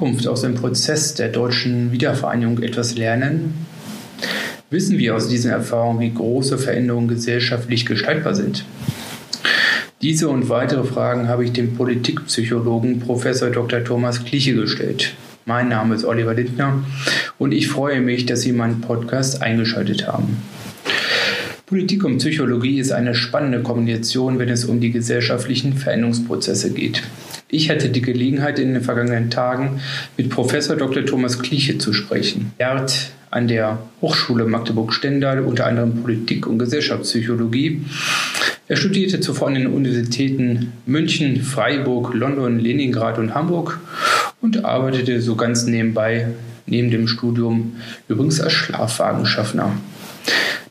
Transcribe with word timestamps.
Zukunft 0.00 0.26
aus 0.28 0.40
dem 0.40 0.54
Prozess 0.54 1.12
der 1.12 1.28
deutschen 1.28 1.92
Wiedervereinigung 1.92 2.62
etwas 2.62 2.96
lernen? 2.96 3.52
Wissen 4.70 4.96
wir 4.96 5.14
aus 5.14 5.28
diesen 5.28 5.50
Erfahrungen, 5.50 6.00
wie 6.00 6.14
große 6.14 6.56
Veränderungen 6.56 7.06
gesellschaftlich 7.06 7.84
gestaltbar 7.84 8.34
sind? 8.34 8.64
Diese 10.00 10.30
und 10.30 10.48
weitere 10.48 10.84
Fragen 10.84 11.28
habe 11.28 11.44
ich 11.44 11.52
dem 11.52 11.76
Politikpsychologen 11.76 13.00
Prof. 13.00 13.24
Dr. 13.24 13.84
Thomas 13.84 14.24
Kliche 14.24 14.54
gestellt. 14.54 15.12
Mein 15.44 15.68
Name 15.68 15.96
ist 15.96 16.06
Oliver 16.06 16.32
Lindner 16.32 16.82
und 17.36 17.52
ich 17.52 17.68
freue 17.68 18.00
mich, 18.00 18.24
dass 18.24 18.40
Sie 18.40 18.52
meinen 18.52 18.80
Podcast 18.80 19.42
eingeschaltet 19.42 20.06
haben. 20.06 20.38
Politik 21.66 22.04
und 22.04 22.16
Psychologie 22.16 22.80
ist 22.80 22.90
eine 22.90 23.14
spannende 23.14 23.62
Kombination, 23.62 24.38
wenn 24.38 24.48
es 24.48 24.64
um 24.64 24.80
die 24.80 24.92
gesellschaftlichen 24.92 25.74
Veränderungsprozesse 25.74 26.72
geht. 26.72 27.02
Ich 27.50 27.68
hatte 27.68 27.88
die 27.88 28.02
Gelegenheit, 28.02 28.58
in 28.58 28.74
den 28.74 28.82
vergangenen 28.82 29.30
Tagen 29.30 29.80
mit 30.16 30.30
Professor 30.30 30.76
Dr. 30.76 31.04
Thomas 31.04 31.40
Kliche 31.40 31.78
zu 31.78 31.92
sprechen. 31.92 32.52
Er 32.58 32.74
hat 32.74 33.10
an 33.30 33.48
der 33.48 33.78
Hochschule 34.00 34.44
Magdeburg-Stendal 34.44 35.40
unter 35.40 35.66
anderem 35.66 36.02
Politik- 36.02 36.46
und 36.46 36.58
Gesellschaftspsychologie. 36.58 37.82
Er 38.68 38.76
studierte 38.76 39.20
zuvor 39.20 39.48
an 39.48 39.54
den 39.54 39.66
Universitäten 39.66 40.72
München, 40.86 41.42
Freiburg, 41.42 42.14
London, 42.14 42.60
Leningrad 42.60 43.18
und 43.18 43.34
Hamburg 43.34 43.80
und 44.40 44.64
arbeitete 44.64 45.20
so 45.20 45.34
ganz 45.34 45.64
nebenbei 45.66 46.28
neben 46.66 46.90
dem 46.90 47.08
Studium 47.08 47.76
übrigens 48.08 48.40
als 48.40 48.52
Schlafwagenschaffner. 48.52 49.72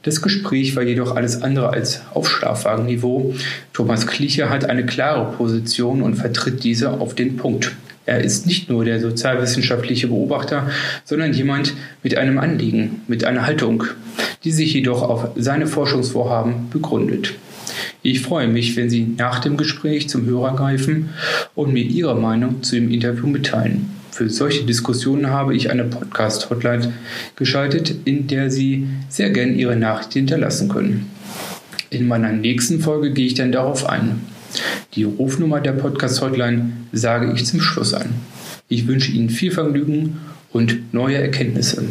Das 0.03 0.21
Gespräch 0.21 0.77
war 0.77 0.83
jedoch 0.83 1.17
alles 1.17 1.41
andere 1.41 1.71
als 1.71 2.01
auf 2.13 2.29
Schlafwagenniveau. 2.29 3.35
Thomas 3.73 4.07
Kliche 4.07 4.49
hat 4.49 4.63
eine 4.63 4.85
klare 4.85 5.33
Position 5.33 6.01
und 6.01 6.15
vertritt 6.15 6.63
diese 6.63 6.91
auf 6.91 7.15
den 7.15 7.35
Punkt. 7.35 7.75
Er 8.05 8.21
ist 8.21 8.47
nicht 8.47 8.69
nur 8.69 8.85
der 8.85 9.01
sozialwissenschaftliche 9.01 10.07
Beobachter, 10.07 10.71
sondern 11.03 11.33
jemand 11.33 11.73
mit 12.01 12.17
einem 12.17 12.39
Anliegen, 12.39 13.01
mit 13.07 13.25
einer 13.25 13.45
Haltung, 13.45 13.83
die 14.45 14.51
sich 14.51 14.73
jedoch 14.73 15.01
auf 15.01 15.31
seine 15.35 15.67
Forschungsvorhaben 15.67 16.69
begründet. 16.69 17.33
Ich 18.01 18.21
freue 18.21 18.47
mich, 18.47 18.77
wenn 18.77 18.89
Sie 18.89 19.05
nach 19.17 19.39
dem 19.39 19.57
Gespräch 19.57 20.07
zum 20.07 20.25
Hörer 20.25 20.55
greifen 20.55 21.09
und 21.55 21.73
mir 21.73 21.83
Ihre 21.83 22.15
Meinung 22.15 22.63
zu 22.63 22.75
dem 22.75 22.89
Interview 22.89 23.27
mitteilen. 23.27 23.98
Für 24.19 24.29
solche 24.29 24.65
Diskussionen 24.65 25.29
habe 25.29 25.55
ich 25.55 25.71
eine 25.71 25.85
Podcast-Hotline 25.85 26.91
geschaltet, 27.37 27.95
in 28.03 28.27
der 28.27 28.51
Sie 28.51 28.85
sehr 29.07 29.29
gern 29.29 29.55
Ihre 29.55 29.77
Nachricht 29.77 30.11
hinterlassen 30.11 30.67
können. 30.67 31.09
In 31.89 32.05
meiner 32.05 32.33
nächsten 32.33 32.81
Folge 32.81 33.13
gehe 33.13 33.27
ich 33.27 33.35
dann 33.35 33.53
darauf 33.53 33.87
ein. 33.87 34.19
Die 34.95 35.05
Rufnummer 35.05 35.61
der 35.61 35.71
Podcast-Hotline 35.71 36.73
sage 36.91 37.31
ich 37.33 37.45
zum 37.45 37.61
Schluss 37.61 37.93
an. 37.93 38.09
Ich 38.67 38.87
wünsche 38.87 39.13
Ihnen 39.13 39.29
viel 39.29 39.51
Vergnügen 39.51 40.17
und 40.51 40.93
neue 40.93 41.15
Erkenntnisse. 41.15 41.85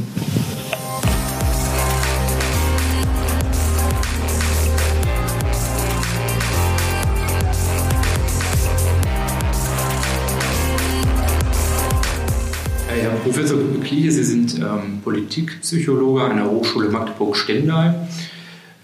Professor 13.28 13.58
Klie, 13.84 14.10
Sie 14.10 14.24
sind 14.24 14.58
ähm, 14.58 15.02
Politikpsychologe 15.04 16.22
an 16.22 16.36
der 16.36 16.50
Hochschule 16.50 16.88
Magdeburg-Stendal. 16.88 18.08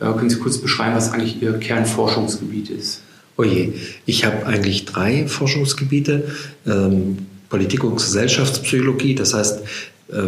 Äh, 0.01 0.05
können 0.05 0.29
Sie 0.29 0.39
kurz 0.39 0.59
beschreiben, 0.59 0.95
was 0.95 1.13
eigentlich 1.13 1.41
Ihr 1.41 1.55
Kernforschungsgebiet 1.55 2.69
ist? 2.69 3.01
Oje, 3.39 3.73
oh 3.73 3.79
ich 4.05 4.27
habe 4.27 4.45
eigentlich 4.45 4.85
drei 4.85 5.27
Forschungsgebiete. 5.27 6.25
Ähm, 6.67 7.27
Politik- 7.49 7.85
und 7.85 7.97
Gesellschaftspsychologie, 7.97 9.15
das 9.15 9.33
heißt, 9.33 9.61
äh, 9.61 9.63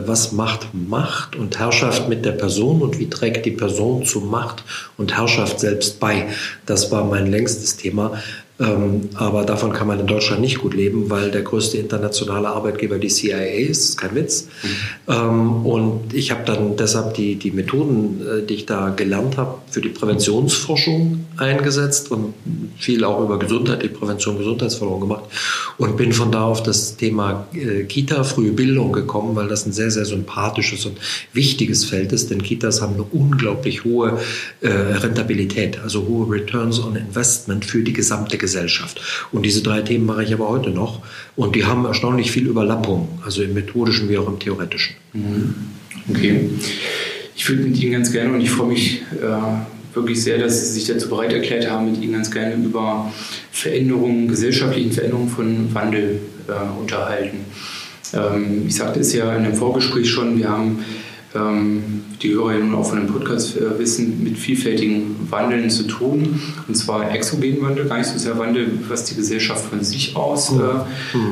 was 0.06 0.32
macht 0.32 0.68
Macht 0.72 1.36
und 1.36 1.58
Herrschaft 1.58 2.08
mit 2.08 2.24
der 2.24 2.32
Person 2.32 2.80
und 2.80 2.98
wie 2.98 3.10
trägt 3.10 3.44
die 3.44 3.50
Person 3.50 4.06
zu 4.06 4.20
Macht 4.20 4.64
und 4.96 5.14
Herrschaft 5.14 5.60
selbst 5.60 6.00
bei? 6.00 6.28
Das 6.64 6.90
war 6.90 7.04
mein 7.04 7.30
längstes 7.30 7.76
Thema. 7.76 8.22
Ähm, 8.58 9.10
aber 9.14 9.44
davon 9.44 9.74
kann 9.74 9.86
man 9.86 10.00
in 10.00 10.06
Deutschland 10.06 10.40
nicht 10.40 10.58
gut 10.60 10.72
leben, 10.72 11.10
weil 11.10 11.30
der 11.30 11.42
größte 11.42 11.76
internationale 11.76 12.48
Arbeitgeber 12.48 12.98
die 12.98 13.08
CIA 13.08 13.38
ist, 13.38 13.82
das 13.82 13.88
ist 13.90 13.98
kein 13.98 14.14
Witz. 14.14 14.48
Mhm. 14.62 15.12
Ähm, 15.12 15.66
und 15.66 16.14
ich 16.14 16.30
habe 16.30 16.42
dann 16.46 16.76
deshalb 16.76 17.12
die, 17.14 17.34
die 17.34 17.50
Methoden, 17.50 18.22
äh, 18.22 18.46
die 18.46 18.54
ich 18.54 18.66
da 18.66 18.88
gelernt 18.88 19.36
habe, 19.36 19.58
für 19.70 19.82
die 19.82 19.90
Präventionsforschung 19.90 21.26
eingesetzt 21.36 22.10
und 22.10 22.32
viel 22.78 23.04
auch 23.04 23.22
über 23.22 23.38
Gesundheit, 23.38 23.82
die 23.82 23.88
Prävention, 23.88 24.38
Gesundheitsförderung 24.38 25.00
gemacht 25.00 25.24
und 25.76 25.98
bin 25.98 26.14
von 26.14 26.32
da 26.32 26.44
auf 26.44 26.62
das 26.62 26.96
Thema 26.96 27.46
äh, 27.52 27.84
Kita, 27.84 28.24
frühe 28.24 28.52
Bildung 28.52 28.92
gekommen, 28.92 29.36
weil 29.36 29.48
das 29.48 29.66
ein 29.66 29.72
sehr, 29.72 29.90
sehr 29.90 30.06
sympathisches 30.06 30.86
und 30.86 30.96
wichtiges 31.34 31.84
Feld 31.84 32.12
ist, 32.12 32.30
denn 32.30 32.42
Kitas 32.42 32.80
haben 32.80 32.94
eine 32.94 33.02
unglaublich 33.02 33.84
hohe 33.84 34.18
äh, 34.62 34.68
Rentabilität, 34.68 35.78
also 35.82 36.06
hohe 36.08 36.30
Returns 36.30 36.82
on 36.82 36.96
Investment 36.96 37.66
für 37.66 37.82
die 37.82 37.92
gesamte 37.92 38.38
Gesellschaft. 38.38 38.45
Und 39.32 39.44
diese 39.44 39.62
drei 39.62 39.82
Themen 39.82 40.06
mache 40.06 40.24
ich 40.24 40.32
aber 40.32 40.48
heute 40.48 40.70
noch. 40.70 41.00
Und 41.34 41.56
die 41.56 41.64
haben 41.64 41.84
erstaunlich 41.84 42.30
viel 42.30 42.46
Überlappung, 42.46 43.08
also 43.24 43.42
im 43.42 43.54
methodischen 43.54 44.08
wie 44.08 44.18
auch 44.18 44.28
im 44.28 44.38
theoretischen. 44.38 44.96
Mhm. 45.12 45.54
Okay. 46.08 46.50
Ich 47.34 47.48
würde 47.48 47.62
mit 47.62 47.82
Ihnen 47.82 47.92
ganz 47.92 48.12
gerne 48.12 48.32
und 48.32 48.40
ich 48.40 48.50
freue 48.50 48.68
mich 48.68 49.02
äh, 49.20 49.94
wirklich 49.94 50.22
sehr, 50.22 50.38
dass 50.38 50.60
Sie 50.60 50.72
sich 50.72 50.86
dazu 50.86 51.08
bereit 51.08 51.32
erklärt 51.32 51.70
haben, 51.70 51.90
mit 51.90 52.02
Ihnen 52.02 52.12
ganz 52.12 52.30
gerne 52.30 52.54
über 52.54 53.12
Veränderungen, 53.50 54.28
gesellschaftlichen 54.28 54.92
Veränderungen 54.92 55.28
von 55.28 55.74
Wandel 55.74 56.20
äh, 56.48 56.80
unterhalten. 56.80 57.38
Ähm, 58.14 58.64
ich 58.66 58.76
sagte 58.76 59.00
es 59.00 59.12
ja 59.12 59.34
in 59.34 59.44
dem 59.44 59.54
Vorgespräch 59.54 60.08
schon, 60.08 60.38
wir 60.38 60.48
haben 60.48 60.84
die 61.34 62.32
Hörer 62.32 62.52
ja 62.52 62.58
nun 62.60 62.74
auch 62.74 62.88
von 62.88 62.98
dem 62.98 63.08
Podcast 63.08 63.56
äh, 63.56 63.78
wissen, 63.78 64.22
mit 64.22 64.38
vielfältigen 64.38 65.16
Wandeln 65.30 65.68
zu 65.68 65.84
tun. 65.84 66.40
Und 66.66 66.74
zwar 66.74 67.12
exogenen 67.14 67.62
Wandel, 67.62 67.86
gar 67.86 67.98
nicht 67.98 68.08
so 68.08 68.18
sehr 68.18 68.38
Wandel, 68.38 68.68
was 68.88 69.04
die 69.04 69.14
Gesellschaft 69.14 69.66
von 69.66 69.82
sich 69.82 70.16
aus 70.16 70.52
mhm. 70.52 70.62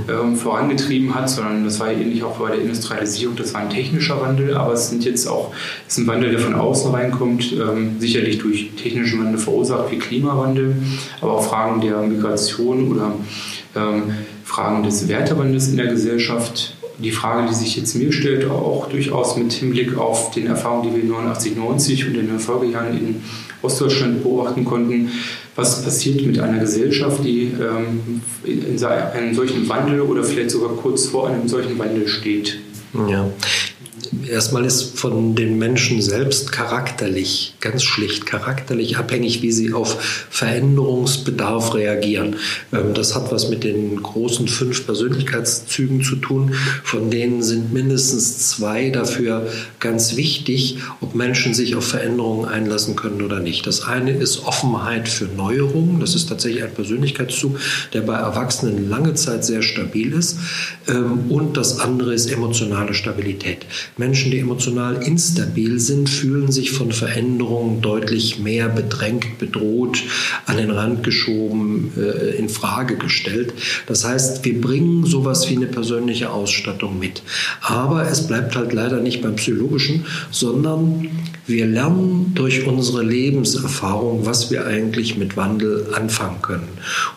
äh, 0.09 0.13
äh, 0.13 0.37
vorangetrieben 0.37 1.15
hat, 1.15 1.31
sondern 1.31 1.65
das 1.65 1.81
war 1.81 1.91
ähnlich 1.91 2.23
auch 2.23 2.39
bei 2.39 2.51
der 2.51 2.61
Industrialisierung, 2.61 3.37
das 3.37 3.55
war 3.55 3.63
ein 3.63 3.71
technischer 3.71 4.21
Wandel, 4.21 4.55
aber 4.55 4.75
es 4.75 4.91
sind 4.91 5.05
jetzt 5.05 5.27
auch, 5.27 5.53
es 5.87 5.95
ist 5.95 6.05
ein 6.05 6.07
Wandel, 6.07 6.31
der 6.31 6.41
von 6.41 6.55
außen 6.55 6.91
reinkommt, 6.91 7.53
ähm, 7.53 7.97
sicherlich 7.99 8.39
durch 8.39 8.71
technischen 8.77 9.21
Wandel 9.21 9.39
verursacht, 9.39 9.91
wie 9.91 9.99
Klimawandel, 9.99 10.77
aber 11.21 11.33
auch 11.33 11.45
Fragen 11.45 11.81
der 11.81 12.01
Migration 12.03 12.93
oder 12.93 13.15
ähm, 13.75 14.15
Fragen 14.45 14.83
des 14.83 15.09
Wertewandels 15.09 15.69
in 15.69 15.77
der 15.77 15.87
Gesellschaft 15.87 16.74
die 16.99 17.11
Frage, 17.11 17.49
die 17.49 17.55
sich 17.55 17.77
jetzt 17.77 17.95
mir 17.97 18.13
stellt, 18.13 18.49
auch 18.49 18.89
durchaus 18.89 19.37
mit 19.37 19.53
Hinblick 19.53 19.99
auf 19.99 20.31
den 20.31 20.47
Erfahrungen, 20.47 20.95
die 20.95 21.03
wir 21.03 21.09
89, 21.11 21.57
90 21.57 22.07
und 22.07 22.15
in 22.15 22.27
den 22.29 22.39
Folgejahren 22.39 22.97
in 22.97 23.23
Ostdeutschland 23.63 24.23
beobachten 24.23 24.65
konnten, 24.65 25.11
was 25.57 25.83
passiert 25.83 26.25
mit 26.27 26.39
einer 26.39 26.59
Gesellschaft, 26.59 27.25
die 27.25 27.53
ähm, 27.61 28.21
in 28.45 28.85
einem 28.85 29.35
solchen 29.35 29.69
Wandel 29.69 30.01
oder 30.01 30.25
vielleicht 30.25 30.51
sogar 30.51 30.71
kurz 30.77 31.07
vor 31.07 31.29
einem 31.29 31.49
solchen 31.49 31.79
Wandel 31.79 32.09
steht? 32.09 32.59
Ja, 33.09 33.29
erstmal 34.29 34.65
ist 34.65 34.99
von 34.99 35.35
den 35.35 35.59
Menschen 35.59 36.01
selbst 36.03 36.53
charakterlich, 36.53 37.55
ganz 37.61 37.83
schlicht 37.83 38.27
charakterlich 38.27 38.97
abhängig, 38.97 39.43
wie 39.43 39.53
sie 39.53 39.73
auf 39.73 40.27
Veränderungsbedarf 40.31 41.75
reagieren. 41.75 42.37
Ähm, 42.73 42.95
das 42.95 43.15
hat 43.15 43.33
was 43.33 43.49
mit 43.49 43.65
den 43.65 44.03
großen 44.03 44.49
fünf 44.49 44.87
Persönlichkeitszügen 44.87 46.03
zu 46.03 46.17
tun. 46.17 46.55
Von 46.83 47.11
denen 47.11 47.43
sind 47.43 47.73
mindestens 47.73 48.49
zwei 48.49 48.91
dafür 48.91 49.49
ganz 49.81 50.17
wichtig, 50.17 50.79
ob 51.01 51.15
Menschen 51.15 51.55
sich 51.55 51.77
auf 51.77 51.87
Veränderungen 51.87 52.47
einlassen 52.47 52.97
können 52.97 53.23
oder 53.23 53.41
nicht. 53.41 53.67
Das 53.67 53.85
eine 53.85 54.13
ist 54.13 54.45
Offenheit 54.45 55.09
für 55.09 55.27
Neuerungen. 55.27 56.01
Das 56.01 56.15
ist 56.15 56.29
tatsächlich 56.29 56.63
ein 56.63 56.75
Persönlichkeitszug, 56.75 57.59
der 57.93 58.03
bei 58.03 58.15
Erwachsenen 58.15 58.89
lange 58.89 59.15
Zeit 59.15 59.45
sehr 59.45 59.63
stabil 59.63 60.13
ist. 60.13 60.39
Ähm, 60.89 61.31
und 61.31 61.57
das 61.57 61.81
andere 61.81 62.15
ist 62.15 62.31
emotionale 62.31 62.95
Stabilität. 62.95 63.67
Menschen, 63.97 64.33
die 64.33 64.41
emotional 64.41 65.03
instabil 65.03 65.79
sind, 65.79 66.09
fühlen 66.09 66.51
sich 66.51 66.73
von 66.73 66.91
Veränderungen 66.91 67.81
deutlich 67.81 68.41
mehr 68.41 68.69
bedrängt, 68.69 69.39
bedroht, 69.39 70.03
an 70.47 70.57
den 70.57 70.71
Rand 70.71 71.05
geschoben, 71.05 71.93
äh, 71.97 72.37
in 72.37 72.49
Frage 72.49 72.97
gestellt. 72.97 73.55
Das 73.87 74.05
heißt, 74.05 74.45
wir 74.45 74.61
bringen 74.61 75.07
sowas 75.07 75.49
wie 75.49 75.57
eine 75.57 75.67
persönliche 75.67 76.31
Ausstattung 76.31 76.99
mit. 76.99 77.23
Aber 77.61 78.09
es 78.09 78.27
bleibt 78.27 78.57
halt 78.57 78.73
leider 78.73 79.01
nicht 79.01 79.23
beim 79.23 79.37
Psychologischen, 79.37 80.07
sondern 80.33 81.09
wir 81.47 81.67
lernen 81.67 82.33
durch 82.35 82.67
unsere 82.67 83.03
Lebenserfahrung, 83.03 84.25
was 84.25 84.51
wir 84.51 84.67
eigentlich 84.67 85.17
mit 85.17 85.37
Wandel 85.37 85.89
anfangen 85.93 86.41
können. 86.41 86.69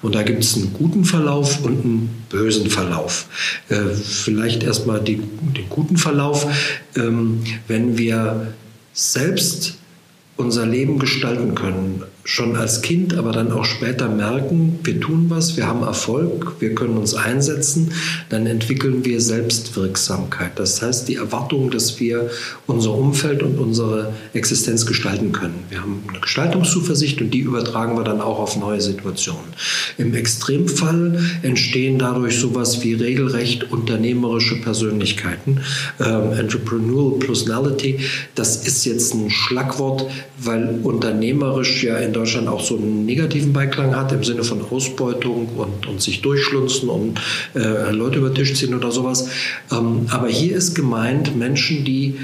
Und 0.02 0.16
da 0.16 0.24
gibt 0.24 0.44
es 0.44 0.56
einen 0.56 0.74
guten 0.74 1.06
Verlauf 1.06 1.64
und 1.64 1.84
einen 1.84 2.26
bösen 2.30 2.70
Verlauf. 2.70 3.28
Äh, 3.70 3.86
vielleicht 3.94 4.64
erstmal 4.64 5.02
den 5.02 5.30
guten 5.70 5.98
Verlauf. 5.98 6.46
Ähm, 6.96 7.44
wenn 7.68 7.98
wir 7.98 8.54
selbst 8.94 9.78
unser 10.36 10.66
Leben 10.66 11.00
gestalten 11.00 11.56
können, 11.56 12.04
schon 12.28 12.58
als 12.58 12.82
Kind, 12.82 13.14
aber 13.14 13.32
dann 13.32 13.54
auch 13.54 13.64
später 13.64 14.10
merken, 14.10 14.80
wir 14.84 15.00
tun 15.00 15.28
was, 15.30 15.56
wir 15.56 15.66
haben 15.66 15.82
Erfolg, 15.82 16.58
wir 16.60 16.76
können 16.76 16.98
uns 16.98 17.14
einsetzen, 17.14 17.94
dann 18.28 18.46
entwickeln 18.48 19.06
wir 19.06 19.22
Selbstwirksamkeit. 19.22 20.52
Das 20.60 20.82
heißt, 20.82 21.08
die 21.08 21.16
Erwartung, 21.16 21.72
dass 21.72 22.02
wir 22.02 22.30
unser 22.66 22.94
Umfeld 22.94 23.44
und 23.44 23.58
unsere 23.58 24.14
Existenz 24.34 24.86
gestalten 24.86 25.32
können. 25.32 25.64
Wir 25.70 25.80
haben 25.80 26.04
eine 26.10 26.20
Gestaltungszuversicht 26.20 27.22
und 27.22 27.30
die 27.30 27.40
übertragen 27.40 27.96
wir 27.96 28.04
dann 28.04 28.20
auch 28.20 28.40
auf 28.40 28.58
neue 28.58 28.82
Situationen. 28.82 29.54
Im 29.98 30.14
Extremfall 30.14 31.18
entstehen 31.44 31.98
dadurch 31.98 32.38
sowas 32.40 32.84
wie 32.84 32.94
regelrecht 32.94 33.72
unternehmerische 33.72 34.60
Persönlichkeiten. 34.60 35.62
Ähm, 36.02 36.34
Entrepreneurial 36.34 37.20
Personality, 37.20 38.00
das 38.36 38.68
ist 38.68 38.84
jetzt 38.84 39.14
ein 39.14 39.30
Schlagwort, 39.30 40.08
weil 40.38 40.82
unternehmerisch 40.84 41.86
ja 41.86 41.98
in 42.00 42.17
Deutschland 42.18 42.48
auch 42.48 42.62
so 42.62 42.76
einen 42.76 43.06
negativen 43.06 43.54
Beiklang 43.54 43.96
hat 43.96 44.12
im 44.12 44.24
Sinne 44.24 44.44
von 44.44 44.62
Ausbeutung 44.62 45.50
und, 45.56 45.88
und 45.88 46.02
sich 46.02 46.22
durchschlunzen 46.22 46.90
und 46.90 47.20
äh, 47.56 47.92
Leute 47.92 48.18
über 48.18 48.30
den 48.30 48.36
Tisch 48.36 48.56
ziehen 48.56 48.74
oder 48.74 48.92
sowas. 48.92 49.30
Ähm, 49.72 50.08
aber 50.10 50.28
hier 50.28 50.56
ist 50.56 50.74
gemeint 50.74 51.36
Menschen, 51.38 51.86
die 51.86 52.16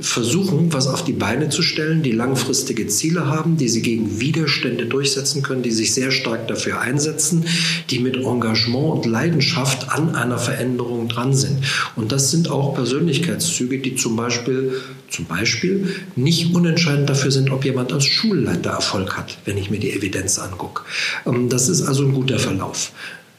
versuchen, 0.00 0.72
was 0.72 0.86
auf 0.86 1.04
die 1.04 1.12
Beine 1.12 1.48
zu 1.48 1.60
stellen, 1.60 2.02
die 2.02 2.12
langfristige 2.12 2.86
Ziele 2.86 3.26
haben, 3.26 3.56
die 3.56 3.68
sie 3.68 3.82
gegen 3.82 4.20
Widerstände 4.20 4.86
durchsetzen 4.86 5.42
können, 5.42 5.62
die 5.62 5.72
sich 5.72 5.92
sehr 5.92 6.12
stark 6.12 6.46
dafür 6.46 6.80
einsetzen, 6.80 7.44
die 7.90 7.98
mit 7.98 8.16
Engagement 8.16 8.92
und 8.92 9.06
Leidenschaft 9.06 9.90
an 9.90 10.14
einer 10.14 10.38
Veränderung 10.38 11.08
dran 11.08 11.34
sind. 11.34 11.64
Und 11.96 12.12
das 12.12 12.30
sind 12.30 12.48
auch 12.48 12.74
Persönlichkeitszüge, 12.74 13.78
die 13.78 13.96
zum 13.96 14.14
Beispiel, 14.14 14.80
zum 15.10 15.24
Beispiel 15.24 15.88
nicht 16.14 16.54
unentscheidend 16.54 17.10
dafür 17.10 17.32
sind, 17.32 17.50
ob 17.50 17.64
jemand 17.64 17.92
als 17.92 18.06
Schulleiter 18.06 18.70
Erfolg 18.70 19.16
hat, 19.16 19.38
wenn 19.46 19.58
ich 19.58 19.70
mir 19.70 19.80
die 19.80 19.90
Evidenz 19.90 20.38
angucke. 20.38 20.82
Ähm, 21.26 21.48
das 21.48 21.68
ist 21.68 21.82
also 21.82 22.04
ein 22.04 22.12
guter 22.12 22.38
Verlauf. 22.38 22.92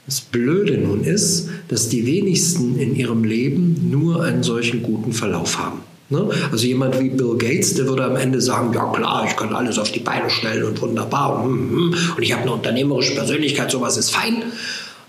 Das 0.06 0.22
Blöde 0.22 0.78
nun 0.78 1.04
ist, 1.04 1.50
dass 1.68 1.88
die 1.88 2.06
wenigsten 2.06 2.80
in 2.80 2.96
ihrem 2.96 3.24
Leben 3.24 3.90
nur 3.92 4.24
einen 4.24 4.42
solchen 4.44 4.82
guten 4.82 5.14
Verlauf 5.14 5.60
haben. 5.60 5.82
Ne? 6.10 6.28
Also 6.52 6.66
jemand 6.66 7.00
wie 7.00 7.10
Bill 7.10 7.36
Gates, 7.38 7.76
der 7.76 7.88
würde 7.88 8.04
am 8.04 8.16
Ende 8.16 8.42
sagen, 8.42 8.74
ja 8.74 8.92
klar, 8.92 9.26
ich 9.28 9.36
kann 9.36 9.54
alles 9.54 9.78
auf 9.78 9.92
die 9.92 10.00
Beine 10.00 10.30
stellen 10.30 10.64
und 10.64 10.82
wunderbar 10.82 11.44
hm, 11.44 11.70
hm, 11.70 11.96
und 12.18 12.24
ich 12.24 12.34
habe 12.34 12.44
eine 12.44 12.54
unternehmerische 12.54 13.14
Persönlichkeit, 13.14 13.70
sowas 13.70 13.98
ist 13.98 14.12
fein. 14.12 14.44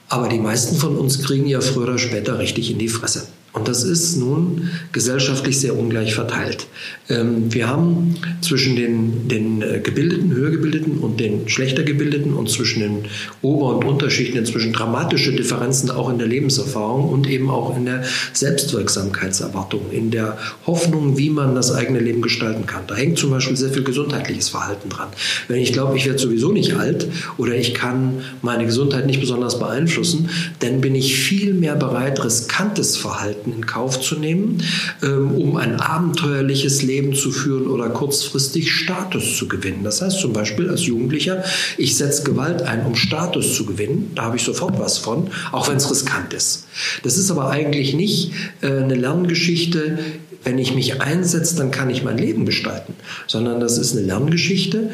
Aber 0.08 0.29
die 0.29 0.38
meisten 0.38 0.76
von 0.76 0.97
uns 0.97 1.23
kriegen 1.23 1.47
ja 1.47 1.61
früher 1.61 1.85
oder 1.85 1.99
später 1.99 2.38
richtig 2.38 2.70
in 2.70 2.79
die 2.79 2.88
Fresse. 2.88 3.29
Und 3.52 3.67
das 3.67 3.82
ist 3.82 4.17
nun 4.17 4.70
gesellschaftlich 4.93 5.58
sehr 5.58 5.76
ungleich 5.76 6.14
verteilt. 6.14 6.69
Ähm, 7.08 7.52
wir 7.52 7.67
haben 7.67 8.14
zwischen 8.43 8.76
den, 8.76 9.26
den 9.26 9.61
äh, 9.61 9.81
gebildeten, 9.81 10.32
höher 10.32 10.50
gebildeten 10.50 10.99
und 10.99 11.19
den 11.19 11.49
schlechter 11.49 11.82
gebildeten 11.82 12.35
und 12.35 12.49
zwischen 12.49 12.81
den 12.81 13.05
Ober- 13.43 13.76
und 13.76 13.85
Unterschichten 13.85 14.38
inzwischen 14.38 14.73
dramatische 14.73 15.32
Differenzen 15.32 15.91
auch 15.91 16.11
in 16.11 16.19
der 16.19 16.29
Lebenserfahrung 16.29 17.08
und 17.08 17.29
eben 17.29 17.50
auch 17.50 17.76
in 17.76 17.87
der 17.87 18.05
Selbstwirksamkeitserwartung, 18.32 19.91
in 19.91 20.12
der 20.12 20.38
Hoffnung, 20.67 21.19
wie 21.19 21.31
man 21.31 21.56
das 21.56 21.73
eigene 21.73 21.99
Leben 21.99 22.23
gestalten 22.23 22.67
kann. 22.67 22.85
Da 22.87 22.94
hängt 22.94 23.19
zum 23.19 23.31
Beispiel 23.31 23.56
sehr 23.56 23.70
viel 23.70 23.82
gesundheitliches 23.82 24.49
Verhalten 24.49 24.91
dran. 24.91 25.08
Wenn 25.49 25.58
ich 25.58 25.73
glaube, 25.73 25.97
ich 25.97 26.06
werde 26.06 26.20
sowieso 26.20 26.52
nicht 26.52 26.75
alt 26.75 27.08
oder 27.37 27.56
ich 27.56 27.75
kann 27.75 28.20
meine 28.43 28.64
Gesundheit 28.64 29.06
nicht 29.06 29.20
besonders 29.20 29.58
beeinflussen, 29.58 30.31
dann 30.61 30.81
bin 30.81 30.94
ich 30.94 31.17
viel 31.17 31.52
mehr 31.52 31.75
bereit, 31.75 32.23
riskantes 32.25 32.97
Verhalten 32.97 33.40
Verhalten 33.41 33.53
in 33.53 33.67
Kauf 33.67 34.01
zu 34.01 34.17
nehmen, 34.17 34.63
ähm, 35.03 35.33
um 35.35 35.57
ein 35.57 35.81
abenteuerliches 35.81 36.83
Leben 36.83 37.15
zu 37.15 37.31
führen 37.31 37.67
oder 37.67 37.89
kurzfristig 37.89 38.71
Status 38.71 39.37
zu 39.37 39.49
gewinnen. 39.49 39.85
Das 39.85 40.03
heißt 40.03 40.21
zum 40.21 40.33
Beispiel 40.33 40.69
als 40.69 40.87
Jugendlicher, 40.87 41.45
ich 41.77 41.97
setze 41.97 42.23
Gewalt 42.25 42.63
ein, 42.63 42.85
um 42.87 42.95
Status 42.95 43.55
zu 43.55 43.65
gewinnen. 43.67 44.13
Da 44.15 44.23
habe 44.23 44.37
ich 44.37 44.43
sofort 44.43 44.79
was 44.79 44.99
von, 44.99 45.31
auch 45.53 45.69
wenn 45.69 45.77
es 45.77 45.91
riskant 45.91 46.33
ist. 46.35 46.67
Das 47.03 47.19
ist 47.19 47.31
aber 47.31 47.51
eigentlich 47.51 47.95
nicht 47.95 48.33
äh, 48.61 48.69
eine 48.69 48.95
Lerngeschichte, 48.95 49.99
wenn 50.43 50.59
ich 50.59 50.75
mich 50.75 51.03
einsetze, 51.03 51.57
dann 51.57 51.71
kann 51.71 51.91
ich 51.91 52.03
mein 52.03 52.17
Leben 52.17 52.47
gestalten, 52.47 52.95
sondern 53.27 53.61
das 53.61 53.77
ist 53.77 53.93
eine 53.93 54.07
Lerngeschichte, 54.07 54.91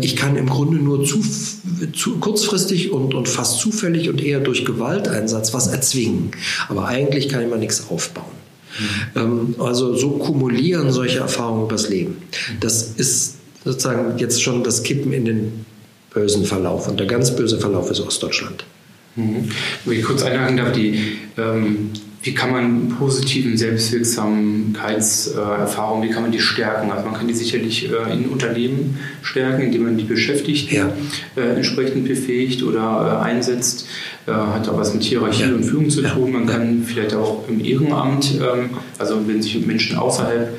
ich 0.00 0.16
kann 0.16 0.36
im 0.36 0.48
Grunde 0.48 0.78
nur 0.78 1.04
zu, 1.04 1.22
zu 1.92 2.18
kurzfristig 2.18 2.90
und, 2.90 3.14
und 3.14 3.28
fast 3.28 3.60
zufällig 3.60 4.08
und 4.08 4.22
eher 4.22 4.40
durch 4.40 4.64
Gewalteinsatz 4.64 5.52
was 5.52 5.66
erzwingen. 5.66 6.30
Aber 6.68 6.86
eigentlich 6.86 7.28
kann 7.28 7.42
ich 7.42 7.50
mal 7.50 7.58
nichts 7.58 7.88
aufbauen. 7.90 8.38
Mhm. 9.14 9.56
Also 9.58 9.94
so 9.94 10.10
kumulieren 10.12 10.92
solche 10.92 11.18
Erfahrungen 11.18 11.66
übers 11.66 11.88
Leben. 11.88 12.16
Das 12.60 12.92
ist 12.96 13.36
sozusagen 13.64 14.18
jetzt 14.18 14.42
schon 14.42 14.64
das 14.64 14.82
Kippen 14.82 15.12
in 15.12 15.24
den 15.24 15.66
bösen 16.12 16.44
Verlauf. 16.44 16.88
Und 16.88 16.98
der 16.98 17.06
ganz 17.06 17.34
böse 17.34 17.58
Verlauf 17.58 17.90
ist 17.90 18.00
Ostdeutschland. 18.00 18.64
Mhm. 19.16 19.50
Wenn 19.84 19.98
ich 19.98 20.04
kurz 20.04 20.22
einhaken 20.22 20.56
darf, 20.56 20.72
die, 20.72 21.18
ähm, 21.36 21.90
wie 22.28 22.34
kann 22.34 22.52
man 22.52 22.90
positiven 22.90 23.56
Selbstwirksamkeitserfahrungen, 23.56 26.06
wie 26.06 26.12
kann 26.12 26.24
man 26.24 26.30
die 26.30 26.40
stärken? 26.40 26.90
Also 26.90 27.06
man 27.06 27.14
kann 27.14 27.26
die 27.26 27.32
sicherlich 27.32 27.90
äh, 27.90 28.12
in 28.12 28.26
Unternehmen 28.26 28.98
stärken, 29.22 29.62
indem 29.62 29.84
man 29.84 29.96
die 29.96 30.04
Beschäftigten 30.04 30.74
ja. 30.74 30.92
äh, 31.36 31.54
entsprechend 31.56 32.06
befähigt 32.06 32.62
oder 32.62 33.22
äh, 33.22 33.24
einsetzt. 33.24 33.86
Hat 34.26 34.68
auch 34.68 34.76
was 34.76 34.92
mit 34.92 35.04
Hierarchie 35.04 35.44
ja. 35.44 35.54
und 35.54 35.64
Führung 35.64 35.88
zu 35.88 36.02
tun. 36.02 36.32
Man 36.32 36.44
kann 36.44 36.82
vielleicht 36.84 37.14
auch 37.14 37.48
im 37.48 37.64
Ehrenamt, 37.64 38.34
ähm, 38.34 38.68
also 38.98 39.26
wenn 39.26 39.40
sich 39.40 39.64
Menschen 39.64 39.96
außerhalb 39.96 40.52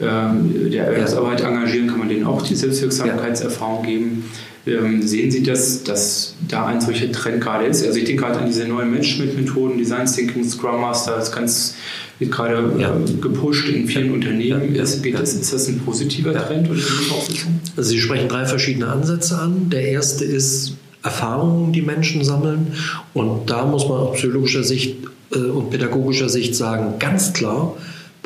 ähm, 0.00 0.70
der 0.70 0.86
Erwerbsarbeit 0.86 1.40
engagieren, 1.40 1.88
kann 1.88 1.98
man 1.98 2.08
denen 2.08 2.24
auch 2.24 2.42
die 2.42 2.54
Selbstwirksamkeitserfahrung 2.54 3.84
geben. 3.84 4.24
Ähm, 4.68 5.02
sehen 5.02 5.30
Sie, 5.30 5.42
dass, 5.42 5.82
dass 5.82 6.34
da 6.46 6.66
ein 6.66 6.80
solcher 6.80 7.10
Trend 7.10 7.40
gerade 7.40 7.66
ist? 7.66 7.84
Also 7.86 7.98
ich 7.98 8.04
denke 8.04 8.22
gerade 8.22 8.40
an 8.40 8.46
diese 8.46 8.66
neuen 8.66 8.90
Management-Methoden, 8.90 9.78
Design 9.78 10.06
Thinking, 10.06 10.44
Scrum 10.44 10.80
Master, 10.80 11.16
das 11.16 11.32
ganz 11.32 11.74
wird 12.18 12.32
gerade 12.32 12.72
ja. 12.78 12.96
äh, 12.96 13.12
gepusht 13.20 13.68
in 13.68 13.86
vielen 13.86 14.12
Unternehmen. 14.12 14.74
Ja. 14.74 14.82
Ist, 14.82 15.04
das, 15.12 15.34
ist 15.34 15.52
das 15.52 15.68
ein 15.68 15.80
positiver 15.80 16.34
Trend 16.34 16.68
oder 16.68 16.80
Also 17.76 17.90
Sie 17.90 18.00
sprechen 18.00 18.28
drei 18.28 18.44
verschiedene 18.44 18.88
Ansätze 18.88 19.38
an. 19.38 19.70
Der 19.70 19.88
erste 19.88 20.24
ist 20.24 20.74
Erfahrungen, 21.02 21.72
die 21.72 21.82
Menschen 21.82 22.24
sammeln. 22.24 22.74
Und 23.14 23.50
da 23.50 23.64
muss 23.64 23.88
man 23.88 23.98
aus 23.98 24.16
psychologischer 24.16 24.64
Sicht 24.64 24.96
äh, 25.32 25.38
und 25.38 25.70
pädagogischer 25.70 26.28
Sicht 26.28 26.54
sagen, 26.54 26.94
ganz 26.98 27.32
klar, 27.32 27.76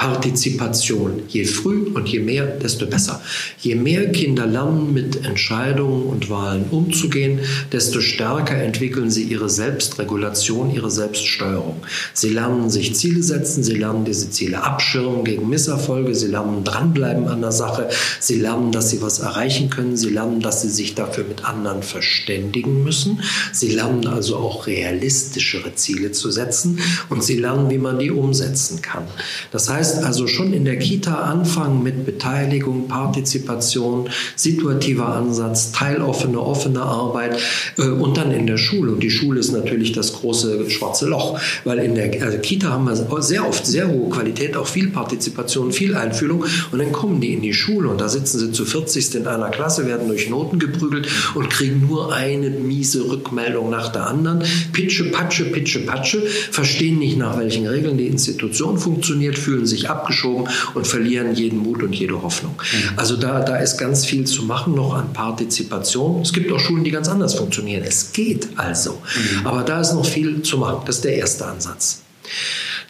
Partizipation. 0.02 1.22
Je 1.28 1.44
früh 1.44 1.86
und 1.94 2.08
je 2.08 2.18
mehr, 2.18 2.44
desto 2.46 2.86
besser. 2.86 3.20
Je 3.60 3.76
mehr 3.76 4.10
Kinder 4.10 4.46
lernen, 4.46 4.92
mit 4.92 5.24
Entscheidungen 5.24 6.06
und 6.06 6.28
Wahlen 6.28 6.64
umzugehen, 6.72 7.38
desto 7.70 8.00
stärker 8.00 8.56
entwickeln 8.56 9.12
sie 9.12 9.22
ihre 9.22 9.48
Selbstregulation, 9.48 10.74
ihre 10.74 10.90
Selbststeuerung. 10.90 11.76
Sie 12.14 12.30
lernen 12.30 12.68
sich 12.68 12.96
Ziele 12.96 13.22
setzen, 13.22 13.62
sie 13.62 13.76
lernen 13.76 14.04
diese 14.04 14.28
Ziele 14.28 14.64
abschirmen 14.64 15.22
gegen 15.22 15.48
Misserfolge, 15.48 16.16
sie 16.16 16.26
lernen 16.26 16.64
dranbleiben 16.64 17.28
an 17.28 17.40
der 17.40 17.52
Sache, 17.52 17.88
sie 18.18 18.40
lernen, 18.40 18.72
dass 18.72 18.90
sie 18.90 19.02
was 19.02 19.20
erreichen 19.20 19.70
können, 19.70 19.96
sie 19.96 20.10
lernen, 20.10 20.40
dass 20.40 20.62
sie 20.62 20.70
sich 20.70 20.96
dafür 20.96 21.22
mit 21.22 21.44
anderen 21.44 21.84
verständigen 21.84 22.82
müssen, 22.82 23.22
sie 23.52 23.70
lernen 23.70 24.08
also 24.08 24.36
auch 24.36 24.66
realistischere 24.66 25.76
Ziele 25.76 26.10
zu 26.10 26.32
setzen 26.32 26.80
und 27.08 27.22
sie 27.22 27.36
lernen, 27.36 27.70
wie 27.70 27.78
man 27.78 28.00
die 28.00 28.10
umsetzen 28.10 28.82
kann. 28.82 29.04
Das 29.52 29.68
heißt, 29.68 29.91
heißt 29.92 30.04
also 30.04 30.26
schon 30.26 30.52
in 30.52 30.64
der 30.64 30.78
Kita 30.78 31.14
anfangen 31.14 31.82
mit 31.82 32.06
Beteiligung, 32.06 32.88
Partizipation, 32.88 34.08
situativer 34.36 35.08
Ansatz, 35.08 35.72
teiloffene, 35.72 36.40
offene 36.40 36.82
Arbeit 36.82 37.38
äh, 37.78 37.88
und 37.88 38.16
dann 38.16 38.32
in 38.32 38.46
der 38.46 38.56
Schule. 38.56 38.92
Und 38.92 39.02
die 39.02 39.10
Schule 39.10 39.40
ist 39.40 39.52
natürlich 39.52 39.92
das 39.92 40.12
große 40.14 40.70
schwarze 40.70 41.06
Loch, 41.06 41.38
weil 41.64 41.78
in 41.80 41.94
der 41.94 42.22
also 42.22 42.38
Kita 42.38 42.70
haben 42.70 42.86
wir 42.86 43.22
sehr 43.22 43.46
oft 43.46 43.66
sehr 43.66 43.88
hohe 43.88 44.10
Qualität, 44.10 44.56
auch 44.56 44.66
viel 44.66 44.88
Partizipation, 44.88 45.72
viel 45.72 45.94
Einfühlung 45.94 46.44
und 46.70 46.78
dann 46.78 46.92
kommen 46.92 47.20
die 47.20 47.32
in 47.32 47.42
die 47.42 47.54
Schule 47.54 47.88
und 47.88 48.00
da 48.00 48.08
sitzen 48.08 48.38
sie 48.38 48.52
zu 48.52 48.64
40 48.64 49.14
in 49.14 49.26
einer 49.26 49.50
Klasse, 49.50 49.86
werden 49.86 50.08
durch 50.08 50.30
Noten 50.30 50.58
geprügelt 50.58 51.08
und 51.34 51.50
kriegen 51.50 51.86
nur 51.86 52.14
eine 52.14 52.50
miese 52.50 53.08
Rückmeldung 53.08 53.70
nach 53.70 53.88
der 53.88 54.06
anderen. 54.06 54.42
Pitsche, 54.72 55.10
Patsche, 55.10 55.44
Pitsche, 55.44 55.80
Patsche, 55.80 56.22
verstehen 56.50 56.98
nicht 56.98 57.18
nach 57.18 57.38
welchen 57.38 57.66
Regeln 57.66 57.98
die 57.98 58.06
Institution 58.06 58.78
funktioniert, 58.78 59.38
fühlen 59.38 59.66
sich 59.66 59.71
sich 59.72 59.90
abgeschoben 59.90 60.48
und 60.74 60.86
verlieren 60.86 61.34
jeden 61.34 61.58
Mut 61.58 61.82
und 61.82 61.92
jede 61.94 62.22
Hoffnung. 62.22 62.54
Mhm. 62.60 62.98
Also 62.98 63.16
da, 63.16 63.40
da 63.40 63.56
ist 63.56 63.76
ganz 63.78 64.04
viel 64.04 64.24
zu 64.24 64.44
machen 64.44 64.74
noch 64.74 64.94
an 64.94 65.12
Partizipation. 65.12 66.22
Es 66.22 66.32
gibt 66.32 66.52
auch 66.52 66.60
Schulen, 66.60 66.84
die 66.84 66.90
ganz 66.90 67.08
anders 67.08 67.34
funktionieren. 67.34 67.82
Es 67.86 68.12
geht 68.12 68.48
also. 68.56 68.92
Mhm. 68.92 69.46
Aber 69.46 69.62
da 69.62 69.80
ist 69.80 69.92
noch 69.94 70.06
viel 70.06 70.42
zu 70.42 70.58
machen. 70.58 70.82
Das 70.86 70.96
ist 70.96 71.04
der 71.04 71.16
erste 71.16 71.46
Ansatz. 71.46 72.02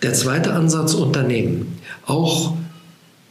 Der 0.03 0.12
zweite 0.12 0.53
Ansatz 0.53 0.95
Unternehmen. 0.95 1.79
Auch 2.07 2.55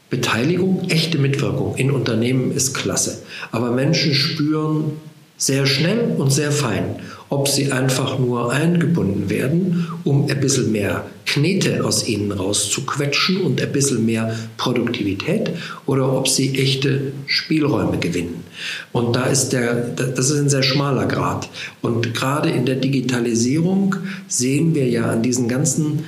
Beteiligung, 0.10 0.90
echte 0.90 1.18
Mitwirkung 1.18 1.76
in 1.76 1.92
Unternehmen 1.92 2.52
ist 2.52 2.74
klasse. 2.74 3.24
Aber 3.52 3.72
Menschen 3.72 4.14
spüren 4.14 4.94
sehr 5.38 5.66
schnell 5.66 6.16
und 6.18 6.32
sehr 6.32 6.52
fein, 6.52 6.98
ob 7.32 7.48
sie 7.48 7.72
einfach 7.72 8.20
nur 8.20 8.52
eingebunden 8.52 9.30
werden, 9.30 9.88
um 10.04 10.30
ein 10.30 10.40
bisschen 10.42 10.74
mehr 10.74 11.06
Knete 11.26 11.86
aus 11.86 12.06
ihnen 12.06 12.34
rauszuquetschen 12.34 13.40
und 13.42 13.62
ein 13.62 13.72
bisschen 13.72 14.06
mehr 14.06 14.36
Produktivität 14.58 15.50
oder 15.86 16.12
ob 16.12 16.28
sie 16.28 16.60
echte 16.60 17.14
Spielräume 17.28 18.00
gewinnen. 18.00 18.44
Und 18.92 19.16
da 19.16 19.28
ist 19.28 19.54
der, 19.54 19.74
das 19.74 20.30
ist 20.30 20.40
ein 20.40 20.50
sehr 20.50 20.62
schmaler 20.62 21.06
Grad. 21.06 21.48
Und 21.82 22.14
gerade 22.14 22.50
in 22.50 22.66
der 22.66 22.76
Digitalisierung 22.76 23.96
sehen 24.28 24.76
wir 24.76 24.90
ja 24.90 25.10
an 25.10 25.24
diesen 25.24 25.48
ganzen 25.48 26.04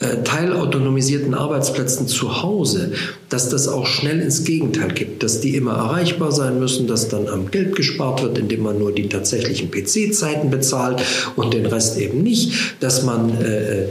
äh, 0.00 0.22
teilautonomisierten 0.24 1.34
Arbeitsplätzen 1.34 2.08
zu 2.08 2.42
Hause, 2.42 2.92
dass 3.28 3.50
das 3.50 3.68
auch 3.68 3.86
schnell 3.86 4.20
ins 4.20 4.44
Gegenteil 4.44 4.92
gibt, 4.94 5.22
dass 5.22 5.42
die 5.42 5.54
immer 5.54 5.74
erreichbar 5.74 6.32
sein 6.32 6.58
müssen, 6.58 6.86
dass 6.86 7.08
dann 7.08 7.28
am 7.28 7.50
Geld 7.50 7.76
gespart 7.76 8.22
wird, 8.22 8.38
indem 8.38 8.62
man 8.62 8.78
nur 8.78 8.92
die 8.92 9.10
tatsächlichen 9.10 9.70
PC-Zeiten 9.70 10.48
bezahlt 10.48 11.02
und 11.36 11.52
den 11.52 11.66
Rest 11.66 11.98
eben 11.98 12.22
nicht, 12.22 12.54
dass 12.80 13.04
man 13.04 13.42
äh, 13.42 13.88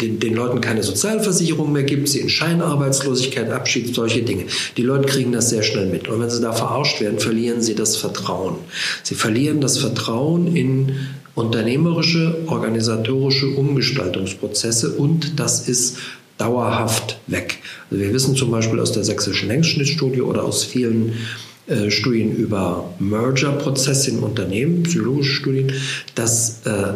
den, 0.00 0.18
den, 0.18 0.34
Leuten 0.34 0.60
keine 0.60 0.82
Sozialversicherung 0.82 1.70
mehr 1.70 1.84
gibt, 1.84 2.08
sie 2.08 2.18
in 2.18 2.28
Scheinarbeitslosigkeit 2.28 3.50
abschiebt, 3.50 3.94
solche 3.94 4.22
Dinge. 4.22 4.46
Die 4.76 4.82
Leute 4.82 5.06
kriegen 5.06 5.30
das 5.30 5.50
sehr 5.50 5.62
schnell 5.62 5.86
mit. 5.86 6.08
Und 6.08 6.20
wenn 6.20 6.30
sie 6.30 6.40
da 6.40 6.52
verarscht 6.52 7.00
werden, 7.00 7.20
verlieren 7.20 7.62
sie 7.62 7.76
das 7.76 7.96
Vertrauen. 7.96 8.56
Sie 9.04 9.14
verlieren 9.14 9.60
das 9.60 9.78
Vertrauen 9.78 10.56
in 10.56 10.96
unternehmerische, 11.34 12.44
organisatorische 12.46 13.48
Umgestaltungsprozesse 13.48 14.90
und 14.90 15.38
das 15.38 15.68
ist 15.68 15.98
dauerhaft 16.38 17.18
weg. 17.26 17.58
Also 17.90 18.02
wir 18.02 18.12
wissen 18.12 18.36
zum 18.36 18.50
Beispiel 18.50 18.80
aus 18.80 18.92
der 18.92 19.04
sächsischen 19.04 19.48
Längsschnittstudie 19.48 20.22
oder 20.22 20.44
aus 20.44 20.64
vielen 20.64 21.14
äh, 21.66 21.90
Studien 21.90 22.36
über 22.36 22.92
Merger-Prozesse 22.98 24.10
in 24.10 24.18
Unternehmen, 24.18 24.82
psychologische 24.82 25.32
Studien, 25.32 25.72
dass 26.14 26.60
äh, 26.66 26.94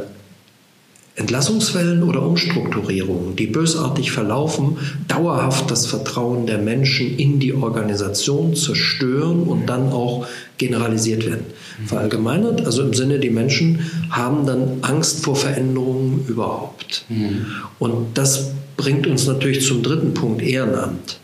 Entlassungswellen 1.18 2.04
oder 2.04 2.22
Umstrukturierungen, 2.22 3.34
die 3.34 3.48
bösartig 3.48 4.12
verlaufen, 4.12 4.78
dauerhaft 5.08 5.70
das 5.70 5.86
Vertrauen 5.86 6.46
der 6.46 6.58
Menschen 6.58 7.18
in 7.18 7.40
die 7.40 7.54
Organisation 7.54 8.54
zerstören 8.54 9.42
und 9.42 9.66
dann 9.66 9.92
auch 9.92 10.26
generalisiert 10.58 11.26
werden. 11.26 11.46
Verallgemeinert, 11.86 12.64
also 12.64 12.82
im 12.82 12.94
Sinne, 12.94 13.18
die 13.18 13.30
Menschen 13.30 13.90
haben 14.10 14.46
dann 14.46 14.78
Angst 14.82 15.24
vor 15.24 15.36
Veränderungen 15.36 16.24
überhaupt. 16.28 17.04
Mhm. 17.08 17.46
Und 17.78 18.18
das 18.18 18.52
bringt 18.76 19.06
uns 19.06 19.26
natürlich 19.26 19.66
zum 19.66 19.82
dritten 19.82 20.14
Punkt, 20.14 20.42
Ehrenamt. 20.42 21.18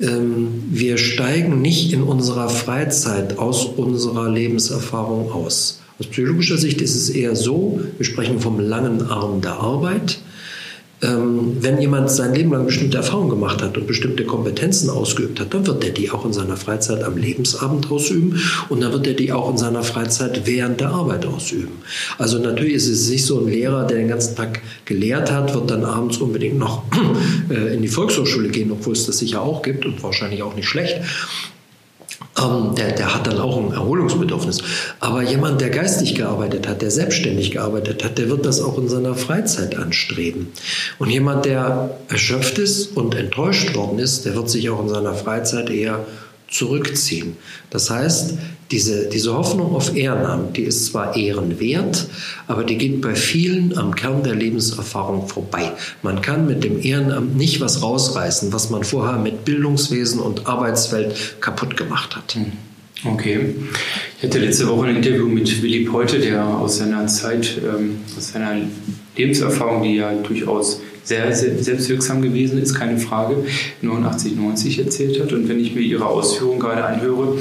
Ähm, 0.00 0.64
wir 0.70 0.98
steigen 0.98 1.62
nicht 1.62 1.92
in 1.92 2.02
unserer 2.02 2.48
Freizeit 2.48 3.38
aus 3.38 3.64
unserer 3.64 4.28
Lebenserfahrung 4.30 5.30
aus. 5.32 5.81
Aus 5.98 6.06
psychologischer 6.06 6.56
Sicht 6.56 6.80
ist 6.80 6.96
es 6.96 7.10
eher 7.10 7.36
so, 7.36 7.80
wir 7.96 8.04
sprechen 8.04 8.40
vom 8.40 8.60
langen 8.60 9.02
Arm 9.02 9.40
der 9.40 9.52
Arbeit. 9.52 10.18
Ähm, 11.02 11.56
wenn 11.60 11.80
jemand 11.80 12.10
sein 12.10 12.32
Leben 12.32 12.52
lang 12.52 12.64
bestimmte 12.64 12.96
Erfahrungen 12.96 13.30
gemacht 13.30 13.60
hat 13.60 13.76
und 13.76 13.88
bestimmte 13.88 14.24
Kompetenzen 14.24 14.88
ausgeübt 14.88 15.40
hat, 15.40 15.52
dann 15.52 15.66
wird 15.66 15.84
er 15.84 15.90
die 15.90 16.10
auch 16.12 16.24
in 16.24 16.32
seiner 16.32 16.56
Freizeit 16.56 17.02
am 17.02 17.16
Lebensabend 17.16 17.90
ausüben 17.90 18.40
und 18.68 18.80
dann 18.82 18.92
wird 18.92 19.08
er 19.08 19.14
die 19.14 19.32
auch 19.32 19.50
in 19.50 19.58
seiner 19.58 19.82
Freizeit 19.82 20.46
während 20.46 20.80
der 20.80 20.90
Arbeit 20.90 21.26
ausüben. 21.26 21.82
Also 22.18 22.38
natürlich 22.38 22.74
ist 22.74 22.88
es 22.88 23.10
nicht 23.10 23.26
so 23.26 23.40
ein 23.40 23.48
Lehrer, 23.48 23.84
der 23.84 23.98
den 23.98 24.08
ganzen 24.08 24.36
Tag 24.36 24.62
gelehrt 24.84 25.32
hat, 25.32 25.52
wird 25.54 25.70
dann 25.70 25.84
abends 25.84 26.18
unbedingt 26.18 26.58
noch 26.58 26.84
äh, 27.50 27.74
in 27.74 27.82
die 27.82 27.88
Volkshochschule 27.88 28.50
gehen, 28.50 28.70
obwohl 28.70 28.92
es 28.92 29.04
das 29.04 29.18
sicher 29.18 29.42
auch 29.42 29.62
gibt 29.62 29.84
und 29.84 30.00
wahrscheinlich 30.04 30.44
auch 30.44 30.54
nicht 30.54 30.68
schlecht. 30.68 31.00
Ähm, 32.40 32.74
der, 32.76 32.92
der 32.92 33.14
hat 33.14 33.26
dann 33.26 33.38
auch 33.38 33.58
ein 33.58 33.72
Erholungsbedürfnis. 33.72 34.62
Aber 35.00 35.22
jemand, 35.22 35.60
der 35.60 35.70
geistig 35.70 36.14
gearbeitet 36.14 36.66
hat, 36.66 36.80
der 36.80 36.90
selbstständig 36.90 37.50
gearbeitet 37.50 38.04
hat, 38.04 38.16
der 38.16 38.28
wird 38.28 38.46
das 38.46 38.62
auch 38.62 38.78
in 38.78 38.88
seiner 38.88 39.14
Freizeit 39.14 39.76
anstreben. 39.76 40.52
Und 40.98 41.10
jemand, 41.10 41.44
der 41.44 41.98
erschöpft 42.08 42.58
ist 42.58 42.96
und 42.96 43.14
enttäuscht 43.14 43.74
worden 43.74 43.98
ist, 43.98 44.24
der 44.24 44.34
wird 44.34 44.48
sich 44.48 44.70
auch 44.70 44.80
in 44.80 44.88
seiner 44.88 45.14
Freizeit 45.14 45.68
eher 45.68 46.06
zurückziehen. 46.52 47.36
Das 47.70 47.90
heißt, 47.90 48.34
diese, 48.70 49.08
diese 49.08 49.34
Hoffnung 49.34 49.74
auf 49.74 49.96
Ehrenamt, 49.96 50.56
die 50.56 50.62
ist 50.62 50.86
zwar 50.86 51.16
ehrenwert, 51.16 52.06
aber 52.46 52.64
die 52.64 52.78
geht 52.78 53.00
bei 53.00 53.14
vielen 53.14 53.76
am 53.76 53.94
Kern 53.94 54.22
der 54.22 54.34
Lebenserfahrung 54.34 55.28
vorbei. 55.28 55.72
Man 56.02 56.22
kann 56.22 56.46
mit 56.46 56.62
dem 56.64 56.80
Ehrenamt 56.80 57.36
nicht 57.36 57.60
was 57.60 57.82
rausreißen, 57.82 58.52
was 58.52 58.70
man 58.70 58.84
vorher 58.84 59.18
mit 59.18 59.44
Bildungswesen 59.44 60.20
und 60.20 60.46
Arbeitswelt 60.46 61.40
kaputt 61.40 61.76
gemacht 61.76 62.16
hat. 62.16 62.34
Hm. 62.34 62.52
Okay. 63.04 63.54
Ich 64.18 64.22
hatte 64.22 64.38
letzte 64.38 64.68
Woche 64.68 64.86
ein 64.86 64.96
Interview 64.96 65.26
mit 65.26 65.62
Willi 65.62 65.84
Peute, 65.84 66.20
der 66.20 66.44
aus 66.46 66.78
seiner 66.78 67.06
Zeit, 67.08 67.58
ähm, 67.58 67.98
aus 68.16 68.28
seiner 68.28 68.54
Lebenserfahrung, 69.16 69.82
die 69.82 69.96
ja 69.96 70.14
durchaus 70.14 70.80
sehr, 71.04 71.34
sehr 71.34 71.58
selbstwirksam 71.58 72.22
gewesen 72.22 72.60
ist, 72.60 72.74
keine 72.74 72.98
Frage, 72.98 73.44
89, 73.80 74.36
90 74.36 74.78
erzählt 74.78 75.20
hat. 75.20 75.32
Und 75.32 75.48
wenn 75.48 75.60
ich 75.60 75.74
mir 75.74 75.80
Ihre 75.80 76.06
Ausführungen 76.06 76.60
gerade 76.60 76.84
anhöre, 76.84 77.38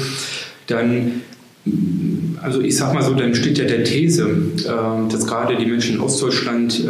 dann, 0.68 1.22
also 2.41 2.62
ich 2.62 2.75
sag 2.75 2.94
mal 2.94 3.03
so, 3.03 3.13
dann 3.13 3.36
steht 3.36 3.58
ja 3.58 3.65
der 3.65 3.84
These, 3.84 4.30
äh, 4.30 5.12
dass 5.12 5.27
gerade 5.27 5.58
die 5.58 5.65
Menschen 5.65 5.96
in 5.96 6.01
Ostdeutschland 6.01 6.80
äh, 6.86 6.89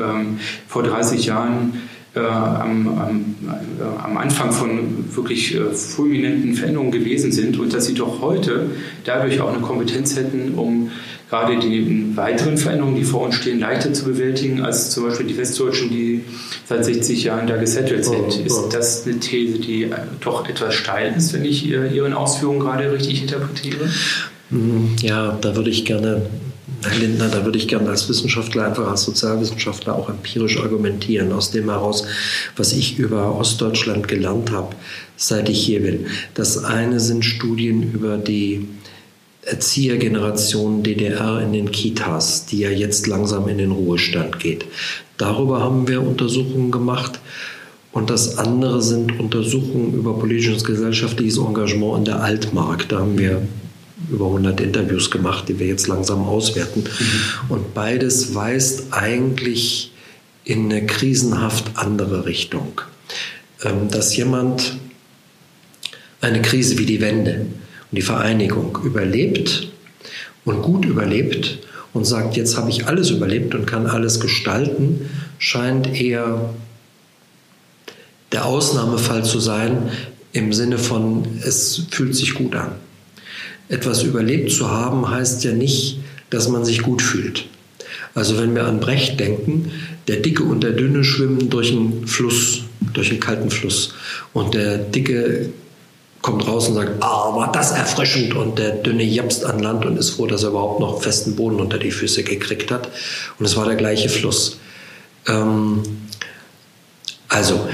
vor 0.68 0.84
30 0.84 1.26
Jahren 1.26 1.74
äh, 2.14 2.20
am, 2.20 2.88
am, 2.88 3.36
äh, 3.80 4.04
am, 4.04 4.18
Anfang 4.18 4.52
von 4.52 5.16
wirklich 5.16 5.56
äh, 5.56 5.72
fulminanten 5.72 6.56
Veränderungen 6.56 6.92
gewesen 6.92 7.32
sind 7.32 7.58
und 7.58 7.74
dass 7.74 7.86
sie 7.86 7.94
doch 7.94 8.22
heute 8.22 8.66
dadurch 9.06 9.40
auch 9.40 9.54
eine 9.54 9.62
Kompetenz 9.62 10.18
hätten, 10.18 10.56
um 10.56 10.92
gerade 11.30 11.58
die 11.60 12.12
weiteren 12.18 12.58
Veränderungen, 12.58 12.98
die 12.98 13.06
vor 13.06 13.22
uns 13.22 13.36
stehen, 13.36 13.62
leichter 13.62 13.94
zu 13.94 14.04
bewältigen 14.04 14.62
als 14.62 14.90
zum 14.90 15.06
Beispiel 15.06 15.28
die 15.28 15.38
Westdeutschen, 15.38 15.90
die 15.90 16.26
seit 16.66 16.84
60 16.84 17.24
Jahren 17.24 17.48
da 17.48 17.56
gesettelt 17.56 18.04
sind. 18.04 18.46
Ist 18.46 18.70
das 18.72 19.08
eine 19.08 19.18
These, 19.18 19.60
die 19.60 19.84
äh, 19.84 19.92
doch 20.20 20.50
etwas 20.50 20.74
steil 20.74 21.14
ist, 21.16 21.34
wenn 21.34 21.46
ich 21.46 21.66
Ihren 21.66 22.14
Ausführungen 22.14 22.60
gerade 22.60 22.92
richtig 22.92 23.22
interpretiere? 23.22 23.90
Hm, 24.50 24.98
ja, 25.02 25.38
da 25.40 25.56
würde 25.56 25.70
ich 25.70 25.86
gerne 25.86 26.24
Herr 26.84 26.98
Lindner, 26.98 27.30
da 27.30 27.46
würde 27.46 27.60
ich 27.60 27.68
gerne 27.68 27.90
als 27.90 28.10
Wissenschaftler, 28.10 28.66
einfach 28.66 28.88
als 28.88 29.04
Sozialwissenschaftler 29.04 29.96
auch 29.96 30.10
empirisch 30.10 30.58
argumentieren, 30.60 31.32
aus 31.32 31.52
dem 31.52 31.70
heraus, 31.70 32.06
was 32.56 32.74
ich 32.74 32.98
über 32.98 33.36
Ostdeutschland 33.36 34.08
gelernt 34.08 34.52
habe, 34.52 34.76
seit 35.16 35.48
ich 35.50 35.64
hier 35.64 35.82
bin. 35.82 36.08
Das 36.34 36.64
eine 36.64 37.00
sind 37.00 37.24
Studien 37.24 37.94
über 37.94 38.18
die 38.18 38.68
Erziehergeneration 39.44 40.84
DDR 40.84 41.42
in 41.42 41.54
den 41.54 41.72
Kitas, 41.72 42.46
die 42.46 42.60
ja 42.60 42.70
jetzt 42.70 43.08
langsam 43.08 43.48
in 43.48 43.58
den 43.58 43.72
Ruhestand 43.72 44.40
geht. 44.40 44.66
Darüber 45.18 45.62
haben 45.62 45.88
wir 45.88 46.02
Untersuchungen 46.02 46.72
gemacht. 46.72 47.20
Und 47.92 48.10
das 48.10 48.38
andere 48.38 48.82
sind 48.82 49.20
Untersuchungen 49.20 49.94
über 49.94 50.18
politisches 50.18 50.64
gesellschaftliches 50.64 51.38
Engagement 51.38 51.98
in 52.00 52.06
der 52.06 52.24
Altmark. 52.24 52.88
Da 52.88 53.00
haben 53.00 53.18
wir 53.18 53.42
über 54.10 54.26
100 54.26 54.60
Interviews 54.62 55.12
gemacht, 55.12 55.48
die 55.48 55.60
wir 55.60 55.68
jetzt 55.68 55.88
langsam 55.88 56.24
auswerten. 56.24 56.84
Mhm. 56.84 57.52
Und 57.52 57.74
beides 57.74 58.34
weist 58.34 58.92
eigentlich 58.92 59.92
in 60.44 60.72
eine 60.72 60.86
krisenhaft 60.86 61.72
andere 61.76 62.26
Richtung. 62.26 62.82
Ähm, 63.64 63.90
dass 63.90 64.16
jemand 64.16 64.78
eine 66.20 66.42
Krise 66.42 66.78
wie 66.78 66.86
die 66.86 67.02
Wende, 67.02 67.46
und 67.92 67.98
die 67.98 68.02
Vereinigung 68.02 68.78
überlebt 68.84 69.70
und 70.46 70.62
gut 70.62 70.86
überlebt 70.86 71.60
und 71.94 72.06
sagt, 72.06 72.38
jetzt 72.38 72.58
habe 72.58 72.70
ich 72.70 72.88
alles 72.88 73.10
überlebt 73.10 73.54
und 73.54 73.66
kann 73.66 73.86
alles 73.86 74.20
gestalten, 74.20 75.10
scheint 75.40 76.00
eher 76.00 76.54
der 78.32 78.46
Ausnahmefall 78.46 79.26
zu 79.26 79.40
sein 79.40 79.90
im 80.32 80.54
Sinne 80.54 80.78
von, 80.78 81.26
es 81.44 81.84
fühlt 81.92 82.16
sich 82.16 82.34
gut 82.34 82.56
an. 82.56 82.72
Etwas 83.72 84.04
überlebt 84.04 84.52
zu 84.52 84.70
haben 84.70 85.10
heißt 85.10 85.46
ja 85.46 85.54
nicht, 85.54 86.00
dass 86.30 86.50
man 86.50 86.66
sich 86.66 86.82
gut 86.82 87.02
fühlt. 87.02 87.46
Also 88.14 88.38
wenn 88.38 88.54
wir 88.54 88.66
an 88.66 88.82
Brecht 88.82 89.18
denken, 89.20 89.72
der 90.10 90.18
Dicke 90.18 90.44
und 90.44 90.62
der 90.62 90.72
Dünne 90.72 91.06
schwimmen 91.06 91.50
durch 91.50 91.72
einen 91.72 92.06
Fluss, 92.06 92.64
durch 92.94 93.12
einen 93.12 93.22
kalten 93.22 93.50
Fluss. 93.50 93.94
Und 94.34 94.54
der 94.56 94.78
Dicke 94.78 95.52
kommt 96.22 96.46
raus 96.46 96.68
und 96.68 96.76
sagt, 96.76 97.02
ah, 97.02 97.34
war 97.34 97.50
das 97.54 97.72
erfrischend 97.72 98.36
und 98.36 98.60
der 98.60 98.72
Dünne 98.72 99.04
japst 99.04 99.46
an 99.46 99.60
Land 99.60 99.86
und 99.86 99.98
ist 99.98 100.12
froh, 100.12 100.28
dass 100.28 100.44
er 100.44 100.50
überhaupt 100.50 100.82
noch 100.82 101.02
festen 101.02 101.38
Boden 101.38 101.62
unter 101.62 101.80
die 101.80 101.92
Füße 101.92 102.24
gekriegt 102.24 102.72
hat. 102.72 102.90
Und 103.40 103.46
es 103.46 103.56
war 103.56 103.66
der 103.66 103.76
gleiche 103.76 104.10
Fluss. 104.10 104.58
Ähm, 105.28 105.82
also, 107.30 107.68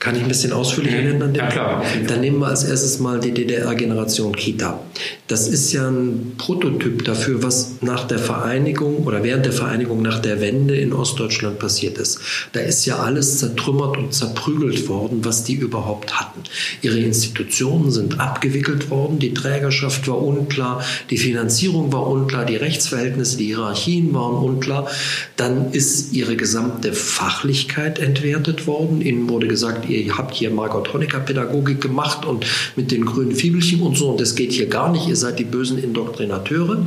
Kann 0.00 0.16
ich 0.16 0.22
ein 0.22 0.28
bisschen 0.28 0.54
ausführlicher 0.54 1.02
mhm. 1.02 1.18
nennen? 1.18 1.34
Ja, 1.34 1.46
klar. 1.48 1.84
Dann 2.08 2.22
nehmen 2.22 2.38
wir 2.38 2.48
als 2.48 2.64
erstes 2.64 3.00
mal 3.00 3.20
die 3.20 3.32
DDR-Generation 3.32 4.34
Kita. 4.34 4.80
Das 5.26 5.46
ist 5.46 5.72
ja 5.74 5.88
ein 5.88 6.36
Prototyp 6.38 7.04
dafür, 7.04 7.42
was 7.42 7.76
nach 7.82 8.08
der 8.08 8.18
Vereinigung 8.18 9.04
oder 9.04 9.22
während 9.22 9.44
der 9.44 9.52
Vereinigung 9.52 10.00
nach 10.00 10.18
der 10.18 10.40
Wende 10.40 10.74
in 10.74 10.94
Ostdeutschland 10.94 11.58
passiert 11.58 11.98
ist. 11.98 12.18
Da 12.52 12.60
ist 12.60 12.86
ja 12.86 12.96
alles 12.96 13.38
zertrümmert 13.40 13.98
und 13.98 14.14
zerprügelt 14.14 14.88
worden, 14.88 15.22
was 15.22 15.44
die 15.44 15.52
überhaupt 15.52 16.18
hatten. 16.18 16.44
Ihre 16.80 16.98
Institutionen 16.98 17.90
sind 17.90 18.20
abgewickelt 18.20 18.88
worden, 18.88 19.18
die 19.18 19.34
Trägerschaft 19.34 20.08
war 20.08 20.22
unklar, 20.22 20.82
die 21.10 21.18
Finanzierung 21.18 21.92
war 21.92 22.06
unklar, 22.06 22.46
die 22.46 22.56
Rechtsverhältnisse, 22.56 23.36
die 23.36 23.46
Hierarchien 23.46 24.14
waren 24.14 24.36
unklar. 24.36 24.88
Dann 25.36 25.72
ist 25.72 26.14
ihre 26.14 26.36
gesamte 26.36 26.94
Fachlichkeit 26.94 27.98
entwertet 27.98 28.66
worden. 28.66 29.02
Ihnen 29.02 29.28
wurde 29.28 29.46
gesagt, 29.46 29.89
ihr 29.98 30.16
habt 30.16 30.34
hier 30.34 30.50
Margot 30.50 30.92
Honecker 30.92 31.20
Pädagogik 31.20 31.80
gemacht 31.80 32.24
und 32.24 32.46
mit 32.76 32.90
den 32.90 33.04
grünen 33.04 33.32
Fiebelchen 33.32 33.82
und 33.82 33.96
so 33.96 34.10
und 34.10 34.20
das 34.20 34.34
geht 34.34 34.52
hier 34.52 34.66
gar 34.66 34.90
nicht, 34.90 35.08
ihr 35.08 35.16
seid 35.16 35.38
die 35.38 35.44
bösen 35.44 35.82
Indoktrinateure. 35.82 36.86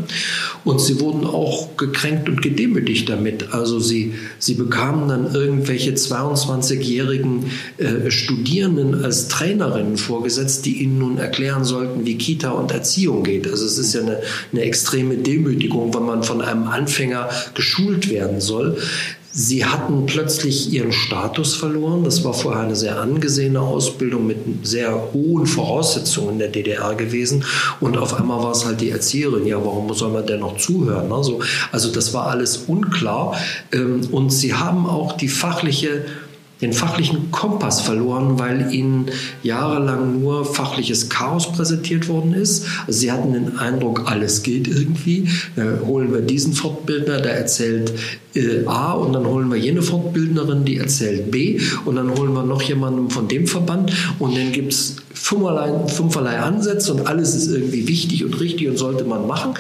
Und 0.63 0.79
sie 0.79 1.00
wurden 1.00 1.25
auch 1.25 1.75
gekränkt 1.77 2.29
und 2.29 2.41
gedemütigt 2.41 3.10
damit. 3.10 3.53
Also 3.53 3.79
sie, 3.79 4.13
sie 4.39 4.53
bekamen 4.53 5.10
dann 5.10 5.33
irgendwelche 5.33 5.91
22-jährigen 5.91 7.51
äh, 7.77 8.10
Studierenden 8.10 9.03
als 9.03 9.27
Trainerinnen 9.27 9.98
vorgesetzt, 9.98 10.65
die 10.65 10.81
ihnen 10.81 11.00
nun 11.00 11.17
erklären 11.17 11.65
sollten, 11.65 12.05
wie 12.05 12.17
Kita 12.17 12.51
und 12.51 12.72
Erziehung 12.72 13.24
geht. 13.24 13.48
Also 13.48 13.65
es 13.65 13.77
ist 13.77 13.93
ja 13.93 14.01
eine, 14.01 14.19
eine 14.51 14.62
extreme 14.62 15.17
Demütigung, 15.17 15.93
wenn 15.93 16.05
man 16.05 16.24
von 16.24 16.41
einem 16.41 16.67
Anfänger 16.67 17.29
geschult 17.55 18.10
werden 18.10 18.39
soll. 18.39 18.77
Sie 19.36 19.66
hatten 19.66 20.06
plötzlich 20.06 20.72
ihren 20.72 20.92
Status 20.92 21.56
verloren. 21.56 22.04
Das 22.04 22.24
war 22.24 22.36
vorher 22.36 22.62
eine 22.62 22.75
sehr 22.75 23.02
angesehene 23.02 23.60
Ausbildung 23.60 24.28
mit 24.28 24.38
sehr 24.62 25.10
hohen 25.12 25.48
Voraussetzungen 25.48 26.34
in 26.34 26.40
der 26.40 26.50
DDR 26.50 26.94
gewesen. 26.94 27.44
Und 27.80 27.98
auf 27.98 28.13
einmal 28.13 28.44
war 28.44 28.52
es 28.52 28.63
halt 28.63 28.80
die 28.80 28.92
Erzieherin. 28.92 29.48
Ja, 29.48 29.58
warum 29.58 29.92
soll 29.96 30.12
man 30.12 30.28
denn 30.28 30.42
noch 30.42 30.58
zuhören? 30.58 31.12
Also, 31.12 31.40
also 31.72 31.92
das 31.92 32.13
war 32.13 32.28
alles 32.28 32.58
unklar. 32.68 33.36
Ähm, 33.72 34.02
und 34.12 34.30
sie 34.30 34.54
haben 34.54 34.86
auch 34.86 35.13
die 35.13 35.30
fachliche 35.30 36.06
den 36.62 36.72
fachlichen 36.72 37.30
Kompass 37.30 37.82
verloren, 37.82 38.40
weil 38.40 38.74
ihnen 38.74 39.08
jahrelang 39.42 40.22
nur 40.22 40.46
fachliches 40.46 41.10
Chaos 41.10 41.52
präsentiert 41.52 42.08
worden 42.08 42.34
ist. 42.34 42.66
Also 42.88 43.00
sie 43.02 43.12
hatten 43.12 43.34
den 43.34 43.58
Eindruck, 43.58 44.10
alles 44.10 44.44
geht 44.44 44.70
irgendwie. 44.70 45.28
Da 45.58 45.80
holen 45.86 46.13
wir 46.13 46.22
diesen 46.22 46.54
Fortbildner, 46.54 47.20
der 47.20 47.38
erzählt 47.38 47.94
äh, 48.36 48.66
A 48.66 48.94
und 48.94 49.13
dann 49.13 49.25
holen 49.25 49.50
wir 49.50 49.58
jene 49.58 49.82
Fortbildnerin, 49.82 50.66
die 50.66 50.78
erzählt 50.78 51.32
B 51.32 51.60
und 51.86 51.96
dann 51.96 52.16
holen 52.18 52.34
wir 52.34 52.44
noch 52.44 52.62
jemanden 52.62 53.10
von 53.10 53.28
dem 53.28 53.48
Verband 53.48 53.92
und 54.20 54.36
dann 54.36 54.52
gibt 54.52 54.74
es 54.74 54.96
fünferlei, 55.24 55.88
fünferlei 55.88 56.40
Ansätze 56.40 56.94
und 56.94 57.08
alles 57.08 57.34
ist 57.34 57.48
irgendwie 57.48 57.88
wichtig 57.88 58.25
und 58.25 58.40
richtig 58.40 58.68
und 58.68 58.78
sollte 58.78 59.06
man 59.06 59.25
machen. 59.25 59.54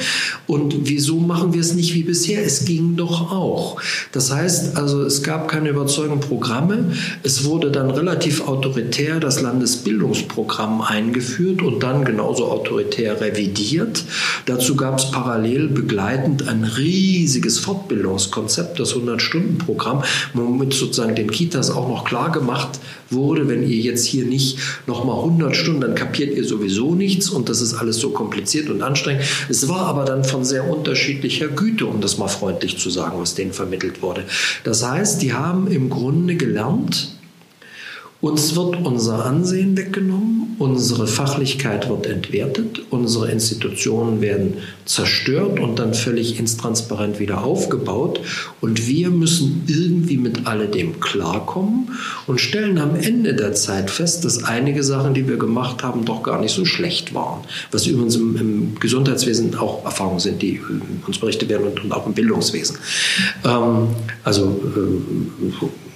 Und 0.45 0.75
wieso 0.83 1.17
machen 1.19 1.53
wir 1.53 1.61
es 1.61 1.73
nicht 1.73 1.93
wie 1.93 2.03
bisher? 2.03 2.43
Es 2.43 2.65
ging 2.65 2.95
doch 2.97 3.31
auch. 3.31 3.79
Das 4.11 4.31
heißt 4.31 4.75
also, 4.75 5.03
es 5.03 5.23
gab 5.23 5.47
keine 5.47 5.69
überzeugenden 5.69 6.19
Programme. 6.19 6.91
Es 7.23 7.45
wurde 7.45 7.71
dann 7.71 7.91
relativ 7.91 8.45
autoritär 8.47 9.19
das 9.19 9.41
Landesbildungsprogramm 9.41 10.81
eingeführt 10.81 11.61
und 11.61 11.81
dann 11.81 12.03
genauso 12.03 12.47
autoritär 12.47 13.21
revidiert. 13.21 14.03
Dazu 14.45 14.75
gab 14.75 14.99
es 14.99 15.11
parallel 15.11 15.69
begleitend 15.69 16.47
ein 16.47 16.65
riesiges 16.65 17.59
Fortbildungskonzept 17.59 18.62
Konzept, 18.63 18.79
das 18.79 18.95
100-Stunden-Programm, 18.95 20.03
womit 20.33 20.73
sozusagen 20.73 21.15
den 21.15 21.29
Kitas 21.29 21.69
auch 21.69 21.87
noch 21.87 22.05
klar 22.05 22.31
gemacht 22.31 22.79
wurde, 23.09 23.47
wenn 23.47 23.63
ihr 23.63 23.77
jetzt 23.77 24.05
hier 24.05 24.25
nicht 24.25 24.57
nochmal 24.87 25.17
100 25.17 25.55
Stunden, 25.55 25.81
dann 25.81 25.95
kapiert 25.95 26.35
ihr 26.35 26.45
sowieso 26.45 26.95
nichts 26.95 27.29
und 27.29 27.49
das 27.49 27.61
ist 27.61 27.73
alles 27.73 27.97
so 27.97 28.09
kompliziert 28.09 28.69
und 28.69 28.81
anstrengend. 28.81 29.23
Es 29.49 29.67
war 29.69 29.81
aber 29.87 30.05
dann 30.05 30.23
von 30.23 30.45
sehr 30.45 30.69
unterschiedlicher 30.69 31.47
Güte, 31.47 31.85
um 31.85 32.01
das 32.01 32.17
mal 32.17 32.27
freundlich 32.27 32.77
zu 32.77 32.89
sagen, 32.89 33.19
was 33.19 33.35
denen 33.35 33.53
vermittelt 33.53 34.01
wurde. 34.01 34.23
Das 34.63 34.87
heißt, 34.87 35.21
die 35.21 35.33
haben 35.33 35.67
im 35.67 35.89
Grunde 35.89 36.35
gelernt, 36.35 37.12
uns 38.23 38.55
wird 38.55 38.77
unser 38.85 39.25
Ansehen 39.25 39.75
weggenommen, 39.75 40.55
unsere 40.57 41.07
Fachlichkeit 41.07 41.89
wird 41.89 42.05
entwertet, 42.05 42.81
unsere 42.89 43.29
Institutionen 43.29 44.21
werden 44.21 44.59
zerstört 44.85 45.59
und 45.59 45.77
dann 45.77 45.93
völlig 45.93 46.39
intransparent 46.39 47.19
wieder 47.19 47.43
aufgebaut. 47.43 48.21
Und 48.61 48.87
wir 48.87 49.09
müssen 49.09 49.65
irgendwie 49.67 50.15
mit 50.15 50.47
alledem 50.47 51.01
klarkommen 51.01 51.91
und 52.25 52.39
stellen 52.39 52.77
am 52.77 52.95
Ende 52.95 53.33
der 53.33 53.51
Zeit 53.55 53.91
fest, 53.91 54.23
dass 54.23 54.45
einige 54.45 54.83
Sachen, 54.83 55.13
die 55.13 55.27
wir 55.27 55.35
gemacht 55.35 55.83
haben, 55.83 56.05
doch 56.05 56.23
gar 56.23 56.39
nicht 56.39 56.55
so 56.55 56.63
schlecht 56.63 57.13
waren. 57.13 57.41
Was 57.71 57.87
übrigens 57.87 58.15
im, 58.15 58.37
im 58.37 58.75
Gesundheitswesen 58.79 59.53
auch 59.57 59.83
Erfahrungen 59.83 60.21
sind, 60.21 60.41
die 60.41 60.61
uns 61.05 61.17
berichtet 61.19 61.49
werden 61.49 61.67
und, 61.67 61.83
und 61.83 61.91
auch 61.91 62.07
im 62.07 62.13
Bildungswesen. 62.13 62.77
Ähm, 63.43 63.89
also 64.23 64.61
äh, 64.77 65.92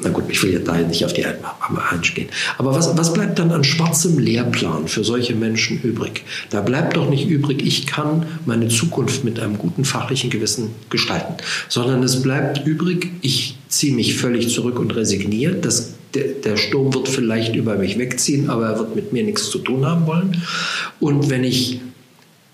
na 0.00 0.10
gut, 0.10 0.24
ich 0.28 0.42
will 0.42 0.52
jetzt 0.52 0.68
da 0.68 0.76
nicht 0.76 1.04
auf 1.04 1.12
die 1.12 1.24
eingehen. 1.24 2.28
Aber 2.56 2.74
was, 2.74 2.96
was 2.96 3.12
bleibt 3.12 3.38
dann 3.38 3.52
an 3.52 3.64
schwarzem 3.64 4.18
Lehrplan 4.18 4.88
für 4.88 5.04
solche 5.04 5.34
Menschen 5.34 5.80
übrig? 5.82 6.24
Da 6.50 6.60
bleibt 6.60 6.96
doch 6.96 7.08
nicht 7.08 7.28
übrig, 7.28 7.64
ich 7.64 7.86
kann 7.86 8.26
meine 8.46 8.68
Zukunft 8.68 9.24
mit 9.24 9.38
einem 9.40 9.58
guten 9.58 9.84
fachlichen 9.84 10.30
Gewissen 10.30 10.70
gestalten, 10.90 11.34
sondern 11.68 12.02
es 12.02 12.22
bleibt 12.22 12.66
übrig, 12.66 13.10
ich 13.20 13.56
ziehe 13.68 13.94
mich 13.94 14.16
völlig 14.16 14.52
zurück 14.52 14.78
und 14.78 14.94
resigniere. 14.94 15.54
Das 15.54 15.94
der, 16.14 16.24
der, 16.42 16.56
Sturm 16.56 16.94
wird 16.94 17.06
vielleicht 17.06 17.54
über 17.54 17.76
mich 17.76 17.98
wegziehen, 17.98 18.48
aber 18.48 18.66
er 18.66 18.78
wird 18.78 18.96
mit 18.96 19.12
mir 19.12 19.22
nichts 19.24 19.50
zu 19.50 19.58
tun 19.58 19.84
haben 19.84 20.06
wollen. 20.06 20.42
Und 21.00 21.28
wenn 21.28 21.44
ich 21.44 21.80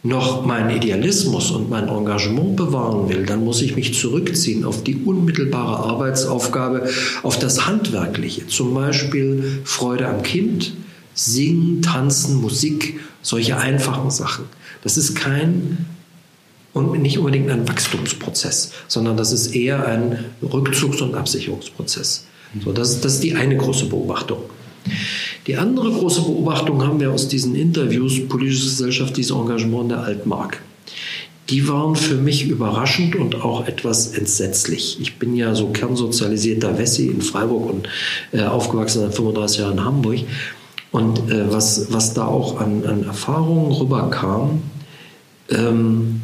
noch 0.05 0.45
meinen 0.45 0.69
Idealismus 0.69 1.51
und 1.51 1.71
mein 1.71 1.89
Engagement 1.89 2.57
bewahren 2.57 3.09
will, 3.09 3.25
dann 3.25 3.43
muss 3.43 3.63
ich 3.63 3.75
mich 3.75 3.99
zurückziehen 3.99 4.65
auf 4.65 4.85
die 4.85 4.97
unmittelbare 4.97 5.79
Arbeitsaufgabe, 5.79 6.89
auf 7.23 7.39
das 7.39 7.67
Handwerkliche, 7.67 8.47
zum 8.47 8.75
Beispiel 8.75 9.63
Freude 9.65 10.07
am 10.07 10.23
Kind, 10.23 10.75
Singen, 11.15 11.81
Tanzen, 11.81 12.41
Musik, 12.41 13.01
solche 13.23 13.57
einfachen 13.57 14.11
Sachen. 14.11 14.45
Das 14.83 14.99
ist 14.99 15.15
kein 15.15 15.87
und 16.75 17.01
nicht 17.01 17.19
unbedingt 17.19 17.49
ein 17.51 17.67
Wachstumsprozess, 17.67 18.73
sondern 18.89 19.17
das 19.17 19.33
ist 19.33 19.55
eher 19.55 19.87
ein 19.87 20.27
Rückzugs- 20.43 21.01
und 21.01 21.15
Absicherungsprozess. 21.15 22.27
So, 22.63 22.73
das, 22.73 23.01
das 23.01 23.15
ist 23.15 23.25
die 23.25 23.35
eine 23.35 23.57
große 23.57 23.87
Beobachtung. 23.87 24.43
Die 25.47 25.57
andere 25.57 25.91
große 25.91 26.23
Beobachtung 26.23 26.83
haben 26.83 27.01
wir 27.01 27.13
aus 27.13 27.29
diesen 27.29 27.55
Interviews 27.55 28.29
politische 28.29 28.65
gesellschaftliches 28.65 29.31
Engagement 29.31 29.91
der 29.91 30.01
Altmark. 30.01 30.63
Die 31.51 31.69
waren 31.69 31.95
für 31.95 32.15
mich 32.15 32.49
überraschend 32.49 33.17
und 33.17 33.43
auch 33.43 33.67
etwas 33.69 34.09
entsetzlich. 34.09 34.99
Ich 35.01 35.19
bin 35.19 35.37
ja 35.37 35.55
so 35.55 35.69
kernsozialisierter 35.69 36.79
Wessi 36.79 37.09
in 37.09 37.21
Freiburg 37.21 37.71
und 37.71 37.89
äh, 38.33 38.43
aufgewachsen 38.45 39.03
seit 39.03 39.15
35 39.15 39.59
Jahren 39.59 39.79
in 39.79 39.85
Hamburg. 39.85 40.19
Und 40.91 41.31
äh, 41.31 41.53
was, 41.53 41.93
was 41.93 42.15
da 42.15 42.27
auch 42.27 42.61
an, 42.61 42.87
an 42.87 43.05
Erfahrungen 43.05 43.73
rüberkam 43.73 44.63
ähm, 45.51 46.23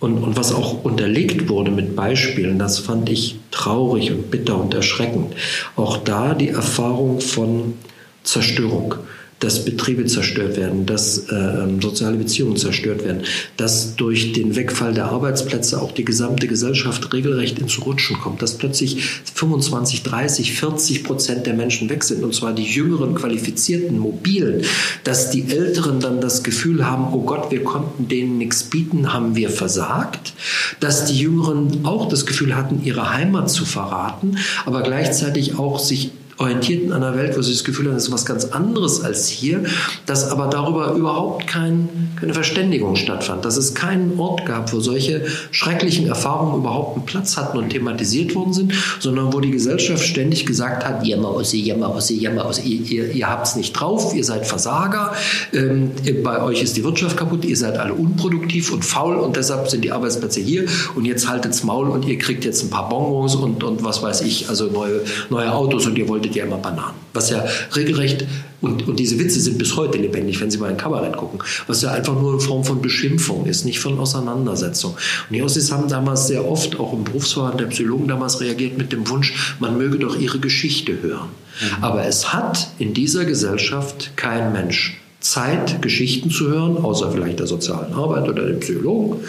und, 0.00 0.18
und 0.18 0.36
was 0.36 0.52
auch 0.52 0.84
unterlegt 0.84 1.48
wurde 1.48 1.70
mit 1.70 1.96
Beispielen, 1.96 2.58
das 2.58 2.78
fand 2.78 3.08
ich 3.08 3.38
traurig 3.50 4.12
und 4.12 4.30
bitter 4.30 4.60
und 4.60 4.74
erschreckend. 4.74 5.34
Auch 5.76 5.96
da 5.98 6.34
die 6.34 6.50
Erfahrung 6.50 7.20
von 7.20 7.74
Zerstörung, 8.22 8.94
dass 9.40 9.64
Betriebe 9.64 10.04
zerstört 10.06 10.56
werden, 10.56 10.86
dass 10.86 11.28
äh, 11.28 11.66
soziale 11.80 12.16
Beziehungen 12.16 12.56
zerstört 12.56 13.04
werden, 13.04 13.22
dass 13.56 13.94
durch 13.96 14.32
den 14.32 14.56
Wegfall 14.56 14.94
der 14.94 15.06
Arbeitsplätze 15.06 15.80
auch 15.80 15.92
die 15.92 16.04
gesamte 16.04 16.48
Gesellschaft 16.48 17.12
regelrecht 17.12 17.58
ins 17.58 17.84
Rutschen 17.84 18.18
kommt, 18.18 18.42
dass 18.42 18.58
plötzlich 18.58 19.02
25, 19.34 20.02
30, 20.02 20.52
40 20.54 21.04
Prozent 21.04 21.46
der 21.46 21.54
Menschen 21.54 21.88
weg 21.88 22.02
sind, 22.02 22.24
und 22.24 22.34
zwar 22.34 22.52
die 22.52 22.64
jüngeren, 22.64 23.14
qualifizierten, 23.14 23.98
mobilen, 23.98 24.62
dass 25.04 25.30
die 25.30 25.48
Älteren 25.50 26.00
dann 26.00 26.20
das 26.20 26.42
Gefühl 26.42 26.86
haben, 26.86 27.12
oh 27.12 27.22
Gott, 27.22 27.50
wir 27.50 27.62
konnten 27.62 28.08
denen 28.08 28.38
nichts 28.38 28.64
bieten, 28.64 29.12
haben 29.12 29.36
wir 29.36 29.50
versagt, 29.50 30.32
dass 30.80 31.06
die 31.06 31.18
Jüngeren 31.18 31.84
auch 31.84 32.08
das 32.08 32.26
Gefühl 32.26 32.56
hatten, 32.56 32.82
ihre 32.84 33.14
Heimat 33.14 33.50
zu 33.50 33.64
verraten, 33.64 34.38
aber 34.66 34.82
gleichzeitig 34.82 35.58
auch 35.58 35.78
sich 35.78 36.10
orientierten 36.38 36.92
einer 36.92 37.16
Welt, 37.16 37.36
wo 37.36 37.42
sie 37.42 37.52
das 37.52 37.64
Gefühl 37.64 37.86
haben, 37.86 37.94
das 37.94 38.04
ist 38.04 38.12
was 38.12 38.24
ganz 38.24 38.44
anderes 38.46 39.02
als 39.02 39.28
hier, 39.28 39.64
dass 40.06 40.30
aber 40.30 40.46
darüber 40.46 40.92
überhaupt 40.92 41.48
kein, 41.48 41.88
keine 42.18 42.32
Verständigung 42.32 42.94
stattfand, 42.94 43.44
dass 43.44 43.56
es 43.56 43.74
keinen 43.74 44.18
Ort 44.18 44.46
gab, 44.46 44.72
wo 44.72 44.78
solche 44.78 45.26
schrecklichen 45.50 46.06
Erfahrungen 46.06 46.60
überhaupt 46.60 46.96
einen 46.96 47.06
Platz 47.06 47.36
hatten 47.36 47.58
und 47.58 47.70
thematisiert 47.70 48.36
worden 48.36 48.52
sind, 48.52 48.72
sondern 49.00 49.32
wo 49.32 49.40
die 49.40 49.50
Gesellschaft 49.50 50.04
ständig 50.04 50.46
gesagt 50.46 50.86
hat, 50.86 51.04
jammer 51.04 51.28
aus, 51.28 51.52
jammer 51.52 51.88
aus, 51.88 52.08
jammer 52.10 52.46
aus, 52.46 52.64
ihr, 52.64 52.80
ihr, 52.82 53.10
ihr 53.12 53.28
habt 53.28 53.48
es 53.48 53.56
nicht 53.56 53.72
drauf, 53.72 54.14
ihr 54.14 54.24
seid 54.24 54.46
Versager, 54.46 55.14
ähm, 55.52 55.90
bei 56.22 56.40
euch 56.42 56.62
ist 56.62 56.76
die 56.76 56.84
Wirtschaft 56.84 57.16
kaputt, 57.16 57.44
ihr 57.44 57.56
seid 57.56 57.78
alle 57.78 57.94
unproduktiv 57.94 58.72
und 58.72 58.84
faul 58.84 59.16
und 59.16 59.36
deshalb 59.36 59.68
sind 59.68 59.82
die 59.84 59.90
Arbeitsplätze 59.90 60.40
hier 60.40 60.66
und 60.94 61.04
jetzt 61.04 61.28
haltet's 61.28 61.64
Maul 61.64 61.88
und 61.88 62.06
ihr 62.06 62.18
kriegt 62.18 62.44
jetzt 62.44 62.62
ein 62.62 62.70
paar 62.70 62.88
Bonbons 62.88 63.34
und, 63.34 63.64
und 63.64 63.82
was 63.82 64.02
weiß 64.02 64.20
ich, 64.20 64.48
also 64.48 64.66
neue, 64.66 65.02
neue 65.30 65.52
Autos 65.52 65.86
und 65.86 65.98
ihr 65.98 66.08
wollt 66.08 66.27
wolltet 66.28 66.36
ihr 66.36 66.44
immer 66.44 66.58
Bananen. 66.58 66.96
Was 67.12 67.30
ja 67.30 67.44
regelrecht, 67.74 68.26
und, 68.60 68.88
und 68.88 68.98
diese 68.98 69.18
Witze 69.20 69.40
sind 69.40 69.56
bis 69.56 69.76
heute 69.76 69.98
lebendig, 69.98 70.40
wenn 70.40 70.50
Sie 70.50 70.58
mal 70.58 70.70
in 70.70 70.76
Kabarett 70.76 71.16
gucken, 71.16 71.40
was 71.68 71.82
ja 71.82 71.92
einfach 71.92 72.14
nur 72.14 72.32
eine 72.32 72.40
Form 72.40 72.64
von 72.64 72.82
Beschimpfung 72.82 73.46
ist, 73.46 73.64
nicht 73.64 73.78
von 73.78 73.98
Auseinandersetzung. 74.00 74.92
Und 74.92 75.36
die 75.36 75.42
Ossis 75.42 75.70
haben 75.70 75.88
damals 75.88 76.26
sehr 76.26 76.44
oft, 76.44 76.78
auch 76.80 76.92
im 76.92 77.04
Berufsverhalten 77.04 77.58
der 77.58 77.66
Psychologen 77.66 78.08
damals 78.08 78.40
reagiert 78.40 78.76
mit 78.76 78.92
dem 78.92 79.08
Wunsch, 79.08 79.56
man 79.60 79.78
möge 79.78 79.98
doch 79.98 80.18
ihre 80.18 80.40
Geschichte 80.40 81.00
hören. 81.02 81.28
Mhm. 81.60 81.84
Aber 81.84 82.04
es 82.04 82.32
hat 82.32 82.70
in 82.78 82.94
dieser 82.94 83.24
Gesellschaft 83.24 84.16
kein 84.16 84.52
Mensch 84.52 85.00
Zeit, 85.20 85.82
Geschichten 85.82 86.30
zu 86.30 86.48
hören, 86.48 86.76
außer 86.76 87.10
vielleicht 87.10 87.40
der 87.40 87.46
sozialen 87.46 87.92
Arbeit 87.92 88.28
oder 88.28 88.46
dem 88.46 88.60
Psychologen. 88.60 89.20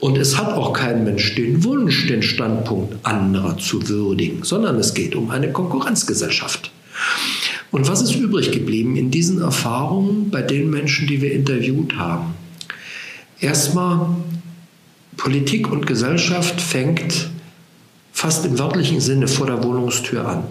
Und 0.00 0.18
es 0.18 0.36
hat 0.36 0.52
auch 0.52 0.72
kein 0.72 1.04
Mensch 1.04 1.34
den 1.36 1.62
Wunsch, 1.62 2.08
den 2.08 2.22
Standpunkt 2.22 3.06
anderer 3.06 3.56
zu 3.56 3.88
würdigen, 3.88 4.42
sondern 4.42 4.76
es 4.76 4.94
geht 4.94 5.14
um 5.14 5.30
eine 5.30 5.52
Konkurrenzgesellschaft. 5.52 6.72
Und 7.70 7.88
was 7.88 8.02
ist 8.02 8.16
übrig 8.16 8.50
geblieben 8.50 8.96
in 8.96 9.12
diesen 9.12 9.40
Erfahrungen 9.40 10.30
bei 10.30 10.42
den 10.42 10.70
Menschen, 10.70 11.06
die 11.06 11.22
wir 11.22 11.32
interviewt 11.32 11.96
haben? 11.96 12.34
Erstmal, 13.38 14.08
Politik 15.16 15.70
und 15.70 15.86
Gesellschaft 15.86 16.60
fängt 16.60 17.30
fast 18.12 18.44
im 18.44 18.58
wörtlichen 18.58 19.00
Sinne 19.00 19.28
vor 19.28 19.46
der 19.46 19.62
Wohnungstür 19.62 20.26
an. 20.26 20.44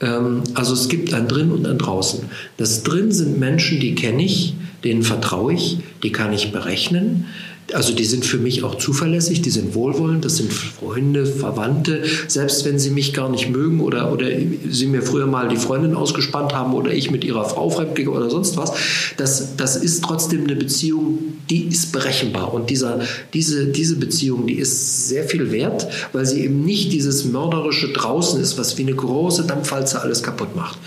Ähm, 0.00 0.42
also 0.54 0.74
es 0.74 0.88
gibt 0.88 1.12
ein 1.14 1.28
Drin 1.28 1.52
und 1.52 1.66
ein 1.66 1.78
Draußen. 1.78 2.24
Das 2.56 2.82
Drin 2.82 3.12
sind 3.12 3.38
Menschen, 3.38 3.80
die 3.80 3.94
kenne 3.94 4.22
ich, 4.22 4.54
denen 4.84 5.02
vertraue 5.02 5.54
ich, 5.54 5.78
die 6.02 6.12
kann 6.12 6.32
ich 6.32 6.52
berechnen. 6.52 7.26
Also 7.74 7.94
die 7.94 8.04
sind 8.04 8.24
für 8.24 8.38
mich 8.38 8.64
auch 8.64 8.76
zuverlässig, 8.76 9.42
die 9.42 9.50
sind 9.50 9.74
wohlwollend, 9.74 10.24
das 10.24 10.36
sind 10.36 10.52
Freunde, 10.52 11.26
Verwandte, 11.26 12.02
selbst 12.28 12.64
wenn 12.64 12.78
sie 12.78 12.90
mich 12.90 13.12
gar 13.12 13.28
nicht 13.28 13.50
mögen 13.50 13.80
oder, 13.80 14.12
oder 14.12 14.26
sie 14.68 14.86
mir 14.86 15.02
früher 15.02 15.26
mal 15.26 15.48
die 15.48 15.56
Freundin 15.56 15.94
ausgespannt 15.94 16.54
haben 16.54 16.74
oder 16.74 16.92
ich 16.92 17.10
mit 17.10 17.24
ihrer 17.24 17.44
Frau 17.44 17.70
fremdgehe 17.70 18.10
oder 18.10 18.30
sonst 18.30 18.56
was, 18.56 18.72
das, 19.16 19.56
das 19.56 19.76
ist 19.76 20.02
trotzdem 20.04 20.44
eine 20.44 20.56
Beziehung, 20.56 21.18
die 21.48 21.64
ist 21.64 21.92
berechenbar. 21.92 22.52
Und 22.52 22.70
dieser, 22.70 23.00
diese, 23.34 23.66
diese 23.66 23.96
Beziehung, 23.96 24.46
die 24.46 24.54
ist 24.54 25.08
sehr 25.08 25.24
viel 25.24 25.50
wert, 25.50 25.86
weil 26.12 26.26
sie 26.26 26.44
eben 26.44 26.64
nicht 26.64 26.92
dieses 26.92 27.24
mörderische 27.24 27.92
draußen 27.92 28.40
ist, 28.40 28.58
was 28.58 28.78
wie 28.78 28.82
eine 28.82 28.94
große 28.94 29.44
Dampfwalze 29.44 30.00
alles 30.00 30.22
kaputt 30.22 30.56
macht. 30.56 30.78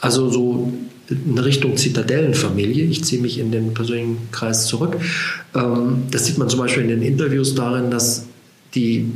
Also 0.00 0.30
so 0.30 0.72
in 1.10 1.38
Richtung 1.38 1.76
Zitadellenfamilie. 1.76 2.84
Ich 2.84 3.04
ziehe 3.04 3.20
mich 3.20 3.38
in 3.38 3.50
den 3.50 3.74
persönlichen 3.74 4.18
Kreis 4.30 4.66
zurück. 4.66 4.96
Ähm, 5.54 6.04
das 6.10 6.26
sieht 6.26 6.38
man 6.38 6.48
zum 6.48 6.60
Beispiel 6.60 6.84
in 6.84 6.88
den 6.88 7.02
Interviews 7.02 7.54
darin, 7.54 7.90
dass 7.90 8.26
die 8.74 9.06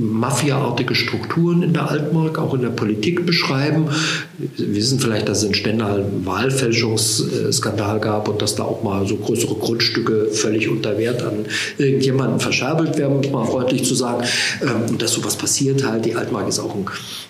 mafiaartige 0.00 0.94
Strukturen 0.94 1.62
in 1.62 1.72
der 1.72 1.90
Altmark, 1.90 2.38
auch 2.38 2.54
in 2.54 2.62
der 2.62 2.70
Politik 2.70 3.26
beschreiben. 3.26 3.86
Wir 4.38 4.74
wissen 4.74 4.98
vielleicht, 4.98 5.28
dass 5.28 5.38
es 5.38 5.44
in 5.44 5.54
Stendal 5.54 6.02
einen 6.02 6.24
Wahlfälschungsskandal 6.24 8.00
gab 8.00 8.28
und 8.28 8.40
dass 8.40 8.54
da 8.54 8.64
auch 8.64 8.82
mal 8.82 9.06
so 9.06 9.16
größere 9.16 9.54
Grundstücke 9.54 10.28
völlig 10.32 10.68
unter 10.68 10.98
Wert 10.98 11.22
an 11.22 11.44
irgendjemanden 11.78 12.40
verscherbelt 12.40 12.96
werden, 12.96 13.16
um 13.16 13.20
es 13.24 13.30
mal 13.30 13.44
freundlich 13.44 13.84
zu 13.84 13.94
sagen. 13.94 14.24
Ähm, 14.62 14.90
und 14.90 15.02
dass 15.02 15.12
sowas 15.12 15.36
passiert 15.36 15.84
halt. 15.84 16.04
Die 16.04 16.14
Altmark 16.14 16.48
ist 16.48 16.58
auch 16.58 16.74
ein, 16.74 16.86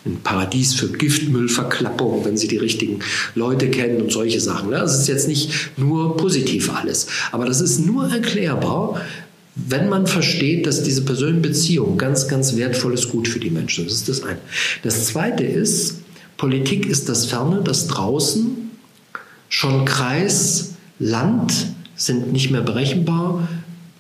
ein 0.07 0.21
Paradies 0.23 0.75
für 0.75 0.89
Giftmüllverklappung, 0.89 2.25
wenn 2.25 2.37
Sie 2.37 2.49
die 2.49 2.59
richtigen 2.59 3.01
Leute 3.35 3.69
kennen 3.71 4.01
und 4.01 4.13
solche 4.13 4.41
Sachen. 4.41 4.71
Das 4.71 4.99
ist 4.99 5.09
jetzt 5.09 5.29
nicht 5.29 5.71
nur 5.77 6.17
positiv 6.17 6.73
alles. 6.75 7.07
Aber 7.33 7.47
das 7.47 7.61
ist 7.61 7.85
nur 7.85 8.09
erklärbar, 8.09 9.01
wenn 9.55 9.89
man 9.89 10.07
versteht, 10.07 10.67
dass 10.67 10.83
diese 10.83 11.03
persönliche 11.03 11.49
Beziehung 11.49 11.99
ganz, 11.99 12.29
ganz 12.29 12.57
wertvolles 12.57 13.09
Gut 13.09 13.29
für 13.29 13.41
die 13.41 13.51
Menschen 13.51 13.87
ist. 13.87 14.09
Das 14.09 14.17
ist 14.17 14.23
das 14.23 14.29
eine. 14.29 14.39
Das 14.83 15.07
zweite 15.07 15.45
ist, 15.45 16.03
Politik 16.37 16.87
ist 16.87 17.09
das 17.09 17.27
Ferne, 17.27 17.63
das 17.63 17.87
Draußen, 17.87 18.71
schon 19.49 19.85
Kreis, 19.85 20.75
Land 20.99 21.53
sind 21.97 22.33
nicht 22.33 22.51
mehr 22.51 22.63
berechenbar, 22.63 23.49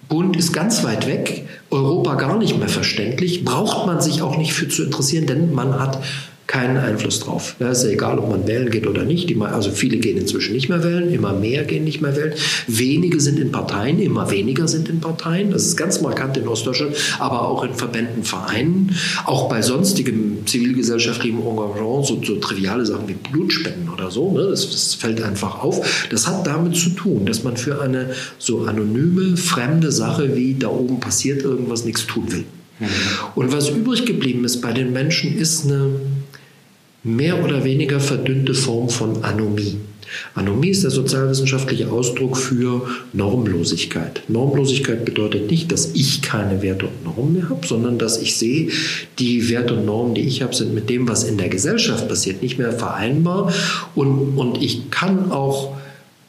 Bund 0.08 0.36
ist 0.36 0.52
ganz 0.52 0.82
weit 0.82 1.06
weg, 1.06 1.46
Europa 1.70 2.14
gar 2.14 2.38
nicht 2.38 2.58
mehr 2.58 2.68
verständlich, 2.68 3.44
braucht 3.44 3.86
man 3.86 4.00
sich 4.00 4.22
auch 4.22 4.36
nicht 4.36 4.52
für 4.52 4.68
zu 4.68 4.84
interessieren, 4.84 5.26
denn 5.26 5.52
man 5.52 5.78
hat 5.78 6.02
keinen 6.50 6.78
Einfluss 6.78 7.20
drauf. 7.20 7.54
Ja, 7.60 7.68
ist 7.70 7.84
ja 7.84 7.90
egal, 7.90 8.18
ob 8.18 8.28
man 8.28 8.44
wählen 8.44 8.70
geht 8.70 8.88
oder 8.88 9.04
nicht. 9.04 9.30
Die, 9.30 9.40
also 9.40 9.70
viele 9.70 9.98
gehen 9.98 10.18
inzwischen 10.18 10.52
nicht 10.52 10.68
mehr 10.68 10.82
wählen, 10.82 11.12
immer 11.12 11.32
mehr 11.32 11.62
gehen 11.62 11.84
nicht 11.84 12.00
mehr 12.00 12.16
wählen. 12.16 12.32
Wenige 12.66 13.20
sind 13.20 13.38
in 13.38 13.52
Parteien, 13.52 14.00
immer 14.00 14.32
weniger 14.32 14.66
sind 14.66 14.88
in 14.88 14.98
Parteien. 14.98 15.52
Das 15.52 15.64
ist 15.64 15.76
ganz 15.76 16.00
markant 16.00 16.36
in 16.36 16.48
Ostdeutschland, 16.48 16.96
aber 17.20 17.46
auch 17.46 17.62
in 17.62 17.74
Verbänden, 17.74 18.24
Vereinen, 18.24 18.96
auch 19.26 19.48
bei 19.48 19.62
sonstigem 19.62 20.44
zivilgesellschaftlichem 20.44 21.38
Engagement, 21.38 22.06
so, 22.06 22.20
so 22.20 22.34
triviale 22.40 22.84
Sachen 22.84 23.06
wie 23.06 23.14
Blutspenden 23.30 23.88
oder 23.88 24.10
so. 24.10 24.32
Ne? 24.32 24.48
Das, 24.50 24.68
das 24.68 24.94
fällt 24.94 25.22
einfach 25.22 25.62
auf. 25.62 26.08
Das 26.10 26.26
hat 26.26 26.48
damit 26.48 26.74
zu 26.74 26.90
tun, 26.90 27.26
dass 27.26 27.44
man 27.44 27.56
für 27.56 27.80
eine 27.80 28.10
so 28.38 28.62
anonyme, 28.62 29.36
fremde 29.36 29.92
Sache 29.92 30.34
wie 30.34 30.54
da 30.54 30.66
oben 30.66 30.98
passiert 30.98 31.42
irgendwas 31.42 31.84
nichts 31.84 32.08
tun 32.08 32.24
will. 32.32 32.44
Mhm. 32.80 32.86
Und 33.36 33.52
was 33.52 33.68
übrig 33.68 34.04
geblieben 34.04 34.44
ist 34.44 34.60
bei 34.60 34.72
den 34.72 34.92
Menschen, 34.92 35.38
ist 35.38 35.66
eine 35.66 35.90
mehr 37.02 37.42
oder 37.44 37.64
weniger 37.64 38.00
verdünnte 38.00 38.54
Form 38.54 38.88
von 38.88 39.24
Anomie. 39.24 39.78
Anomie 40.34 40.70
ist 40.70 40.82
der 40.82 40.90
sozialwissenschaftliche 40.90 41.90
Ausdruck 41.90 42.36
für 42.36 42.86
Normlosigkeit. 43.12 44.22
Normlosigkeit 44.28 45.04
bedeutet 45.04 45.50
nicht, 45.50 45.70
dass 45.70 45.94
ich 45.94 46.20
keine 46.20 46.62
Werte 46.62 46.86
und 46.86 47.04
Normen 47.04 47.32
mehr 47.34 47.48
habe, 47.48 47.66
sondern 47.66 47.98
dass 47.98 48.20
ich 48.20 48.36
sehe, 48.36 48.70
die 49.18 49.48
Werte 49.48 49.74
und 49.74 49.86
Normen, 49.86 50.14
die 50.14 50.22
ich 50.22 50.42
habe, 50.42 50.54
sind 50.54 50.74
mit 50.74 50.90
dem, 50.90 51.08
was 51.08 51.24
in 51.24 51.38
der 51.38 51.48
Gesellschaft 51.48 52.08
passiert, 52.08 52.42
nicht 52.42 52.58
mehr 52.58 52.72
vereinbar. 52.72 53.52
Und, 53.94 54.36
und 54.36 54.60
ich 54.60 54.90
kann 54.90 55.30
auch 55.30 55.76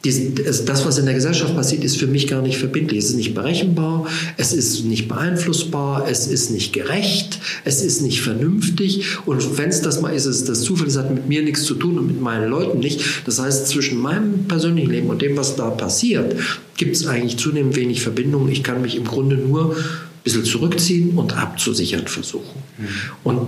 das, 0.03 0.85
was 0.85 0.97
in 0.97 1.05
der 1.05 1.13
Gesellschaft 1.13 1.55
passiert, 1.55 1.83
ist 1.83 1.97
für 1.97 2.07
mich 2.07 2.27
gar 2.27 2.41
nicht 2.41 2.57
verbindlich. 2.57 2.99
Es 2.99 3.09
ist 3.11 3.17
nicht 3.17 3.35
berechenbar, 3.35 4.07
es 4.37 4.51
ist 4.51 4.83
nicht 4.85 5.07
beeinflussbar, 5.07 6.07
es 6.09 6.27
ist 6.27 6.49
nicht 6.49 6.73
gerecht, 6.73 7.39
es 7.65 7.83
ist 7.83 8.01
nicht 8.01 8.21
vernünftig. 8.21 9.05
Und 9.25 9.57
wenn 9.59 9.69
es 9.69 9.81
das 9.81 10.01
mal 10.01 10.09
ist, 10.09 10.25
ist 10.25 10.49
das 10.49 10.61
Zufall, 10.61 10.87
es 10.87 10.97
hat 10.97 11.13
mit 11.13 11.27
mir 11.27 11.43
nichts 11.43 11.63
zu 11.65 11.75
tun 11.75 11.99
und 11.99 12.07
mit 12.07 12.19
meinen 12.19 12.49
Leuten 12.49 12.79
nicht. 12.79 13.03
Das 13.25 13.39
heißt, 13.39 13.67
zwischen 13.67 13.99
meinem 13.99 14.45
persönlichen 14.47 14.89
Leben 14.89 15.09
und 15.09 15.21
dem, 15.21 15.37
was 15.37 15.55
da 15.55 15.69
passiert, 15.69 16.35
gibt 16.77 16.95
es 16.95 17.05
eigentlich 17.05 17.37
zunehmend 17.37 17.75
wenig 17.75 18.01
Verbindung. 18.01 18.49
Ich 18.49 18.63
kann 18.63 18.81
mich 18.81 18.95
im 18.95 19.05
Grunde 19.05 19.35
nur 19.35 19.75
ein 19.75 20.23
bisschen 20.23 20.45
zurückziehen 20.45 21.15
und 21.15 21.37
abzusichern 21.37 22.07
versuchen. 22.07 22.63
Mhm. 22.79 22.87
Und 23.23 23.39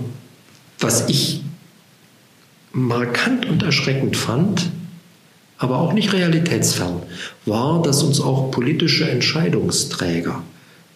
was 0.78 1.08
ich 1.08 1.40
markant 2.72 3.46
und 3.46 3.62
erschreckend 3.64 4.16
fand, 4.16 4.70
aber 5.58 5.78
auch 5.78 5.92
nicht 5.92 6.12
realitätsfern, 6.12 7.02
war, 7.46 7.82
dass 7.82 8.02
uns 8.02 8.20
auch 8.20 8.50
politische 8.50 9.08
Entscheidungsträger 9.08 10.42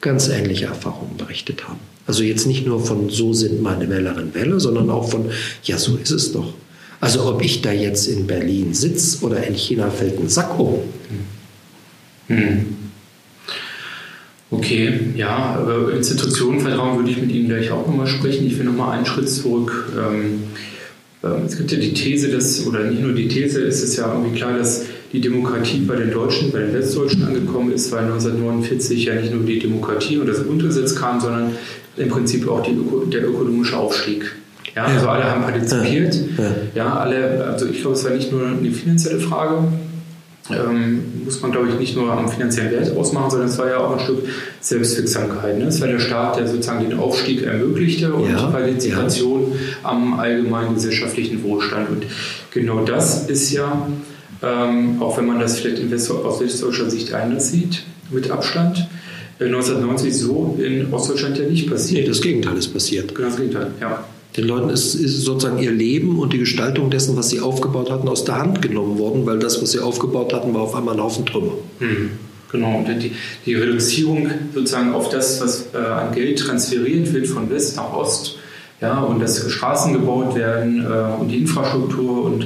ganz 0.00 0.28
ähnliche 0.28 0.66
Erfahrungen 0.66 1.16
berichtet 1.16 1.68
haben. 1.68 1.80
Also 2.06 2.22
jetzt 2.22 2.46
nicht 2.46 2.66
nur 2.66 2.84
von 2.84 3.10
so 3.10 3.32
sind 3.32 3.62
meine 3.62 3.88
Wählerinnen 3.88 4.34
Wähler, 4.34 4.60
sondern 4.60 4.90
auch 4.90 5.10
von 5.10 5.26
ja, 5.64 5.78
so 5.78 5.96
ist 5.96 6.10
es 6.10 6.32
doch. 6.32 6.54
Also 7.00 7.26
ob 7.26 7.42
ich 7.42 7.62
da 7.62 7.70
jetzt 7.70 8.06
in 8.06 8.26
Berlin 8.26 8.74
sitze 8.74 9.24
oder 9.24 9.46
in 9.46 9.54
China 9.54 9.90
fällt 9.90 10.18
ein 10.18 10.28
Sack 10.28 10.58
um. 10.58 10.80
Hm. 12.28 12.66
Okay, 14.50 15.00
ja, 15.14 15.60
über 15.62 15.92
Institutionenvertrauen 15.92 16.96
würde 16.96 17.10
ich 17.10 17.18
mit 17.18 17.30
Ihnen 17.30 17.48
gleich 17.48 17.70
auch 17.70 17.86
nochmal 17.86 18.06
sprechen. 18.06 18.46
Ich 18.46 18.58
will 18.58 18.64
nochmal 18.64 18.96
einen 18.96 19.06
Schritt 19.06 19.28
zurück. 19.28 19.92
Ähm, 19.94 20.44
es 21.22 21.56
gibt 21.56 21.72
ja 21.72 21.78
die 21.78 21.92
These, 21.92 22.28
dass, 22.28 22.64
oder 22.66 22.84
nicht 22.84 23.02
nur 23.02 23.12
die 23.12 23.28
These, 23.28 23.62
es 23.62 23.82
ist 23.82 23.96
ja 23.96 24.12
irgendwie 24.12 24.36
klar, 24.36 24.56
dass 24.56 24.84
die 25.12 25.20
Demokratie 25.20 25.80
bei 25.80 25.96
den 25.96 26.12
Deutschen, 26.12 26.52
bei 26.52 26.60
den 26.60 26.74
Westdeutschen 26.74 27.24
angekommen 27.24 27.72
ist, 27.72 27.90
weil 27.90 28.04
1949 28.04 29.04
ja 29.04 29.14
nicht 29.14 29.34
nur 29.34 29.44
die 29.44 29.58
Demokratie 29.58 30.18
und 30.18 30.28
das 30.28 30.44
Grundgesetz 30.44 30.94
kam, 30.94 31.20
sondern 31.20 31.52
im 31.96 32.08
Prinzip 32.08 32.48
auch 32.48 32.62
die, 32.62 32.76
der 33.10 33.26
ökonomische 33.26 33.76
Aufstieg. 33.76 34.30
Ja, 34.76 34.84
also 34.84 35.08
alle 35.08 35.24
haben 35.24 35.42
partizipiert. 35.42 36.14
Ja, 36.36 36.54
ja 36.74 36.96
alle, 36.98 37.44
also 37.44 37.66
ich 37.66 37.80
glaube, 37.80 37.96
es 37.96 38.04
war 38.04 38.12
nicht 38.12 38.30
nur 38.30 38.46
eine 38.46 38.70
finanzielle 38.70 39.18
Frage, 39.18 39.64
ähm, 40.50 41.24
muss 41.24 41.40
man, 41.42 41.52
glaube 41.52 41.68
ich, 41.68 41.78
nicht 41.78 41.96
nur 41.96 42.10
am 42.12 42.28
finanziellen 42.28 42.72
Wert 42.72 42.96
ausmachen, 42.96 43.30
sondern 43.30 43.48
es 43.48 43.58
war 43.58 43.68
ja 43.68 43.78
auch 43.78 43.92
ein 43.92 44.00
Stück 44.00 44.24
Selbstwirksamkeit. 44.60 45.58
Ne? 45.58 45.66
Es 45.66 45.80
war 45.80 45.88
der 45.88 45.98
Staat, 45.98 46.38
der 46.38 46.46
sozusagen 46.46 46.88
den 46.88 46.98
Aufstieg 46.98 47.42
ermöglichte 47.42 48.12
und 48.12 48.30
ja, 48.30 48.46
Partizipation 48.46 49.52
ja. 49.52 49.90
am 49.90 50.18
allgemeinen 50.18 50.74
gesellschaftlichen 50.74 51.42
Wohlstand. 51.42 51.90
Und 51.90 52.06
genau 52.52 52.84
das 52.84 53.28
ist 53.28 53.52
ja, 53.52 53.88
ähm, 54.42 55.02
auch 55.02 55.18
wenn 55.18 55.26
man 55.26 55.38
das 55.38 55.58
vielleicht 55.58 55.82
aus 56.10 56.40
westdeutscher 56.40 56.90
Sicht 56.90 57.12
anders 57.12 57.50
sieht, 57.50 57.82
mit 58.10 58.30
Abstand, 58.30 58.88
1990 59.40 60.08
äh, 60.08 60.12
so 60.12 60.58
in 60.58 60.92
Ostdeutschland 60.92 61.38
ja 61.38 61.44
nicht 61.44 61.70
passiert. 61.70 62.02
Nee, 62.02 62.08
das 62.08 62.20
Gegenteil 62.20 62.56
ist 62.56 62.72
passiert. 62.72 63.14
Genau 63.14 63.28
das 63.28 63.36
Gegenteil, 63.36 63.70
ja. 63.80 64.04
Den 64.36 64.44
Leuten 64.46 64.68
ist, 64.68 64.94
ist, 64.94 65.22
sozusagen 65.22 65.58
ihr 65.58 65.72
Leben 65.72 66.18
und 66.18 66.32
die 66.32 66.38
Gestaltung 66.38 66.90
dessen, 66.90 67.16
was 67.16 67.30
sie 67.30 67.40
aufgebaut 67.40 67.90
hatten, 67.90 68.08
aus 68.08 68.24
der 68.24 68.38
Hand 68.38 68.62
genommen 68.62 68.98
worden, 68.98 69.26
weil 69.26 69.38
das, 69.38 69.60
was 69.62 69.72
sie 69.72 69.80
aufgebaut 69.80 70.32
hatten, 70.32 70.54
war 70.54 70.62
auf 70.62 70.74
einmal 70.74 70.94
ein 70.94 71.02
Haufen 71.02 71.26
Trümmer. 71.26 71.54
Mhm. 71.80 72.10
Genau, 72.50 72.78
und 72.78 72.88
die, 73.02 73.12
die, 73.44 73.54
Reduzierung 73.54 74.30
sozusagen 74.54 74.94
auf 74.94 75.10
das, 75.10 75.40
was 75.40 75.66
äh, 75.74 75.78
an 75.78 76.14
Geld 76.14 76.38
transferiert 76.38 77.12
wird 77.12 77.26
von 77.26 77.50
West 77.50 77.76
nach 77.76 77.92
Ost, 77.92 78.38
ja, 78.80 79.00
und 79.00 79.20
dass 79.20 79.50
Straßen 79.50 79.92
gebaut 79.92 80.34
werden 80.34 80.84
äh, 80.84 81.20
und 81.20 81.28
die 81.28 81.38
Infrastruktur 81.38 82.24
und 82.24 82.44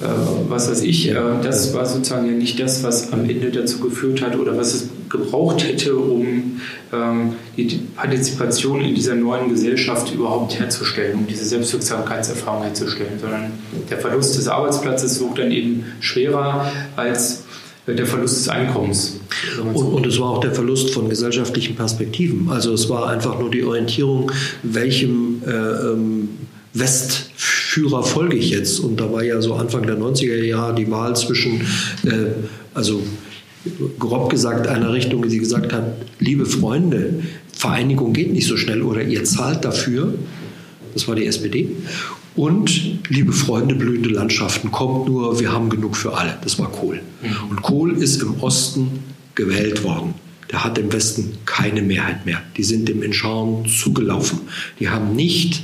äh, 0.00 0.06
was 0.48 0.68
weiß 0.68 0.82
ich, 0.82 1.10
äh, 1.10 1.14
das 1.42 1.72
war 1.74 1.86
sozusagen 1.86 2.26
ja 2.26 2.32
nicht 2.32 2.58
das, 2.58 2.82
was 2.82 3.12
am 3.12 3.28
Ende 3.28 3.50
dazu 3.50 3.78
geführt 3.78 4.22
hat 4.22 4.36
oder 4.36 4.56
was 4.56 4.74
es 4.74 4.88
gebraucht 5.18 5.64
hätte, 5.64 5.96
um 5.96 6.60
ähm, 6.92 7.32
die 7.56 7.80
Partizipation 7.94 8.80
in 8.80 8.94
dieser 8.94 9.14
neuen 9.14 9.48
Gesellschaft 9.48 10.12
überhaupt 10.12 10.58
herzustellen, 10.58 11.18
um 11.20 11.26
diese 11.26 11.44
Selbstwirksamkeitserfahrung 11.44 12.64
herzustellen, 12.64 13.18
sondern 13.20 13.52
der 13.90 13.98
Verlust 13.98 14.36
des 14.36 14.48
Arbeitsplatzes 14.48 15.20
wog 15.20 15.36
dann 15.36 15.50
eben 15.50 15.84
schwerer 16.00 16.70
als 16.96 17.44
der 17.86 18.06
Verlust 18.06 18.38
des 18.38 18.48
Einkommens. 18.48 19.20
Und, 19.60 19.76
und, 19.76 20.06
es 20.06 20.18
war 20.18 20.30
auch 20.30 20.40
der 20.40 20.52
Verlust 20.52 20.90
von 20.90 21.08
gesellschaftlichen 21.08 21.76
Perspektiven. 21.76 22.48
Also 22.50 22.72
es 22.72 22.88
war 22.88 23.08
einfach 23.08 23.38
nur 23.38 23.50
die 23.50 23.62
Orientierung, 23.62 24.32
welchem 24.62 25.42
äh, 25.46 25.50
ähm, 25.50 26.28
Westführer 26.72 28.02
folge 28.02 28.36
ich 28.36 28.50
jetzt. 28.50 28.80
Und 28.80 29.00
da 29.00 29.12
war 29.12 29.22
ja 29.22 29.40
so 29.42 29.54
Anfang 29.54 29.86
der 29.86 29.96
90er 29.96 30.42
Jahre 30.42 30.74
die 30.74 30.90
Wahl 30.90 31.14
zwischen, 31.14 31.60
äh, 32.04 32.32
also 32.72 33.02
grob 33.98 34.30
gesagt, 34.30 34.66
einer 34.66 34.92
Richtung, 34.92 35.28
die 35.28 35.38
gesagt 35.38 35.72
hat, 35.72 35.84
liebe 36.18 36.46
Freunde, 36.46 37.22
Vereinigung 37.52 38.12
geht 38.12 38.32
nicht 38.32 38.46
so 38.46 38.56
schnell 38.56 38.82
oder 38.82 39.02
ihr 39.02 39.24
zahlt 39.24 39.64
dafür. 39.64 40.14
Das 40.92 41.08
war 41.08 41.14
die 41.14 41.26
SPD. 41.26 41.70
Und 42.36 42.98
liebe 43.08 43.32
Freunde, 43.32 43.74
blühende 43.74 44.08
Landschaften, 44.08 44.70
kommt 44.70 45.06
nur, 45.08 45.38
wir 45.38 45.52
haben 45.52 45.70
genug 45.70 45.96
für 45.96 46.16
alle. 46.16 46.36
Das 46.42 46.58
war 46.58 46.70
Kohl. 46.70 47.00
Mhm. 47.22 47.50
Und 47.50 47.62
Kohl 47.62 47.96
ist 47.96 48.22
im 48.22 48.40
Osten 48.40 49.00
gewählt 49.34 49.84
worden. 49.84 50.14
Der 50.50 50.64
hat 50.64 50.78
im 50.78 50.92
Westen 50.92 51.32
keine 51.46 51.82
Mehrheit 51.82 52.26
mehr. 52.26 52.42
Die 52.56 52.64
sind 52.64 52.88
dem 52.88 53.02
Inschauen 53.02 53.66
zugelaufen. 53.66 54.40
Die 54.78 54.88
haben 54.88 55.16
nicht 55.16 55.62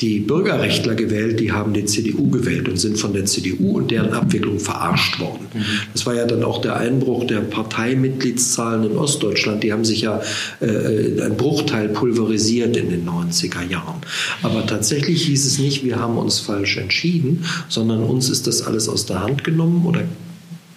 die 0.00 0.20
Bürgerrechtler 0.20 0.94
gewählt, 0.94 1.40
die 1.40 1.52
haben 1.52 1.72
die 1.72 1.86
CDU 1.86 2.28
gewählt 2.28 2.68
und 2.68 2.76
sind 2.76 2.98
von 2.98 3.14
der 3.14 3.24
CDU 3.24 3.78
und 3.78 3.90
deren 3.90 4.12
Abwicklung 4.12 4.58
verarscht 4.58 5.18
worden. 5.20 5.46
Mhm. 5.54 5.64
Das 5.94 6.04
war 6.04 6.14
ja 6.14 6.26
dann 6.26 6.44
auch 6.44 6.60
der 6.60 6.76
Einbruch 6.76 7.26
der 7.26 7.40
Parteimitgliedszahlen 7.40 8.90
in 8.90 8.98
Ostdeutschland. 8.98 9.62
Die 9.62 9.72
haben 9.72 9.86
sich 9.86 10.02
ja 10.02 10.20
äh, 10.60 11.22
ein 11.22 11.36
Bruchteil 11.38 11.88
pulverisiert 11.88 12.76
in 12.76 12.90
den 12.90 13.08
90er 13.08 13.66
Jahren. 13.70 14.02
Aber 14.42 14.66
tatsächlich 14.66 15.22
hieß 15.22 15.46
es 15.46 15.58
nicht, 15.58 15.82
wir 15.82 15.98
haben 15.98 16.18
uns 16.18 16.40
falsch 16.40 16.76
entschieden, 16.76 17.44
sondern 17.68 18.02
uns 18.02 18.28
ist 18.28 18.46
das 18.46 18.62
alles 18.66 18.90
aus 18.90 19.06
der 19.06 19.22
Hand 19.22 19.44
genommen 19.44 19.86
oder 19.86 20.02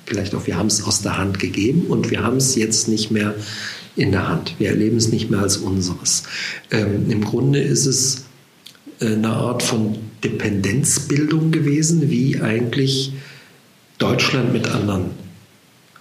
vielleicht 0.05 0.33
auch 0.33 0.47
wir 0.47 0.57
haben 0.57 0.67
es 0.67 0.83
aus 0.83 1.01
der 1.01 1.17
Hand 1.17 1.39
gegeben 1.39 1.87
und 1.89 2.09
wir 2.09 2.23
haben 2.23 2.37
es 2.37 2.55
jetzt 2.55 2.87
nicht 2.87 3.11
mehr 3.11 3.35
in 3.95 4.11
der 4.11 4.29
Hand. 4.29 4.55
Wir 4.59 4.69
erleben 4.69 4.95
es 4.95 5.09
nicht 5.09 5.29
mehr 5.29 5.41
als 5.41 5.57
unseres. 5.57 6.23
Ähm, 6.71 7.11
Im 7.11 7.23
Grunde 7.23 7.59
ist 7.59 7.85
es 7.85 8.28
eine 8.99 9.29
Art 9.29 9.63
von 9.63 9.97
Dependenzbildung 10.23 11.51
gewesen, 11.51 12.09
wie 12.09 12.39
eigentlich 12.41 13.13
Deutschland 13.97 14.53
mit 14.53 14.67
anderen 14.67 15.11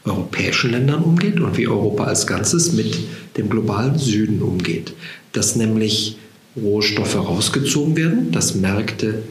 europäischen 0.04 0.70
Ländern 0.70 1.02
umgeht 1.02 1.40
und 1.40 1.56
wie 1.56 1.68
Europa 1.68 2.04
als 2.04 2.26
Ganzes 2.26 2.72
mit 2.72 2.96
dem 3.36 3.50
globalen 3.50 3.98
Süden 3.98 4.42
umgeht. 4.42 4.94
Dass 5.32 5.56
nämlich 5.56 6.16
Rohstoffe 6.56 7.16
rausgezogen 7.16 7.96
werden, 7.96 8.32
dass 8.32 8.54
Märkte, 8.54 9.22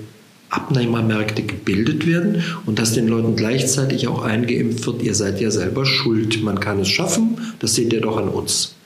Abnehmermärkte 0.49 1.43
gebildet 1.43 2.07
werden 2.07 2.41
und 2.65 2.79
dass 2.79 2.93
den 2.93 3.07
Leuten 3.07 3.35
gleichzeitig 3.35 4.07
auch 4.07 4.21
eingeimpft 4.21 4.85
wird, 4.87 5.03
ihr 5.03 5.13
seid 5.13 5.41
ja 5.41 5.51
selber 5.51 5.85
schuld, 5.85 6.41
man 6.41 6.61
kann 6.61 6.79
es 6.79 6.87
schaffen, 6.87 7.37
das 7.59 7.75
seht 7.75 7.91
ihr 7.91 7.99
doch 7.99 8.15
an 8.15 8.29
uns. 8.29 8.76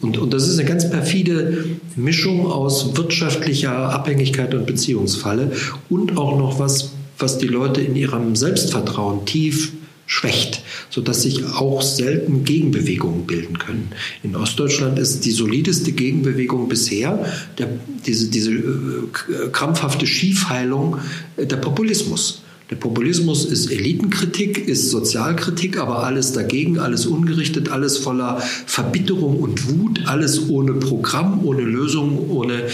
Und, 0.00 0.18
und 0.18 0.34
das 0.34 0.48
ist 0.48 0.58
eine 0.58 0.68
ganz 0.68 0.90
perfide 0.90 1.64
Mischung 1.94 2.46
aus 2.46 2.96
wirtschaftlicher 2.96 3.72
Abhängigkeit 3.72 4.54
und 4.54 4.66
Beziehungsfalle 4.66 5.52
und 5.88 6.16
auch 6.18 6.36
noch 6.36 6.58
was, 6.58 6.92
was 7.18 7.38
die 7.38 7.46
Leute 7.46 7.80
in 7.80 7.94
ihrem 7.94 8.34
Selbstvertrauen 8.34 9.24
tief 9.24 9.72
schwächt, 10.06 10.62
sodass 10.88 11.22
sich 11.22 11.44
auch 11.44 11.82
selten 11.82 12.42
Gegenbewegungen 12.44 13.26
bilden 13.26 13.58
können. 13.58 13.90
In 14.22 14.34
Ostdeutschland 14.34 14.98
ist 14.98 15.24
die 15.26 15.30
solideste 15.30 15.92
Gegenbewegung 15.92 16.68
bisher 16.68 17.26
der, 17.58 17.68
diese, 18.06 18.30
diese 18.30 18.52
äh, 18.52 19.48
krampfhafte 19.52 20.06
Schiefheilung 20.06 20.96
äh, 21.36 21.46
der 21.46 21.56
Populismus. 21.56 22.42
Der 22.70 22.76
Populismus 22.76 23.46
ist 23.46 23.70
Elitenkritik, 23.70 24.68
ist 24.68 24.90
Sozialkritik, 24.90 25.78
aber 25.78 26.04
alles 26.04 26.32
dagegen, 26.32 26.78
alles 26.78 27.06
ungerichtet, 27.06 27.70
alles 27.70 27.96
voller 27.96 28.42
Verbitterung 28.66 29.38
und 29.38 29.68
Wut, 29.70 30.02
alles 30.06 30.50
ohne 30.50 30.74
Programm, 30.74 31.44
ohne 31.44 31.62
Lösung, 31.62 32.28
ohne 32.30 32.64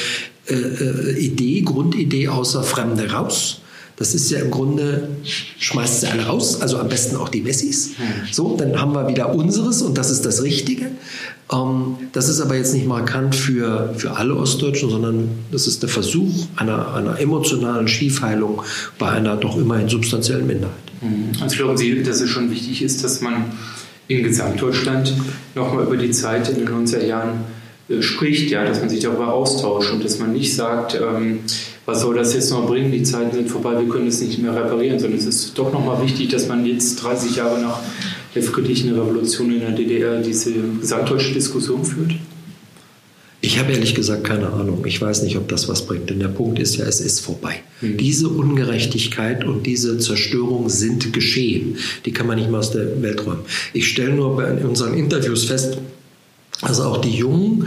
äh, 0.48 0.54
äh 0.54 1.18
Idee, 1.18 1.62
Grundidee 1.62 2.26
außer 2.26 2.64
Fremde 2.64 3.08
raus. 3.12 3.60
Das 3.96 4.12
ist 4.12 4.28
ja 4.30 4.40
im 4.40 4.50
Grunde, 4.50 5.08
schmeißt 5.22 6.00
sie 6.00 6.06
alle 6.08 6.26
raus, 6.26 6.60
also 6.60 6.78
am 6.78 6.88
besten 6.88 7.16
auch 7.16 7.28
die 7.28 7.42
Messis. 7.42 7.90
Hm. 7.96 8.32
So, 8.32 8.56
dann 8.56 8.80
haben 8.80 8.92
wir 8.92 9.06
wieder 9.08 9.32
unseres 9.32 9.82
und 9.82 9.96
das 9.96 10.10
ist 10.10 10.26
das 10.26 10.42
Richtige. 10.42 10.90
Ähm, 11.52 11.96
das 12.12 12.28
ist 12.28 12.40
aber 12.40 12.56
jetzt 12.56 12.74
nicht 12.74 12.86
markant 12.86 13.36
für, 13.36 13.94
für 13.96 14.16
alle 14.16 14.34
Ostdeutschen, 14.34 14.90
sondern 14.90 15.28
das 15.52 15.68
ist 15.68 15.82
der 15.82 15.88
Versuch 15.88 16.46
einer, 16.56 16.92
einer 16.94 17.20
emotionalen 17.20 17.86
Schiefheilung 17.86 18.62
bei 18.98 19.10
einer 19.10 19.36
doch 19.36 19.56
immerhin 19.56 19.88
substanziellen 19.88 20.46
Minderheit. 20.46 20.74
Hm. 21.00 21.30
Also 21.40 21.56
glauben 21.56 21.76
Sie, 21.76 22.02
dass 22.02 22.20
es 22.20 22.30
schon 22.30 22.50
wichtig 22.50 22.82
ist, 22.82 23.04
dass 23.04 23.20
man 23.20 23.52
in 24.08 24.24
Gesamtdeutschland 24.24 25.14
nochmal 25.54 25.84
über 25.84 25.96
die 25.96 26.10
Zeit 26.10 26.48
in 26.48 26.56
den 26.56 26.68
90er 26.68 27.04
Jahren 27.04 27.44
äh, 27.88 28.02
spricht, 28.02 28.50
ja, 28.50 28.64
dass 28.64 28.80
man 28.80 28.88
sich 28.88 29.00
darüber 29.00 29.32
austauscht 29.32 29.92
und 29.92 30.04
dass 30.04 30.18
man 30.18 30.32
nicht 30.32 30.54
sagt, 30.54 30.94
ähm, 30.94 31.40
was 31.86 32.00
soll 32.00 32.14
das 32.14 32.34
jetzt 32.34 32.50
noch 32.50 32.66
bringen? 32.66 32.90
Die 32.90 33.02
Zeiten 33.02 33.32
sind 33.32 33.50
vorbei, 33.50 33.78
wir 33.78 33.88
können 33.88 34.08
es 34.08 34.20
nicht 34.20 34.38
mehr 34.38 34.54
reparieren, 34.54 34.98
sondern 34.98 35.18
es 35.18 35.26
ist 35.26 35.58
doch 35.58 35.72
nochmal 35.72 36.02
wichtig, 36.02 36.28
dass 36.30 36.48
man 36.48 36.64
jetzt 36.64 36.96
30 37.02 37.36
Jahre 37.36 37.60
nach 37.60 37.80
der 38.34 38.42
friedlichen 38.42 38.94
Revolution 38.94 39.52
in 39.52 39.60
der 39.60 39.72
DDR 39.72 40.20
diese 40.20 40.52
gesamtdeutsche 40.80 41.32
Diskussion 41.32 41.84
führt? 41.84 42.12
Ich 43.44 43.58
habe 43.58 43.72
ehrlich 43.72 43.94
gesagt 43.94 44.24
keine 44.24 44.48
Ahnung. 44.48 44.86
Ich 44.86 45.02
weiß 45.02 45.22
nicht, 45.22 45.36
ob 45.36 45.48
das 45.48 45.68
was 45.68 45.84
bringt. 45.84 46.08
Denn 46.08 46.18
der 46.18 46.28
Punkt 46.28 46.58
ist 46.58 46.76
ja, 46.76 46.86
es 46.86 47.02
ist 47.02 47.20
vorbei. 47.20 47.56
Mhm. 47.82 47.98
Diese 47.98 48.28
Ungerechtigkeit 48.30 49.44
und 49.44 49.66
diese 49.66 49.98
Zerstörung 49.98 50.70
sind 50.70 51.12
geschehen. 51.12 51.76
Die 52.06 52.12
kann 52.12 52.26
man 52.26 52.38
nicht 52.38 52.48
mehr 52.48 52.60
aus 52.60 52.70
der 52.70 53.02
Welt 53.02 53.26
räumen. 53.26 53.42
Ich 53.74 53.86
stelle 53.88 54.14
nur 54.14 54.34
bei 54.36 54.50
unseren 54.64 54.94
Interviews 54.94 55.44
fest, 55.44 55.76
also 56.62 56.84
auch 56.84 57.02
die 57.02 57.10
Jungen 57.10 57.66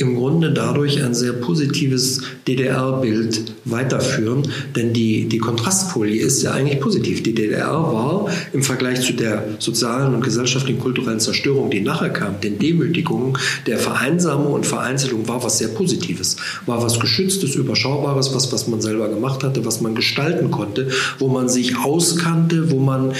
im 0.00 0.16
Grunde 0.16 0.52
dadurch 0.52 1.02
ein 1.02 1.14
sehr 1.14 1.34
positives 1.34 2.22
DDR-Bild 2.48 3.52
weiterführen, 3.66 4.48
denn 4.74 4.92
die, 4.92 5.28
die 5.28 5.38
Kontrastfolie 5.38 6.20
ist 6.22 6.42
ja 6.42 6.52
eigentlich 6.52 6.80
positiv. 6.80 7.22
Die 7.22 7.34
DDR 7.34 7.70
war 7.70 8.28
im 8.52 8.62
Vergleich 8.62 9.02
zu 9.02 9.12
der 9.12 9.44
sozialen 9.58 10.14
und 10.14 10.24
gesellschaftlichen, 10.24 10.80
kulturellen 10.80 11.20
Zerstörung, 11.20 11.70
die 11.70 11.80
nachher 11.80 12.10
kam, 12.10 12.40
den 12.40 12.58
Demütigungen, 12.58 13.36
der 13.66 13.78
Vereinsamung 13.78 14.54
und 14.54 14.66
Vereinzelung, 14.66 15.28
war 15.28 15.44
was 15.44 15.58
sehr 15.58 15.68
Positives, 15.68 16.36
war 16.66 16.82
was 16.82 16.98
Geschütztes, 16.98 17.54
Überschaubares, 17.54 18.34
was, 18.34 18.52
was 18.52 18.68
man 18.68 18.80
selber 18.80 19.08
gemacht 19.08 19.44
hatte, 19.44 19.64
was 19.66 19.80
man 19.82 19.94
gestalten 19.94 20.50
konnte, 20.50 20.88
wo 21.18 21.28
man 21.28 21.48
sich 21.48 21.76
auskannte, 21.78 22.70
wo 22.70 22.78
man 22.78 23.12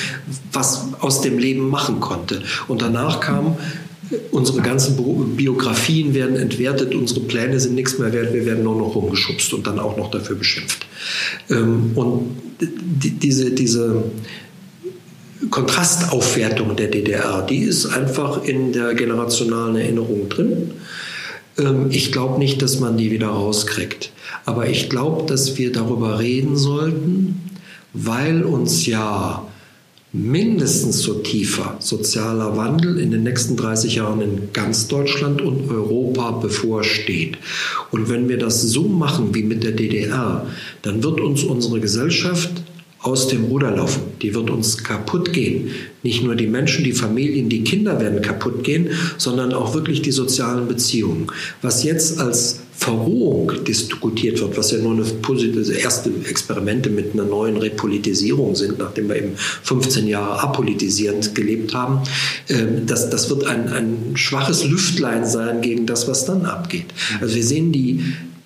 was 0.52 0.86
aus 1.00 1.20
dem 1.20 1.38
Leben 1.38 1.68
machen 1.68 2.00
konnte. 2.00 2.42
Und 2.68 2.80
danach 2.80 3.20
kam 3.20 3.56
unsere 4.30 4.60
ganzen 4.60 4.96
Biografien 5.36 6.14
werden 6.14 6.36
entwertet, 6.36 6.94
unsere 6.94 7.20
Pläne 7.20 7.60
sind 7.60 7.74
nichts 7.74 7.98
mehr 7.98 8.12
wert, 8.12 8.32
wir 8.32 8.44
werden 8.44 8.64
nur 8.64 8.76
noch 8.76 8.94
rumgeschubst 8.94 9.52
und 9.54 9.66
dann 9.66 9.78
auch 9.78 9.96
noch 9.96 10.10
dafür 10.10 10.36
beschimpft. 10.36 10.86
Ähm, 11.48 11.92
und 11.94 12.36
diese, 12.60 13.52
diese 13.52 14.02
Kontrastaufwertung 15.50 16.76
der 16.76 16.88
DDR, 16.88 17.42
die 17.42 17.58
ist 17.58 17.86
einfach 17.86 18.44
in 18.44 18.72
der 18.72 18.94
generationalen 18.94 19.76
Erinnerung 19.76 20.28
drin. 20.28 20.72
Ähm, 21.58 21.86
ich 21.90 22.12
glaube 22.12 22.38
nicht, 22.38 22.60
dass 22.62 22.80
man 22.80 22.96
die 22.96 23.10
wieder 23.10 23.28
rauskriegt. 23.28 24.12
Aber 24.44 24.68
ich 24.68 24.90
glaube, 24.90 25.26
dass 25.26 25.56
wir 25.56 25.72
darüber 25.72 26.18
reden 26.18 26.56
sollten, 26.56 27.40
weil 27.92 28.42
uns 28.44 28.86
ja 28.86 29.46
mindestens 30.12 31.02
so 31.02 31.14
tiefer 31.14 31.76
sozialer 31.78 32.56
Wandel 32.56 32.98
in 32.98 33.10
den 33.10 33.22
nächsten 33.22 33.56
30 33.56 33.96
Jahren 33.96 34.20
in 34.20 34.52
ganz 34.52 34.88
Deutschland 34.88 35.40
und 35.40 35.70
Europa 35.70 36.32
bevorsteht. 36.32 37.38
Und 37.90 38.08
wenn 38.08 38.28
wir 38.28 38.38
das 38.38 38.62
so 38.62 38.88
machen 38.88 39.34
wie 39.34 39.44
mit 39.44 39.62
der 39.62 39.72
DDR, 39.72 40.46
dann 40.82 41.02
wird 41.02 41.20
uns 41.20 41.44
unsere 41.44 41.80
Gesellschaft 41.80 42.50
aus 43.02 43.28
dem 43.28 43.44
Ruder 43.44 43.70
laufen. 43.70 44.02
Die 44.20 44.34
wird 44.34 44.50
uns 44.50 44.84
kaputt 44.84 45.32
gehen. 45.32 45.70
Nicht 46.02 46.22
nur 46.22 46.34
die 46.34 46.46
Menschen, 46.46 46.84
die 46.84 46.92
Familien, 46.92 47.48
die 47.48 47.64
Kinder 47.64 47.98
werden 48.00 48.20
kaputt 48.20 48.62
gehen, 48.62 48.90
sondern 49.16 49.52
auch 49.54 49.74
wirklich 49.74 50.02
die 50.02 50.10
sozialen 50.10 50.68
Beziehungen. 50.68 51.28
Was 51.62 51.82
jetzt 51.82 52.20
als 52.20 52.60
Verrohung 52.80 53.52
diskutiert 53.66 54.40
wird, 54.40 54.56
was 54.56 54.70
ja 54.70 54.78
nur 54.78 54.92
eine 54.92 55.04
also 55.28 55.72
erste 55.72 56.10
Experimente 56.26 56.88
mit 56.88 57.12
einer 57.12 57.24
neuen 57.24 57.58
Repolitisierung 57.58 58.54
sind, 58.54 58.78
nachdem 58.78 59.10
wir 59.10 59.16
eben 59.16 59.32
15 59.36 60.06
Jahre 60.06 60.42
apolitisierend 60.42 61.34
gelebt 61.34 61.74
haben, 61.74 62.00
ähm, 62.48 62.86
das, 62.86 63.10
das 63.10 63.28
wird 63.28 63.44
ein, 63.46 63.68
ein 63.68 63.96
schwaches 64.14 64.64
Lüftlein 64.64 65.26
sein 65.26 65.60
gegen 65.60 65.84
das, 65.84 66.08
was 66.08 66.24
dann 66.24 66.46
abgeht. 66.46 66.86
Also 67.20 67.34
wir 67.34 67.44
sehen 67.44 67.70
die 67.70 68.02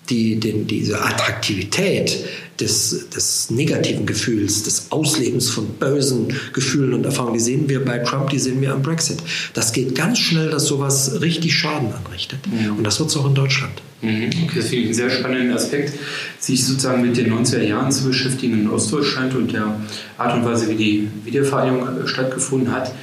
die, 0.09 0.39
den, 0.39 0.67
diese 0.67 1.01
Attraktivität 1.01 2.25
des, 2.59 3.09
des 3.09 3.49
negativen 3.49 4.05
Gefühls, 4.05 4.63
des 4.63 4.91
Auslebens 4.91 5.49
von 5.49 5.67
bösen 5.67 6.33
Gefühlen 6.53 6.93
und 6.93 7.05
Erfahrungen, 7.05 7.33
die 7.33 7.43
sehen 7.43 7.67
wir 7.67 7.83
bei 7.83 7.99
Trump, 7.99 8.29
die 8.29 8.39
sehen 8.39 8.61
wir 8.61 8.73
am 8.73 8.81
Brexit. 8.81 9.17
Das 9.53 9.73
geht 9.73 9.95
ganz 9.95 10.19
schnell, 10.19 10.49
dass 10.49 10.65
sowas 10.65 11.21
richtig 11.21 11.53
Schaden 11.57 11.89
anrichtet. 11.93 12.39
Mhm. 12.47 12.77
Und 12.77 12.83
das 12.83 12.99
wird 12.99 13.09
es 13.09 13.17
auch 13.17 13.27
in 13.27 13.35
Deutschland. 13.35 13.73
Mhm. 14.01 14.29
Okay, 14.45 14.51
das 14.55 14.67
finde 14.67 14.75
ich 14.75 14.85
einen 14.85 14.93
sehr 14.93 15.09
spannenden 15.09 15.53
Aspekt, 15.53 15.93
sich 16.39 16.65
sozusagen 16.65 17.01
mit 17.01 17.17
den 17.17 17.33
90er 17.33 17.63
Jahren 17.63 17.91
zu 17.91 18.05
beschäftigen 18.05 18.61
in 18.61 18.69
Ostdeutschland 18.69 19.35
und 19.35 19.51
der 19.51 19.79
Art 20.17 20.35
und 20.35 20.45
Weise, 20.45 20.69
wie 20.69 20.75
die 20.75 21.09
Wiedervereinigung 21.25 22.03
äh, 22.03 22.07
stattgefunden 22.07 22.71
hat. 22.71 22.93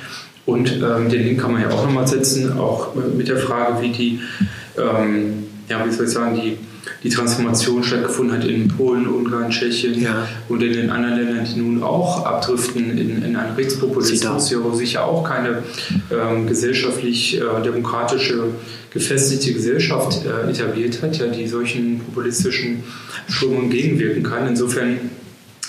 Und 0.45 0.73
ähm, 0.73 1.09
den 1.09 1.25
Link 1.25 1.41
kann 1.41 1.53
man 1.53 1.63
ja 1.63 1.71
auch 1.71 1.85
nochmal 1.85 2.07
setzen, 2.07 2.59
auch 2.59 2.97
äh, 2.97 3.17
mit 3.17 3.29
der 3.29 3.37
Frage, 3.37 3.83
wie 3.83 3.91
die, 3.91 4.21
ähm, 4.77 5.45
ja, 5.69 5.87
wie 5.87 5.93
soll 5.93 6.07
ich 6.07 6.13
sagen, 6.13 6.41
die 6.41 6.57
die 7.03 7.09
Transformation 7.09 7.83
stattgefunden 7.83 8.37
hat 8.37 8.45
in 8.45 8.69
Polen, 8.69 9.07
Ungarn, 9.07 9.51
Tschechien 9.51 10.01
ja. 10.01 10.29
und 10.49 10.63
in 10.63 10.73
den 10.73 10.91
anderen 10.91 11.17
Ländern, 11.17 11.45
die 11.45 11.61
nun 11.61 11.83
auch 11.83 12.25
abdriften 12.25 12.97
in, 12.97 13.23
in 13.23 13.37
einen 13.37 13.55
Rechtspopulismus, 13.55 14.55
wo 14.63 14.75
sich 14.75 14.95
ja 14.95 15.05
auch 15.05 15.25
keine 15.25 15.63
ähm, 16.11 16.47
gesellschaftlich 16.47 17.41
äh, 17.41 17.63
demokratische, 17.63 18.45
gefestigte 18.91 19.53
Gesellschaft 19.53 20.25
äh, 20.25 20.51
etabliert 20.51 21.03
hat, 21.03 21.17
ja, 21.19 21.27
die 21.27 21.47
solchen 21.47 22.01
populistischen 22.01 22.83
Strömungen 23.29 23.71
gegenwirken 23.71 24.23
kann. 24.23 24.47
Insofern 24.49 24.99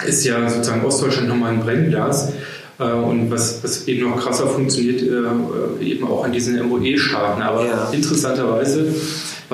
ist 0.06 0.26
ja 0.26 0.50
sozusagen 0.50 0.84
Ostdeutschland 0.84 1.30
nochmal 1.30 1.54
ein 1.54 1.60
Brennglas. 1.62 2.34
Äh, 2.80 2.92
und 2.92 3.32
was, 3.32 3.64
was, 3.64 3.88
eben 3.88 4.10
noch 4.10 4.20
krasser 4.20 4.48
funktioniert, 4.48 5.02
äh, 5.02 5.84
eben 5.84 6.08
auch 6.08 6.24
an 6.26 6.32
diesen 6.32 6.62
MOE-Staaten. 6.68 7.42
Aber 7.42 7.66
ja. 7.66 7.90
interessanterweise 7.92 8.94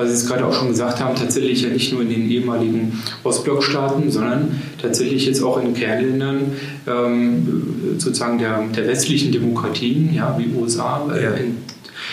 weil 0.00 0.08
Sie 0.08 0.14
es 0.14 0.26
gerade 0.26 0.46
auch 0.46 0.54
schon 0.54 0.68
gesagt 0.68 1.00
haben, 1.00 1.14
tatsächlich 1.14 1.62
ja 1.62 1.68
nicht 1.68 1.92
nur 1.92 2.02
in 2.02 2.08
den 2.08 2.30
ehemaligen 2.30 3.02
Ostblockstaaten, 3.22 4.10
sondern 4.10 4.62
tatsächlich 4.80 5.26
jetzt 5.26 5.42
auch 5.42 5.62
in 5.62 5.74
Kernländern 5.74 6.52
ähm, 6.86 7.98
sozusagen 7.98 8.38
der, 8.38 8.62
der 8.74 8.88
westlichen 8.88 9.30
Demokratien, 9.30 10.14
ja, 10.14 10.38
wie 10.38 10.54
USA. 10.58 11.06
Äh, 11.14 11.22
ja. 11.22 11.30
In, 11.32 11.58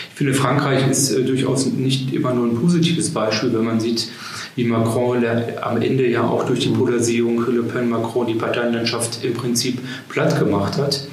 ich 0.10 0.16
finde, 0.16 0.34
Frankreich 0.34 0.86
ist 0.90 1.12
äh, 1.12 1.24
durchaus 1.24 1.66
nicht 1.68 2.14
immer 2.14 2.34
nur 2.34 2.48
ein 2.48 2.56
positives 2.56 3.12
Beispiel, 3.12 3.54
wenn 3.54 3.64
man 3.64 3.80
sieht, 3.80 4.10
wie 4.58 4.66
Macron 4.66 5.24
am 5.62 5.82
Ende 5.82 6.08
ja 6.08 6.24
auch 6.24 6.44
durch 6.46 6.60
die 6.62 6.70
Polarisierung 6.70 7.46
Le 7.48 7.64
Pen 7.64 7.90
Macron 7.90 8.28
die 8.28 8.34
Parteienlandschaft 8.34 9.24
im 9.24 9.36
Prinzip 9.36 9.80
platt 10.10 10.38
gemacht 10.38 10.78
hat. 10.78 11.08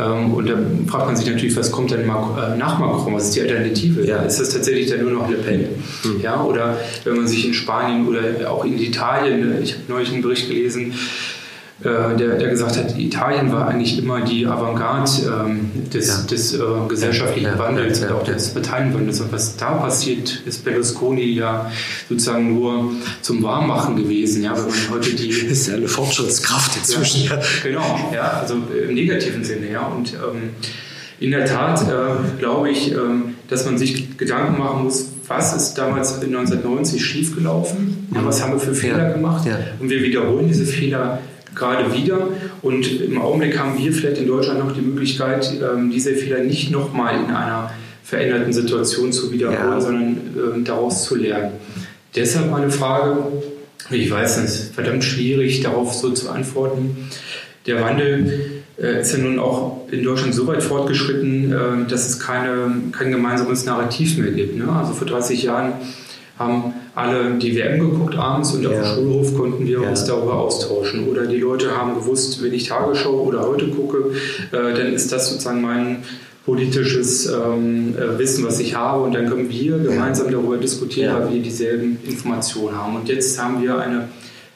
Ähm, 0.00 0.34
und 0.34 0.48
da 0.48 0.54
fragt 0.88 1.06
man 1.06 1.16
sich 1.16 1.26
natürlich, 1.26 1.56
was 1.56 1.70
kommt 1.70 1.92
denn 1.92 2.00
äh, 2.00 2.56
nach 2.56 2.78
Macron? 2.78 3.14
Was 3.14 3.26
ist 3.26 3.36
die 3.36 3.42
Alternative? 3.42 4.04
Ja. 4.04 4.22
Ist 4.22 4.40
das 4.40 4.50
tatsächlich 4.50 4.90
dann 4.90 5.02
nur 5.02 5.12
noch 5.12 5.30
Le 5.30 5.36
Pen? 5.36 5.66
Mhm. 6.04 6.20
Ja, 6.20 6.42
oder 6.42 6.78
wenn 7.04 7.16
man 7.16 7.28
sich 7.28 7.46
in 7.46 7.54
Spanien 7.54 8.08
oder 8.08 8.50
auch 8.50 8.64
in 8.64 8.78
Italien, 8.78 9.62
ich 9.62 9.74
habe 9.74 9.84
neulich 9.88 10.12
einen 10.12 10.22
Bericht 10.22 10.48
gelesen, 10.48 10.94
der, 11.82 12.36
der, 12.36 12.50
gesagt 12.50 12.76
hat, 12.76 12.98
Italien 12.98 13.52
war 13.52 13.68
eigentlich 13.68 13.98
immer 13.98 14.20
die 14.20 14.46
Avantgarde 14.46 15.10
ähm, 15.46 15.70
des, 15.90 16.08
ja. 16.08 16.22
des 16.30 16.54
äh, 16.54 16.58
gesellschaftlichen 16.88 17.52
ja, 17.52 17.58
Wandels 17.58 18.02
und 18.02 18.12
auch 18.12 18.22
des 18.22 18.52
Parteienwandels. 18.52 19.20
Und 19.22 19.32
was 19.32 19.56
da 19.56 19.72
passiert, 19.72 20.42
ist 20.44 20.62
Berlusconi 20.62 21.24
ja 21.24 21.70
sozusagen 22.08 22.54
nur 22.54 22.92
zum 23.22 23.42
Warmmachen 23.42 23.96
gewesen. 23.96 24.42
Ja, 24.42 24.54
wenn 24.56 24.64
man 24.64 24.90
heute 24.90 25.14
die 25.14 25.28
ist 25.50 25.68
ja 25.68 25.74
eine 25.76 25.88
Fortschrittskraft 25.88 26.76
inzwischen. 26.76 27.24
Ja, 27.24 27.40
genau, 27.62 28.10
ja, 28.14 28.40
also 28.40 28.56
im 28.86 28.94
negativen 28.94 29.42
Sinne. 29.42 29.70
Ja, 29.70 29.86
und 29.86 30.12
ähm, 30.12 30.50
in 31.18 31.30
der 31.30 31.46
Tat 31.46 31.82
äh, 31.82 32.38
glaube 32.38 32.70
ich, 32.70 32.92
ähm, 32.92 33.36
dass 33.48 33.64
man 33.64 33.78
sich 33.78 34.18
Gedanken 34.18 34.58
machen 34.58 34.84
muss, 34.84 35.12
was 35.28 35.54
ist 35.54 35.74
damals 35.74 36.14
1990 36.14 37.04
schiefgelaufen? 37.04 38.08
Ja, 38.14 38.24
was 38.24 38.42
haben 38.42 38.52
wir 38.52 38.58
für 38.58 38.74
Fehler 38.74 39.12
gemacht? 39.12 39.48
Und 39.78 39.88
wir 39.88 40.02
wiederholen 40.02 40.48
diese 40.48 40.66
Fehler 40.66 41.20
gerade 41.60 41.94
wieder. 41.94 42.28
Und 42.62 43.00
im 43.00 43.20
Augenblick 43.20 43.56
haben 43.56 43.78
wir 43.78 43.92
vielleicht 43.92 44.18
in 44.18 44.26
Deutschland 44.26 44.58
noch 44.58 44.72
die 44.72 44.80
Möglichkeit, 44.80 45.52
ähm, 45.62 45.90
diese 45.90 46.14
Fehler 46.14 46.42
nicht 46.42 46.72
nochmal 46.72 47.14
in 47.14 47.26
einer 47.26 47.70
veränderten 48.02 48.52
Situation 48.52 49.12
zu 49.12 49.30
wiederholen, 49.30 49.72
ja. 49.74 49.80
sondern 49.80 50.16
ähm, 50.36 50.64
daraus 50.64 51.04
zu 51.04 51.14
lernen. 51.14 51.52
Deshalb 52.16 52.50
meine 52.50 52.70
Frage, 52.70 53.18
ich 53.90 54.10
weiß, 54.10 54.38
es 54.38 54.54
ist 54.54 54.74
verdammt 54.74 55.04
schwierig, 55.04 55.60
darauf 55.60 55.94
so 55.94 56.10
zu 56.10 56.28
antworten. 56.30 57.08
Der 57.66 57.80
Wandel 57.80 58.62
äh, 58.80 59.00
ist 59.00 59.12
ja 59.12 59.18
nun 59.18 59.38
auch 59.38 59.86
in 59.90 60.02
Deutschland 60.02 60.34
so 60.34 60.46
weit 60.46 60.62
fortgeschritten, 60.62 61.52
äh, 61.52 61.88
dass 61.88 62.08
es 62.08 62.18
keine, 62.18 62.72
kein 62.90 63.12
gemeinsames 63.12 63.64
Narrativ 63.64 64.18
mehr 64.18 64.32
gibt. 64.32 64.56
Ne? 64.56 64.68
Also 64.72 64.92
vor 64.92 65.06
30 65.06 65.42
Jahren 65.44 65.74
haben 66.40 66.72
alle 66.94 67.34
die 67.38 67.54
WM 67.54 67.78
geguckt 67.78 68.16
abends 68.16 68.54
und 68.54 68.62
ja. 68.62 68.70
auf 68.70 68.76
dem 68.76 68.84
Schulhof 68.84 69.36
konnten 69.36 69.66
wir 69.66 69.82
ja. 69.82 69.90
uns 69.90 70.04
darüber 70.04 70.34
austauschen. 70.34 71.06
Oder 71.06 71.26
die 71.26 71.36
Leute 71.36 71.76
haben 71.76 71.94
gewusst, 71.94 72.42
wenn 72.42 72.52
ich 72.52 72.66
Tagesschau 72.68 73.24
oder 73.24 73.46
heute 73.46 73.68
gucke, 73.68 74.12
äh, 74.50 74.74
dann 74.74 74.92
ist 74.92 75.12
das 75.12 75.28
sozusagen 75.28 75.60
mein 75.60 75.98
politisches 76.46 77.26
ähm, 77.26 77.94
äh, 77.94 78.18
Wissen, 78.18 78.44
was 78.44 78.58
ich 78.58 78.74
habe. 78.74 79.04
Und 79.04 79.14
dann 79.14 79.28
können 79.28 79.50
wir 79.50 79.78
gemeinsam 79.78 80.30
darüber 80.30 80.56
diskutieren, 80.56 81.14
weil 81.14 81.34
wir 81.34 81.42
dieselben 81.42 81.98
Informationen 82.04 82.76
haben. 82.76 82.96
Und 82.96 83.08
jetzt 83.08 83.40
haben 83.40 83.62
wir 83.62 83.78
eine 83.78 84.08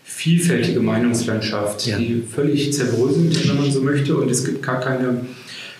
vielfältige 0.02 0.80
Meinungslandschaft, 0.80 1.86
die 1.86 2.22
völlig 2.34 2.72
zerbröselt, 2.72 3.48
wenn 3.48 3.56
man 3.58 3.70
so 3.70 3.82
möchte. 3.82 4.16
Und 4.16 4.30
es 4.30 4.44
gibt 4.44 4.62
gar 4.62 4.80
keine 4.80 5.20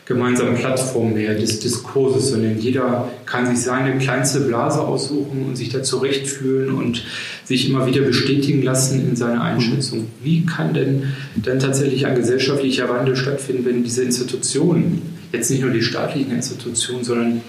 gemeinsamen 0.06 0.54
Plattform 0.56 1.14
mehr 1.14 1.34
des 1.34 1.60
Diskurses, 1.60 2.30
sondern 2.30 2.58
jeder 2.58 3.08
kann 3.24 3.46
sich 3.46 3.64
seine 3.64 3.96
kleinste 3.98 4.40
Blase 4.40 4.80
aussuchen 4.80 5.46
und 5.46 5.56
sich 5.56 5.70
da 5.70 5.82
zurechtfühlen 5.82 6.74
und 6.74 7.04
sich 7.44 7.70
immer 7.70 7.86
wieder 7.86 8.02
bestätigen 8.02 8.62
lassen 8.62 9.08
in 9.08 9.16
seiner 9.16 9.42
Einschätzung. 9.42 10.06
Wie 10.22 10.44
kann 10.44 10.74
denn 10.74 11.04
dann 11.36 11.58
tatsächlich 11.58 12.06
ein 12.06 12.16
gesellschaftlicher 12.16 12.88
Wandel 12.90 13.16
stattfinden, 13.16 13.64
wenn 13.64 13.82
diese 13.82 14.02
Institutionen, 14.02 15.00
jetzt 15.32 15.50
nicht 15.50 15.62
nur 15.62 15.72
die 15.72 15.82
staatlichen 15.82 16.32
Institutionen, 16.32 17.02
sondern 17.02 17.40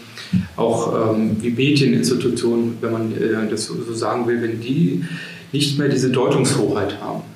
auch 0.55 1.13
ähm, 1.13 1.35
wie 1.41 1.49
Medieninstitutionen, 1.49 2.77
wenn 2.79 2.91
man 2.91 3.11
äh, 3.11 3.49
das 3.49 3.65
so 3.65 3.93
sagen 3.93 4.27
will, 4.27 4.41
wenn 4.41 4.61
die 4.61 5.03
nicht 5.51 5.77
mehr 5.77 5.89
diese 5.89 6.09
Deutungshoheit 6.09 7.01
haben? 7.01 7.34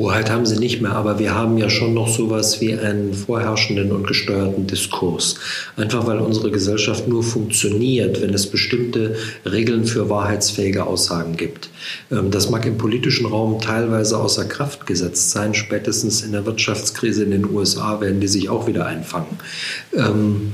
Hoheit 0.00 0.30
haben 0.30 0.46
sie 0.46 0.58
nicht 0.58 0.80
mehr, 0.80 0.92
aber 0.92 1.18
wir 1.18 1.34
haben 1.34 1.58
ja 1.58 1.68
schon 1.68 1.92
noch 1.92 2.08
sowas 2.08 2.58
wie 2.62 2.72
einen 2.72 3.12
vorherrschenden 3.12 3.92
und 3.92 4.06
gesteuerten 4.06 4.66
Diskurs. 4.66 5.34
Einfach 5.76 6.06
weil 6.06 6.20
unsere 6.20 6.50
Gesellschaft 6.50 7.06
nur 7.06 7.22
funktioniert, 7.22 8.22
wenn 8.22 8.32
es 8.32 8.46
bestimmte 8.46 9.16
Regeln 9.44 9.84
für 9.84 10.08
wahrheitsfähige 10.08 10.86
Aussagen 10.86 11.36
gibt. 11.36 11.68
Ähm, 12.10 12.30
das 12.30 12.48
mag 12.48 12.64
im 12.64 12.78
politischen 12.78 13.26
Raum 13.26 13.60
teilweise 13.60 14.16
außer 14.16 14.46
Kraft 14.46 14.86
gesetzt 14.86 15.32
sein. 15.32 15.52
Spätestens 15.52 16.22
in 16.22 16.32
der 16.32 16.46
Wirtschaftskrise 16.46 17.24
in 17.24 17.32
den 17.32 17.50
USA 17.50 18.00
werden 18.00 18.20
die 18.20 18.28
sich 18.28 18.48
auch 18.48 18.66
wieder 18.66 18.86
einfangen 18.86 19.38
ähm, 19.94 20.52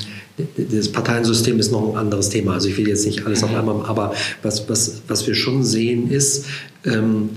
das 0.56 0.92
Parteiensystem 0.92 1.58
ist 1.58 1.72
noch 1.72 1.92
ein 1.92 1.96
anderes 1.96 2.28
Thema. 2.28 2.52
Also 2.52 2.68
ich 2.68 2.76
will 2.76 2.86
jetzt 2.86 3.06
nicht 3.06 3.24
alles 3.24 3.42
auf 3.42 3.54
einmal, 3.54 3.86
aber 3.86 4.12
was, 4.42 4.68
was, 4.68 5.00
was 5.08 5.26
wir 5.26 5.34
schon 5.34 5.64
sehen 5.64 6.10
ist, 6.10 6.44
ähm, 6.84 7.30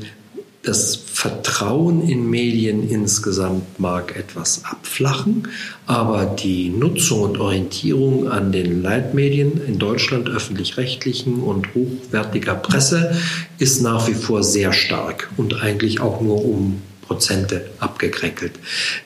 das 0.70 0.96
Vertrauen 0.96 2.08
in 2.08 2.30
Medien 2.30 2.88
insgesamt 2.88 3.80
mag 3.80 4.16
etwas 4.16 4.66
abflachen, 4.66 5.48
aber 5.88 6.28
die 6.28 6.70
Nutzung 6.70 7.22
und 7.22 7.40
Orientierung 7.40 8.30
an 8.30 8.52
den 8.52 8.84
Leitmedien 8.84 9.60
in 9.66 9.80
Deutschland, 9.80 10.30
öffentlich-rechtlichen 10.30 11.42
und 11.42 11.74
hochwertiger 11.74 12.54
Presse, 12.54 13.16
ist 13.58 13.82
nach 13.82 14.08
wie 14.08 14.14
vor 14.14 14.44
sehr 14.44 14.72
stark 14.72 15.32
und 15.38 15.60
eigentlich 15.60 16.02
auch 16.02 16.22
nur 16.22 16.46
um 16.46 16.84
Prozente 17.02 17.66
abgekränkelt. 17.80 18.52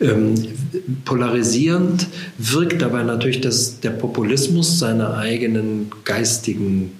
Ähm, 0.01 0.35
polarisierend 1.05 2.07
wirkt 2.37 2.81
dabei 2.81 3.03
natürlich, 3.03 3.39
dass 3.39 3.79
der 3.79 3.91
Populismus 3.91 4.79
seine 4.79 5.15
eigenen 5.15 5.89
geistigen 6.03 6.91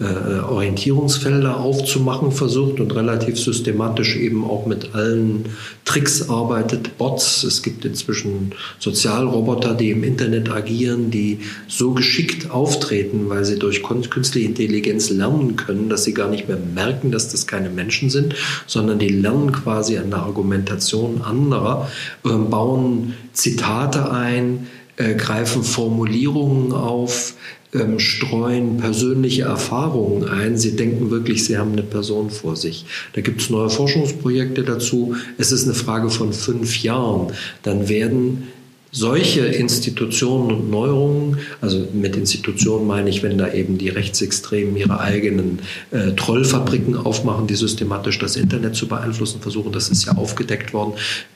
äh, 0.00 0.40
Orientierungsfelder 0.40 1.60
aufzumachen 1.60 2.32
versucht 2.32 2.80
und 2.80 2.94
relativ 2.94 3.38
systematisch 3.38 4.16
eben 4.16 4.44
auch 4.44 4.64
mit 4.64 4.94
allen 4.94 5.50
Tricks 5.84 6.30
arbeitet, 6.30 6.96
Bots. 6.96 7.44
Es 7.44 7.62
gibt 7.62 7.84
inzwischen 7.84 8.52
Sozialroboter, 8.78 9.74
die 9.74 9.90
im 9.90 10.02
Internet 10.02 10.50
agieren, 10.50 11.10
die 11.10 11.40
so 11.68 11.92
geschickt 11.92 12.50
auftreten, 12.50 13.28
weil 13.28 13.44
sie 13.44 13.58
durch 13.58 13.82
künstliche 13.82 14.46
Intelligenz 14.46 15.10
lernen 15.10 15.56
können, 15.56 15.90
dass 15.90 16.04
sie 16.04 16.14
gar 16.14 16.30
nicht 16.30 16.48
mehr 16.48 16.58
merken, 16.74 17.12
dass 17.12 17.28
das 17.28 17.46
keine 17.46 17.68
Menschen 17.68 18.08
sind, 18.08 18.34
sondern 18.66 18.98
die 18.98 19.08
lernen 19.08 19.52
quasi 19.52 19.98
an 19.98 20.10
der 20.10 20.20
Argumentation 20.20 21.20
anderer, 21.20 21.90
äh, 22.24 22.30
bauen 22.30 23.14
Zitate 23.34 24.10
ein, 24.10 24.68
äh, 24.96 25.14
greifen 25.14 25.62
Formulierungen 25.62 26.72
auf, 26.72 27.34
ähm, 27.74 27.98
streuen 27.98 28.76
persönliche 28.76 29.42
Erfahrungen 29.42 30.28
ein. 30.28 30.58
Sie 30.58 30.76
denken 30.76 31.10
wirklich, 31.10 31.44
sie 31.44 31.56
haben 31.56 31.72
eine 31.72 31.82
Person 31.82 32.30
vor 32.30 32.56
sich. 32.56 32.84
Da 33.14 33.20
gibt 33.20 33.40
es 33.40 33.50
neue 33.50 33.70
Forschungsprojekte 33.70 34.62
dazu. 34.62 35.16
Es 35.38 35.52
ist 35.52 35.64
eine 35.64 35.74
Frage 35.74 36.10
von 36.10 36.32
fünf 36.32 36.82
Jahren. 36.82 37.32
Dann 37.62 37.88
werden 37.88 38.48
solche 38.94 39.40
Institutionen 39.46 40.52
und 40.52 40.70
Neuerungen, 40.70 41.38
also 41.62 41.88
mit 41.94 42.14
Institutionen 42.14 42.86
meine 42.86 43.08
ich, 43.08 43.22
wenn 43.22 43.38
da 43.38 43.50
eben 43.50 43.78
die 43.78 43.88
Rechtsextremen 43.88 44.76
ihre 44.76 45.00
eigenen 45.00 45.60
äh, 45.90 46.12
Trollfabriken 46.12 46.94
aufmachen, 46.94 47.46
die 47.46 47.54
systematisch 47.54 48.18
das 48.18 48.36
Internet 48.36 48.76
zu 48.76 48.86
beeinflussen 48.86 49.40
versuchen, 49.40 49.72
das 49.72 49.88
ist 49.88 50.04
ja 50.04 50.12
aufgedeckt 50.12 50.74
worden, 50.74 50.92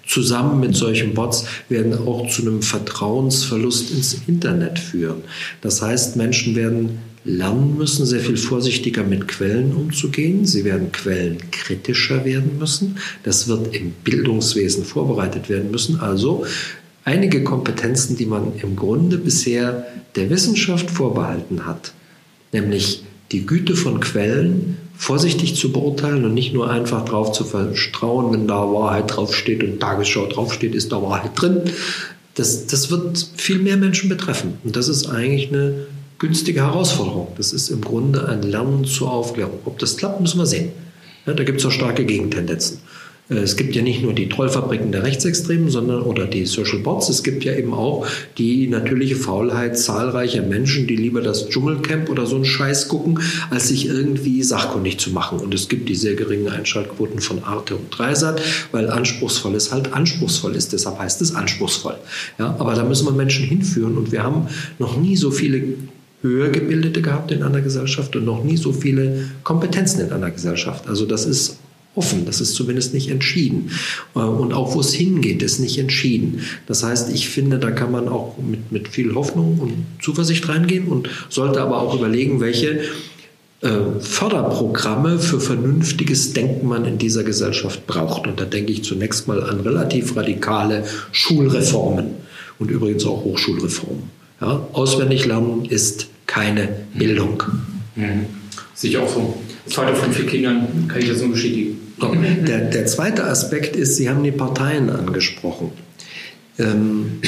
zusammen 0.07 0.61
mit 0.61 0.77
solchen 0.77 1.15
Bots 1.15 1.47
werden 1.71 1.95
auch 1.95 2.29
zu 2.29 2.43
einem 2.43 2.61
Vertrauensverlust 2.61 3.91
ins 3.91 4.21
Internet 4.27 4.79
führen. 4.79 5.23
Das 5.63 5.81
heißt, 5.81 6.17
Menschen 6.17 6.57
werden 6.57 6.99
lernen 7.25 7.77
müssen, 7.77 8.05
sehr 8.05 8.21
viel 8.21 8.37
vorsichtiger 8.37 9.03
mit 9.03 9.29
Quellen 9.29 9.75
umzugehen. 9.75 10.47
Sie 10.47 10.65
werden 10.65 10.93
quellenkritischer 10.93 12.25
werden 12.25 12.59
müssen. 12.59 12.99
Das 13.25 13.49
wird 13.49 13.75
im 13.75 13.93
Bildungswesen 14.05 14.85
vorbereitet 14.85 15.49
werden 15.49 15.71
müssen. 15.73 15.99
Also 15.99 16.45
einige 17.07 17.45
Kompetenzen, 17.45 18.17
die 18.17 18.27
man 18.27 18.53
im 18.61 18.77
Grunde 18.77 19.17
bisher 19.17 19.87
der 20.17 20.29
Wissenschaft 20.29 20.91
vorbehalten 20.91 21.65
hat, 21.65 21.93
nämlich 22.53 23.05
die 23.33 23.47
Güte 23.47 23.75
von 23.77 24.01
Quellen 24.01 24.77
vorsichtig 24.97 25.57
zu 25.57 25.73
beurteilen 25.73 26.25
und 26.25 26.35
nicht 26.35 26.53
nur 26.53 26.71
einfach 26.71 27.05
drauf 27.05 27.33
zu 27.33 27.45
vertrauen, 27.45 28.33
wenn 28.33 28.49
da 28.49 28.73
Wahrheit 28.73 29.15
draufsteht 29.15 29.63
und 29.63 29.81
Tagesschau 29.81 30.27
draufsteht, 30.27 30.75
ist 30.75 30.91
da 30.93 31.01
Wahrheit 31.01 31.31
drin. 31.35 31.61
Das, 32.35 32.67
das 32.67 32.91
wird 32.91 33.31
viel 33.37 33.59
mehr 33.59 33.77
Menschen 33.77 34.09
betreffen. 34.09 34.55
Und 34.65 34.77
das 34.77 34.89
ist 34.89 35.09
eigentlich 35.09 35.49
eine 35.49 35.87
günstige 36.19 36.63
Herausforderung. 36.63 37.29
Das 37.37 37.53
ist 37.53 37.69
im 37.69 37.83
Grunde 37.83 38.29
ein 38.29 38.43
Lernen 38.43 38.85
zur 38.85 39.13
Aufklärung. 39.13 39.59
Ob 39.65 39.79
das 39.79 39.97
klappt, 39.97 40.21
müssen 40.21 40.39
wir 40.39 40.47
sehen. 40.47 40.73
Ja, 41.27 41.35
da 41.35 41.45
gibt 41.45 41.61
es 41.61 41.67
auch 41.67 41.71
starke 41.71 42.05
Gegentendenzen. 42.05 42.81
Äh, 43.29 43.37
es 43.37 43.57
gibt 43.57 43.75
ja 43.75 43.83
nicht 43.83 44.03
nur 44.03 44.13
die 44.13 44.29
Trollfabriken 44.29 44.93
der 44.93 45.03
Rechtsextremen, 45.03 45.71
sondern 45.71 46.03
oder 46.03 46.27
die 46.27 46.47
Social 46.47 46.79
Bots. 46.79 47.09
Es 47.09 47.23
gibt 47.23 47.45
ja 47.45 47.55
eben 47.55 47.73
auch 47.73 48.07
die 48.39 48.67
natürliche 48.69 49.17
Faulheit 49.17 49.79
zahlreicher 49.79 50.43
Menschen, 50.43 50.87
die 50.87 50.97
lieber 50.97 51.21
das 51.21 51.49
Dschungelcamp 51.49 52.09
oder 52.09 52.27
so 52.27 52.37
einen 52.37 52.45
Scheiß 52.45 52.89
gucken, 52.89 53.21
als 53.51 53.69
sich 53.69 53.87
irgendwie 53.87 54.43
sachkundig 54.43 54.99
zu 54.99 55.11
machen. 55.11 55.39
Und 55.39 55.55
es 55.55 55.69
gibt 55.69 55.89
die 55.89 55.95
sehr 55.95 56.15
geringen 56.15 56.49
Einschaltquoten 56.49 57.21
von 57.21 57.43
Arte 57.45 57.77
und 57.77 57.97
Dreisat, 57.97 58.41
weil 58.73 58.91
anspruchsvolles 58.91 59.73
halt 59.73 59.93
anspruchsvoll 59.93 60.55
ist. 60.55 60.73
Deshalb 60.73 60.99
heißt 60.99 61.23
es 61.23 61.35
anspruchsvoll. 61.35 61.97
Ja, 62.39 62.57
aber 62.59 62.75
da 62.75 62.85
müssen 62.85 63.07
wir 63.07 63.13
Menschen 63.13 63.45
hinführen 63.45 63.97
und 63.97 64.13
wir 64.13 64.23
haben 64.23 64.49
noch 64.79 64.97
nie 64.97 65.17
so 65.17 65.31
viele 65.31 65.63
höher 66.23 66.49
gebildete 66.49 67.03
gehabt 67.03 67.31
in 67.31 67.43
einer 67.43 67.61
Gesellschaft 67.61 68.17
und 68.17 68.25
noch 68.25 68.43
nie 68.43 68.57
so 68.57 68.73
viele 68.73 69.31
Kompetenzen 69.45 70.01
in 70.01 70.13
einer 70.13 70.31
Gesellschaft. 70.31 70.89
Also 70.89 71.05
das 71.05 71.27
ist 71.27 71.59
offen, 71.97 72.25
das 72.27 72.41
ist 72.41 72.55
zumindest 72.55 72.95
nicht 72.95 73.11
entschieden. 73.11 73.71
Äh, 74.15 74.21
und 74.21 74.53
auch 74.53 74.75
wo 74.75 74.81
es 74.81 74.93
hingeht, 74.93 75.43
ist 75.43 75.59
nicht 75.59 75.79
entschieden. 75.79 76.41
Das 76.67 76.83
heißt, 76.83 77.13
ich 77.13 77.29
finde, 77.29 77.59
da 77.59 77.71
kann 77.71 77.91
man 77.91 78.09
auch 78.09 78.37
mit, 78.39 78.71
mit 78.71 78.89
viel 78.89 79.15
Hoffnung 79.15 79.59
und 79.59 80.03
Zuversicht 80.03 80.49
reingehen 80.49 80.87
und 80.87 81.09
sollte 81.29 81.61
aber 81.61 81.81
auch 81.81 81.95
überlegen, 81.95 82.41
welche 82.41 82.81
äh, 83.63 84.01
Förderprogramme 84.01 85.19
für 85.19 85.41
vernünftiges 85.41 86.35
Denken 86.35 86.69
man 86.69 86.85
in 86.85 86.99
dieser 86.99 87.25
Gesellschaft 87.25 87.87
braucht. 87.87 88.27
Und 88.27 88.39
da 88.39 88.45
denke 88.45 88.73
ich 88.73 88.85
zunächst 88.85 89.27
mal 89.29 89.43
an 89.43 89.61
relativ 89.61 90.15
radikale 90.15 90.85
Schulreformen 91.13 92.11
und 92.59 92.71
übrigens 92.71 93.07
auch 93.07 93.25
Hochschulreformen. 93.25 94.05
Ja, 94.41 94.67
auswendig 94.73 95.25
lernen 95.25 95.65
ist 95.65 96.09
keine 96.27 96.69
Bildung. 96.95 97.43
Mhm. 97.95 98.27
Sehe 98.75 99.01
auch 99.01 99.09
so. 99.09 99.35
Zwei 99.67 99.95
von 99.95 100.13
vier 100.13 100.27
Kindern 100.27 100.87
kann 100.87 101.01
ich 101.01 101.09
das 101.09 101.21
nur 101.21 101.31
bestätigen. 101.31 101.76
Der, 102.01 102.61
der 102.61 102.87
zweite 102.87 103.25
Aspekt 103.25 103.75
ist, 103.75 103.97
Sie 103.97 104.09
haben 104.09 104.23
die 104.23 104.33
Parteien 104.33 104.91
angesprochen. 104.91 105.71
Ähm, 106.59 107.21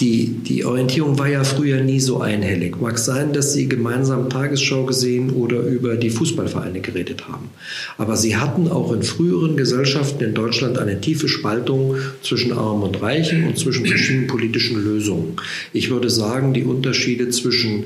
die, 0.00 0.28
die 0.28 0.64
Orientierung 0.64 1.18
war 1.18 1.28
ja 1.28 1.44
früher 1.44 1.82
nie 1.82 2.00
so 2.00 2.20
einhellig. 2.22 2.80
Mag 2.80 2.98
sein, 2.98 3.34
dass 3.34 3.52
Sie 3.52 3.68
gemeinsam 3.68 4.30
Tagesschau 4.30 4.86
gesehen 4.86 5.30
oder 5.30 5.60
über 5.60 5.96
die 5.96 6.08
Fußballvereine 6.08 6.80
geredet 6.80 7.28
haben. 7.28 7.50
Aber 7.98 8.16
Sie 8.16 8.36
hatten 8.36 8.68
auch 8.68 8.92
in 8.92 9.02
früheren 9.02 9.58
Gesellschaften 9.58 10.24
in 10.24 10.32
Deutschland 10.34 10.78
eine 10.78 11.02
tiefe 11.02 11.28
Spaltung 11.28 11.96
zwischen 12.22 12.52
Arm 12.52 12.82
und 12.82 13.02
Reichen 13.02 13.46
und 13.46 13.58
zwischen 13.58 13.84
verschiedenen 13.84 14.26
politischen 14.26 14.82
Lösungen. 14.82 15.36
Ich 15.74 15.90
würde 15.90 16.08
sagen, 16.08 16.54
die 16.54 16.64
Unterschiede 16.64 17.28
zwischen 17.28 17.84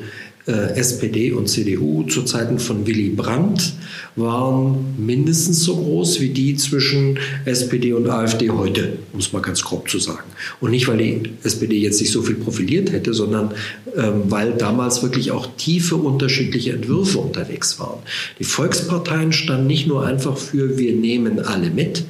SPD 0.52 1.32
und 1.32 1.48
CDU 1.48 2.02
zu 2.02 2.22
Zeiten 2.22 2.58
von 2.58 2.86
Willy 2.86 3.08
Brandt 3.10 3.72
waren 4.16 4.94
mindestens 4.98 5.64
so 5.64 5.76
groß 5.76 6.20
wie 6.20 6.28
die 6.28 6.54
zwischen 6.56 7.18
SPD 7.46 7.94
und 7.94 8.08
AfD 8.08 8.50
heute, 8.50 8.98
um 9.12 9.20
es 9.20 9.32
mal 9.32 9.40
ganz 9.40 9.62
grob 9.62 9.88
zu 9.88 9.98
sagen. 9.98 10.30
Und 10.60 10.70
nicht, 10.70 10.86
weil 10.86 10.98
die 10.98 11.22
SPD 11.42 11.78
jetzt 11.78 11.98
sich 11.98 12.10
so 12.12 12.22
viel 12.22 12.36
profiliert 12.36 12.92
hätte, 12.92 13.14
sondern 13.14 13.52
ähm, 13.96 14.24
weil 14.28 14.52
damals 14.52 15.02
wirklich 15.02 15.30
auch 15.32 15.48
tiefe 15.56 15.96
unterschiedliche 15.96 16.72
Entwürfe 16.72 17.18
unterwegs 17.18 17.78
waren. 17.80 18.00
Die 18.38 18.44
Volksparteien 18.44 19.32
standen 19.32 19.66
nicht 19.66 19.86
nur 19.86 20.06
einfach 20.06 20.36
für 20.36 20.78
wir 20.78 20.92
nehmen 20.92 21.40
alle 21.40 21.70
mit, 21.70 22.04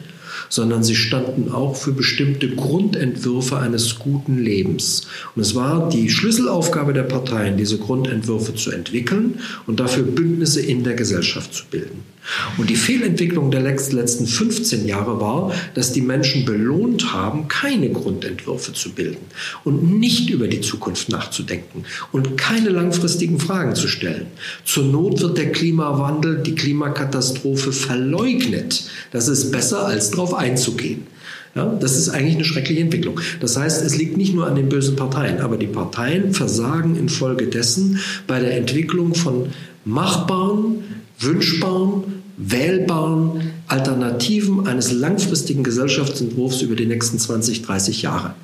sondern 0.49 0.83
sie 0.83 0.95
standen 0.95 1.53
auch 1.53 1.77
für 1.77 1.93
bestimmte 1.93 2.49
Grundentwürfe 2.49 3.59
eines 3.59 3.99
guten 3.99 4.39
Lebens. 4.39 5.07
Und 5.35 5.43
es 5.43 5.55
war 5.55 5.89
die 5.89 6.11
Schlüsselaufgabe 6.11 6.93
der 6.93 7.03
Parteien, 7.03 7.57
diese 7.57 7.79
Grundentwürfe 7.79 8.55
zu 8.55 8.71
entwickeln 8.71 9.41
und 9.67 9.81
dafür 9.81 10.05
Bündnisse 10.05 10.61
in 10.61 10.85
der 10.85 10.95
Gesellschaft 10.95 11.55
zu 11.55 11.65
bilden. 11.71 12.15
Und 12.57 12.71
die 12.71 12.77
Fehlentwicklung 12.77 13.51
der 13.51 13.61
letzten 13.61 14.27
15 14.27 14.87
Jahre 14.87 15.21
war, 15.21 15.53
dass 15.75 15.93
die 15.93 16.01
Menschen 16.01 16.45
belohnt 16.45 17.13
haben, 17.13 17.49
keine 17.49 17.91
Grundentwürfe 17.91 18.73
zu 18.73 18.93
bilden 18.93 19.27
und 19.65 19.99
nicht 19.99 20.31
über 20.31 20.49
die 20.49 20.63
Zukunft 20.63 21.11
nachzudenken 21.11 21.85
und 22.13 22.39
keine 22.39 22.71
langfristigen 22.71 23.39
Fragen 23.39 23.75
zu 23.75 23.89
stellen. 23.89 24.27
Zur 24.65 24.85
Not 24.85 25.21
wird 25.21 25.37
der 25.37 25.53
Klimawandel, 25.53 26.43
die 26.43 26.55
Klimakatastrophe 26.55 27.73
verleugnet. 27.73 28.85
Das 29.13 29.29
ist 29.29 29.53
besser, 29.53 29.87
als 29.87 30.11
darauf 30.11 30.34
einzugehen. 30.39 31.07
Ja, 31.55 31.67
das 31.67 31.97
ist 31.97 32.09
eigentlich 32.09 32.35
eine 32.35 32.45
schreckliche 32.45 32.81
Entwicklung. 32.81 33.21
Das 33.41 33.57
heißt, 33.57 33.85
es 33.85 33.97
liegt 33.97 34.17
nicht 34.17 34.35
nur 34.35 34.47
an 34.47 34.57
den 34.57 34.69
bösen 34.69 34.97
Parteien, 34.97 35.41
aber 35.41 35.57
die 35.57 35.69
Parteien 35.69 36.35
versagen 36.35 36.97
infolgedessen 36.97 38.01
bei 38.27 38.41
der 38.41 38.57
Entwicklung 38.57 39.15
von 39.15 39.51
machbaren, 39.85 40.83
wünschbaren, 41.21 42.03
wählbaren 42.37 43.53
Alternativen 43.69 44.67
eines 44.67 44.91
langfristigen 44.91 45.63
Gesellschaftsentwurfs 45.63 46.63
über 46.63 46.75
die 46.75 46.87
nächsten 46.87 47.21
20, 47.21 47.63
30 47.63 48.03
Jahre. 48.03 48.35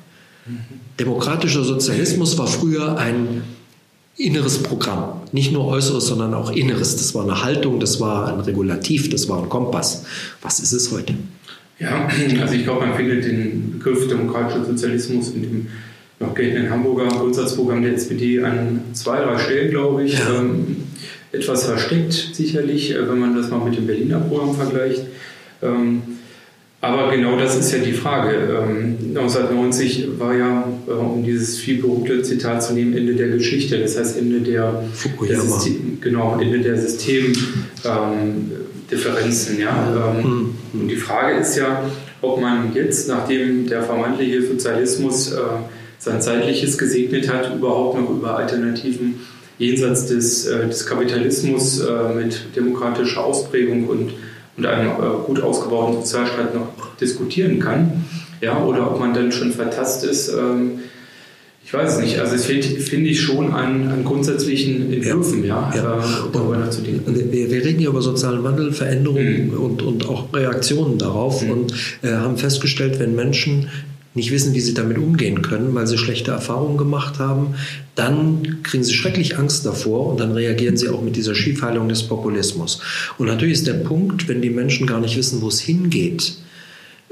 Demokratischer 0.99 1.63
Sozialismus 1.63 2.37
war 2.37 2.47
früher 2.47 2.97
ein 2.97 3.43
inneres 4.15 4.61
Programm, 4.61 5.21
nicht 5.31 5.51
nur 5.51 5.65
äußeres, 5.65 6.07
sondern 6.07 6.33
auch 6.33 6.51
inneres. 6.51 6.95
Das 6.95 7.13
war 7.15 7.23
eine 7.23 7.43
Haltung, 7.43 7.79
das 7.79 7.99
war 7.99 8.31
ein 8.31 8.39
Regulativ, 8.39 9.09
das 9.09 9.27
war 9.27 9.41
ein 9.41 9.49
Kompass. 9.49 10.03
Was 10.41 10.59
ist 10.59 10.73
es 10.73 10.91
heute? 10.91 11.15
Ja, 11.81 12.07
also 12.41 12.53
ich 12.53 12.63
glaube, 12.63 12.85
man 12.85 12.95
findet 12.95 13.25
den 13.25 13.73
Begriff 13.77 14.07
demokratischer 14.07 14.65
Sozialismus 14.65 15.33
in 15.33 15.41
dem 15.41 15.67
noch 16.19 16.35
geltenden 16.35 16.69
Hamburger 16.69 17.07
Grundsatzprogramm 17.07 17.81
der 17.81 17.95
SPD 17.95 18.43
an 18.43 18.81
zwei, 18.93 19.23
drei 19.23 19.39
Stellen, 19.39 19.71
glaube 19.71 20.03
ich. 20.03 20.19
Ja. 20.19 20.39
Ähm, 20.39 20.77
etwas 21.31 21.65
versteckt, 21.65 22.13
sicherlich, 22.33 22.93
äh, 22.93 23.09
wenn 23.09 23.17
man 23.17 23.35
das 23.35 23.49
mal 23.49 23.59
mit 23.59 23.75
dem 23.75 23.87
Berliner 23.87 24.19
Programm 24.19 24.53
vergleicht. 24.53 25.01
Ähm, 25.63 26.03
aber 26.81 27.11
genau 27.11 27.39
das 27.39 27.57
ist 27.57 27.71
ja 27.71 27.79
die 27.79 27.93
Frage. 27.93 28.65
1990 28.67 30.03
ähm, 30.03 30.19
war 30.19 30.35
ja, 30.35 30.67
äh, 30.87 30.91
um 30.91 31.23
dieses 31.23 31.57
vielberühmte 31.57 32.21
Zitat 32.21 32.63
zu 32.63 32.73
nehmen, 32.73 32.95
Ende 32.95 33.15
der 33.15 33.29
Geschichte. 33.29 33.79
Das 33.79 33.97
heißt 33.97 34.17
Ende 34.17 34.41
der, 34.41 34.83
der 35.27 35.39
System, 35.39 35.97
genau, 36.01 36.39
Ende 36.39 36.59
der 36.59 36.77
Systemdifferenzen. 36.77 37.51
Ähm, 37.85 38.51
ja? 39.59 40.13
Ähm, 40.17 40.17
mhm. 40.17 40.55
Und 40.73 40.87
die 40.87 40.95
Frage 40.95 41.39
ist 41.39 41.55
ja, 41.57 41.83
ob 42.21 42.39
man 42.39 42.73
jetzt, 42.73 43.07
nachdem 43.07 43.67
der 43.67 43.83
vermeintliche 43.83 44.45
Sozialismus 44.45 45.31
äh, 45.31 45.39
sein 45.97 46.21
zeitliches 46.21 46.77
gesegnet 46.77 47.31
hat, 47.31 47.55
überhaupt 47.55 47.99
noch 47.99 48.09
über 48.09 48.37
Alternativen 48.37 49.19
jenseits 49.57 50.07
des, 50.07 50.47
äh, 50.47 50.67
des 50.67 50.85
Kapitalismus 50.85 51.79
äh, 51.79 52.13
mit 52.15 52.55
demokratischer 52.55 53.23
Ausprägung 53.23 53.87
und, 53.87 54.13
und 54.57 54.65
einem 54.65 54.89
äh, 54.91 55.25
gut 55.25 55.41
ausgebauten 55.41 56.01
Sozialstaat 56.01 56.55
noch 56.55 56.95
diskutieren 56.99 57.59
kann. 57.59 58.05
Ja, 58.41 58.63
oder 58.63 58.89
ob 58.89 58.99
man 58.99 59.13
dann 59.13 59.31
schon 59.31 59.51
vertast 59.51 60.03
ist. 60.03 60.33
Ich 61.65 61.73
weiß 61.73 61.93
es 61.93 61.99
nicht. 62.01 62.19
Also 62.19 62.35
es 62.35 62.45
fehlt, 62.45 62.65
finde 62.65 63.09
ich, 63.09 63.21
schon 63.21 63.51
an, 63.51 63.87
an 63.87 64.03
grundsätzlichen 64.03 64.91
Entwürfen, 64.91 65.45
ja, 65.45 65.71
ja. 65.73 65.99
Äh, 65.99 66.03
darüber 66.33 66.57
nachzudenken. 66.57 67.15
Wir, 67.31 67.49
wir, 67.49 67.63
reden 67.63 67.79
hier 67.79 67.89
über 67.89 68.01
sozialen 68.01 68.43
Wandel, 68.43 68.73
Veränderungen 68.73 69.51
mhm. 69.51 69.57
und, 69.57 69.81
und 69.81 70.09
auch 70.09 70.33
Reaktionen 70.33 70.97
darauf 70.97 71.41
mhm. 71.43 71.51
und 71.51 71.73
äh, 72.01 72.11
haben 72.11 72.37
festgestellt, 72.37 72.99
wenn 72.99 73.15
Menschen 73.15 73.67
nicht 74.13 74.31
wissen, 74.31 74.53
wie 74.53 74.59
sie 74.59 74.73
damit 74.73 74.97
umgehen 74.97 75.41
können, 75.41 75.73
weil 75.73 75.87
sie 75.87 75.97
schlechte 75.97 76.31
Erfahrungen 76.31 76.77
gemacht 76.77 77.19
haben, 77.19 77.55
dann 77.95 78.61
kriegen 78.63 78.83
sie 78.83 78.93
schrecklich 78.93 79.37
Angst 79.37 79.65
davor 79.65 80.07
und 80.07 80.19
dann 80.19 80.33
reagieren 80.33 80.75
sie 80.75 80.89
auch 80.89 81.01
mit 81.01 81.15
dieser 81.15 81.35
Schiefheilung 81.35 81.87
des 81.87 82.03
Populismus. 82.03 82.81
Und 83.17 83.27
natürlich 83.27 83.53
ist 83.53 83.67
der 83.67 83.75
Punkt, 83.75 84.27
wenn 84.27 84.41
die 84.41 84.49
Menschen 84.49 84.85
gar 84.87 84.99
nicht 84.99 85.15
wissen, 85.15 85.41
wo 85.41 85.47
es 85.47 85.61
hingeht, 85.61 86.33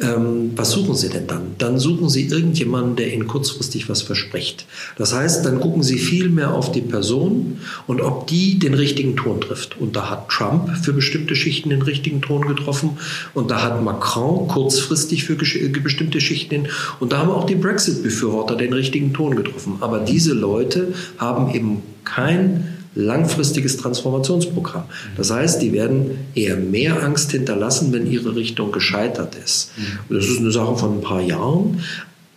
ähm, 0.01 0.51
was 0.55 0.71
suchen 0.71 0.95
Sie 0.95 1.09
denn 1.09 1.27
dann? 1.27 1.55
Dann 1.57 1.79
suchen 1.79 2.09
Sie 2.09 2.27
irgendjemanden, 2.27 2.95
der 2.95 3.13
Ihnen 3.13 3.27
kurzfristig 3.27 3.89
was 3.89 4.01
verspricht. 4.01 4.65
Das 4.97 5.13
heißt, 5.13 5.45
dann 5.45 5.59
gucken 5.59 5.83
Sie 5.83 5.97
viel 5.97 6.29
mehr 6.29 6.53
auf 6.53 6.71
die 6.71 6.81
Person 6.81 7.59
und 7.87 8.01
ob 8.01 8.27
die 8.27 8.59
den 8.59 8.73
richtigen 8.73 9.15
Ton 9.15 9.41
trifft. 9.41 9.79
Und 9.79 9.95
da 9.95 10.09
hat 10.09 10.29
Trump 10.29 10.69
für 10.77 10.93
bestimmte 10.93 11.35
Schichten 11.35 11.69
den 11.69 11.81
richtigen 11.81 12.21
Ton 12.21 12.47
getroffen 12.47 12.97
und 13.33 13.51
da 13.51 13.61
hat 13.61 13.83
Macron 13.83 14.47
kurzfristig 14.47 15.23
für 15.23 15.35
bestimmte 15.35 16.21
Schichten 16.21 16.49
den 16.49 16.67
und 16.99 17.11
da 17.11 17.19
haben 17.19 17.31
auch 17.31 17.45
die 17.45 17.55
Brexit-Befürworter 17.55 18.55
den 18.55 18.73
richtigen 18.73 19.13
Ton 19.13 19.35
getroffen. 19.35 19.77
Aber 19.81 19.99
diese 19.99 20.33
Leute 20.33 20.93
haben 21.17 21.53
eben 21.53 21.81
kein 22.03 22.78
langfristiges 22.99 23.77
Transformationsprogramm. 23.77 24.83
Das 25.17 25.31
heißt, 25.31 25.61
die 25.61 25.73
werden 25.73 26.11
eher 26.35 26.57
mehr 26.57 27.03
Angst 27.03 27.31
hinterlassen, 27.31 27.91
wenn 27.93 28.09
ihre 28.09 28.35
Richtung 28.35 28.71
gescheitert 28.71 29.35
ist. 29.43 29.71
Und 30.07 30.17
das 30.17 30.25
ist 30.25 30.39
eine 30.39 30.51
Sache 30.51 30.75
von 30.75 30.97
ein 30.97 31.01
paar 31.01 31.21
Jahren. 31.21 31.81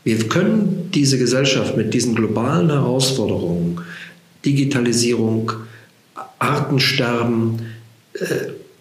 Wir 0.04 0.18
können 0.28 0.90
diese 0.92 1.18
Gesellschaft 1.18 1.76
mit 1.76 1.94
diesen 1.94 2.14
globalen 2.14 2.70
Herausforderungen, 2.70 3.80
Digitalisierung, 4.44 5.52
Artensterben, 6.38 7.62
äh, 8.14 8.24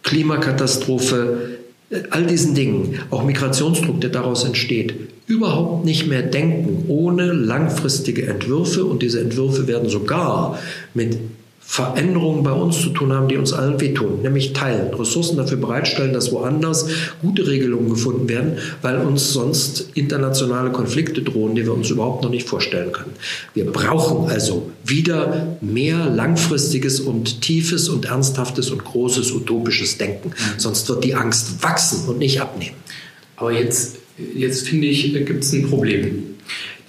Klimakatastrophe, 0.04 1.60
äh, 1.92 2.02
all 2.10 2.26
diesen 2.26 2.56
Dingen, 2.56 3.00
auch 3.12 3.24
Migrationsdruck, 3.24 4.02
der 4.02 4.10
daraus 4.10 4.44
entsteht, 4.44 4.96
überhaupt 5.28 5.86
nicht 5.86 6.08
mehr 6.08 6.24
denken 6.24 6.86
ohne 6.88 7.32
langfristige 7.32 8.26
Entwürfe. 8.26 8.86
Und 8.86 9.04
diese 9.04 9.22
Entwürfe 9.22 9.68
werden 9.68 9.90
sogar 9.90 10.60
mit 10.96 11.18
Veränderungen 11.72 12.44
bei 12.44 12.52
uns 12.52 12.82
zu 12.82 12.90
tun 12.90 13.14
haben, 13.14 13.30
die 13.30 13.38
uns 13.38 13.54
allen 13.54 13.80
wehtun, 13.80 14.22
nämlich 14.24 14.52
teilen, 14.52 14.94
Ressourcen 14.94 15.38
dafür 15.38 15.56
bereitstellen, 15.56 16.12
dass 16.12 16.34
woanders 16.34 16.90
gute 17.22 17.48
Regelungen 17.48 17.90
gefunden 17.90 18.28
werden, 18.28 18.58
weil 18.82 18.98
uns 18.98 19.32
sonst 19.32 19.88
internationale 19.94 20.74
Konflikte 20.74 21.22
drohen, 21.22 21.56
die 21.56 21.64
wir 21.64 21.74
uns 21.74 21.90
überhaupt 21.90 22.26
noch 22.26 22.30
nicht 22.30 22.46
vorstellen 22.46 22.92
können. 22.92 23.14
Wir 23.54 23.64
brauchen 23.64 24.30
also 24.30 24.70
wieder 24.84 25.58
mehr 25.62 26.10
langfristiges 26.10 27.00
und 27.00 27.40
tiefes 27.40 27.88
und 27.88 28.04
ernsthaftes 28.04 28.70
und 28.70 28.84
großes 28.84 29.32
utopisches 29.32 29.98
Denken, 29.98 30.34
sonst 30.58 30.90
wird 30.90 31.06
die 31.06 31.16
Angst 31.16 31.64
wachsen 31.64 32.06
und 32.10 32.20
nicht 32.20 32.42
abnehmen. 32.42 32.76
Aber 33.38 33.54
jetzt, 33.54 33.96
jetzt 34.36 34.68
finde 34.68 34.88
ich, 34.88 35.14
gibt 35.14 35.46
es 35.46 35.54
ein 35.54 35.70
Problem. 35.70 36.36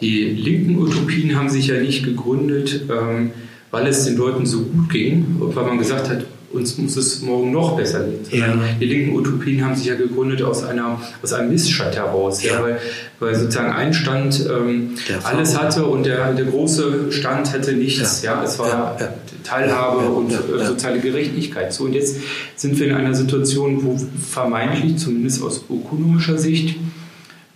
Die 0.01 0.25
linken 0.25 0.77
Utopien 0.77 1.37
haben 1.37 1.51
sich 1.51 1.69
ja 1.69 1.79
nicht 1.79 2.03
gegründet. 2.03 2.81
Ähm, 2.91 3.31
weil 3.73 3.87
es 3.89 4.05
den 4.05 4.17
Leuten 4.17 4.47
so 4.47 4.61
gut 4.61 4.91
ging 4.91 5.37
und 5.41 5.57
weil 5.57 5.65
man 5.65 5.79
gesagt 5.79 6.09
hat, 6.09 6.25
uns 6.53 6.77
muss 6.77 6.97
es 6.97 7.23
morgen 7.23 7.51
noch 7.51 7.77
besser 7.77 8.05
gehen. 8.05 8.21
Ja. 8.31 8.55
Die 8.79 8.85
linken 8.85 9.17
Utopien 9.17 9.65
haben 9.65 9.75
sich 9.75 9.87
ja 9.87 9.95
gegründet 9.95 10.43
aus, 10.43 10.63
einer, 10.63 11.01
aus 11.23 11.33
einem 11.33 11.51
Missstand 11.51 11.97
heraus, 11.97 12.43
ja. 12.43 12.53
ja 12.53 12.63
weil, 12.63 12.79
weil 13.21 13.35
sozusagen 13.35 13.73
ein 13.73 13.95
Stand 13.95 14.47
ähm, 14.47 14.91
alles 15.25 15.59
hatte 15.59 15.87
und 15.87 16.05
der, 16.05 16.35
der 16.35 16.45
große 16.45 17.11
Stand 17.11 17.53
hätte 17.55 17.73
nichts. 17.73 18.23
Ja, 18.23 18.35
ja 18.35 18.45
es 18.45 18.59
war 18.59 18.99
Teilhabe 19.43 20.09
und 20.11 20.31
äh, 20.31 20.65
soziale 20.67 21.01
Gerechtigkeit. 21.01 21.73
So, 21.73 21.85
und 21.85 21.95
jetzt 21.95 22.19
sind 22.57 22.79
wir 22.79 22.89
in 22.89 22.95
einer 22.95 23.15
Situation, 23.15 23.83
wo 23.83 23.99
vermeintlich, 24.21 24.99
zumindest 24.99 25.43
aus 25.43 25.65
ökonomischer 25.71 26.37
Sicht, 26.37 26.77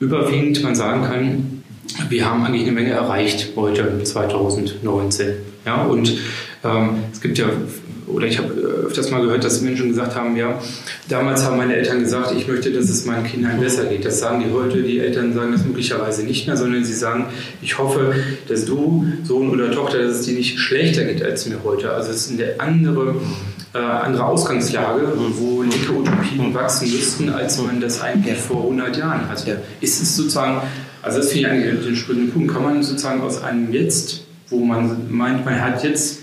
überwiegend 0.00 0.62
man 0.62 0.74
sagen 0.74 1.02
kann, 1.04 1.62
wir 2.08 2.24
haben 2.24 2.44
eigentlich 2.44 2.62
eine 2.62 2.72
Menge 2.72 2.90
erreicht 2.90 3.52
heute 3.56 4.02
2019. 4.02 5.34
Ja, 5.66 5.82
und 5.82 6.16
ähm, 6.64 6.90
es 7.12 7.20
gibt 7.20 7.38
ja, 7.38 7.46
oder 8.06 8.26
ich 8.28 8.38
habe 8.38 8.52
öfters 8.86 9.10
mal 9.10 9.20
gehört, 9.20 9.42
dass 9.42 9.60
Menschen 9.62 9.88
gesagt 9.88 10.14
haben, 10.14 10.36
ja, 10.36 10.60
damals 11.08 11.44
haben 11.44 11.56
meine 11.56 11.74
Eltern 11.74 11.98
gesagt, 11.98 12.32
ich 12.36 12.46
möchte, 12.46 12.70
dass 12.70 12.88
es 12.88 13.04
meinen 13.04 13.24
Kindern 13.24 13.58
besser 13.60 13.84
geht. 13.86 14.04
Das 14.04 14.20
sagen 14.20 14.44
die 14.46 14.52
heute, 14.52 14.82
die 14.82 15.00
Eltern 15.00 15.34
sagen 15.34 15.50
das 15.50 15.64
möglicherweise 15.64 16.22
nicht 16.22 16.46
mehr, 16.46 16.56
sondern 16.56 16.84
sie 16.84 16.94
sagen, 16.94 17.26
ich 17.60 17.78
hoffe, 17.78 18.14
dass 18.46 18.64
du, 18.64 19.06
Sohn 19.24 19.50
oder 19.50 19.72
Tochter, 19.72 19.98
dass 19.98 20.20
es 20.20 20.26
dir 20.26 20.34
nicht 20.34 20.56
schlechter 20.60 21.04
geht 21.04 21.22
als 21.22 21.46
mir 21.46 21.58
heute. 21.64 21.90
Also 21.92 22.12
es 22.12 22.30
ist 22.30 22.40
eine 22.40 22.60
andere, 22.60 23.16
äh, 23.74 23.78
andere 23.78 24.24
Ausgangslage, 24.24 25.12
wo 25.16 25.62
linke 25.62 25.92
Utopien 25.92 26.54
wachsen 26.54 26.88
müssten, 26.92 27.28
als 27.28 27.60
man 27.60 27.80
das 27.80 28.00
eigentlich 28.00 28.38
vor 28.38 28.62
100 28.62 28.96
Jahren 28.96 29.28
hatte. 29.28 29.62
Ist 29.80 30.00
es 30.00 30.16
sozusagen, 30.16 30.60
also 31.02 31.18
das 31.18 31.32
finde 31.32 31.48
ich 31.48 31.52
eigentlich 31.52 31.84
den 31.84 31.96
spannenden 31.96 32.32
Punkt, 32.32 32.54
kann 32.54 32.62
man 32.62 32.82
sozusagen 32.84 33.20
aus 33.20 33.42
einem 33.42 33.72
Jetzt 33.72 34.25
wo 34.50 34.64
man 34.64 35.10
meint, 35.10 35.44
man 35.44 35.60
hat 35.60 35.82
jetzt 35.84 36.22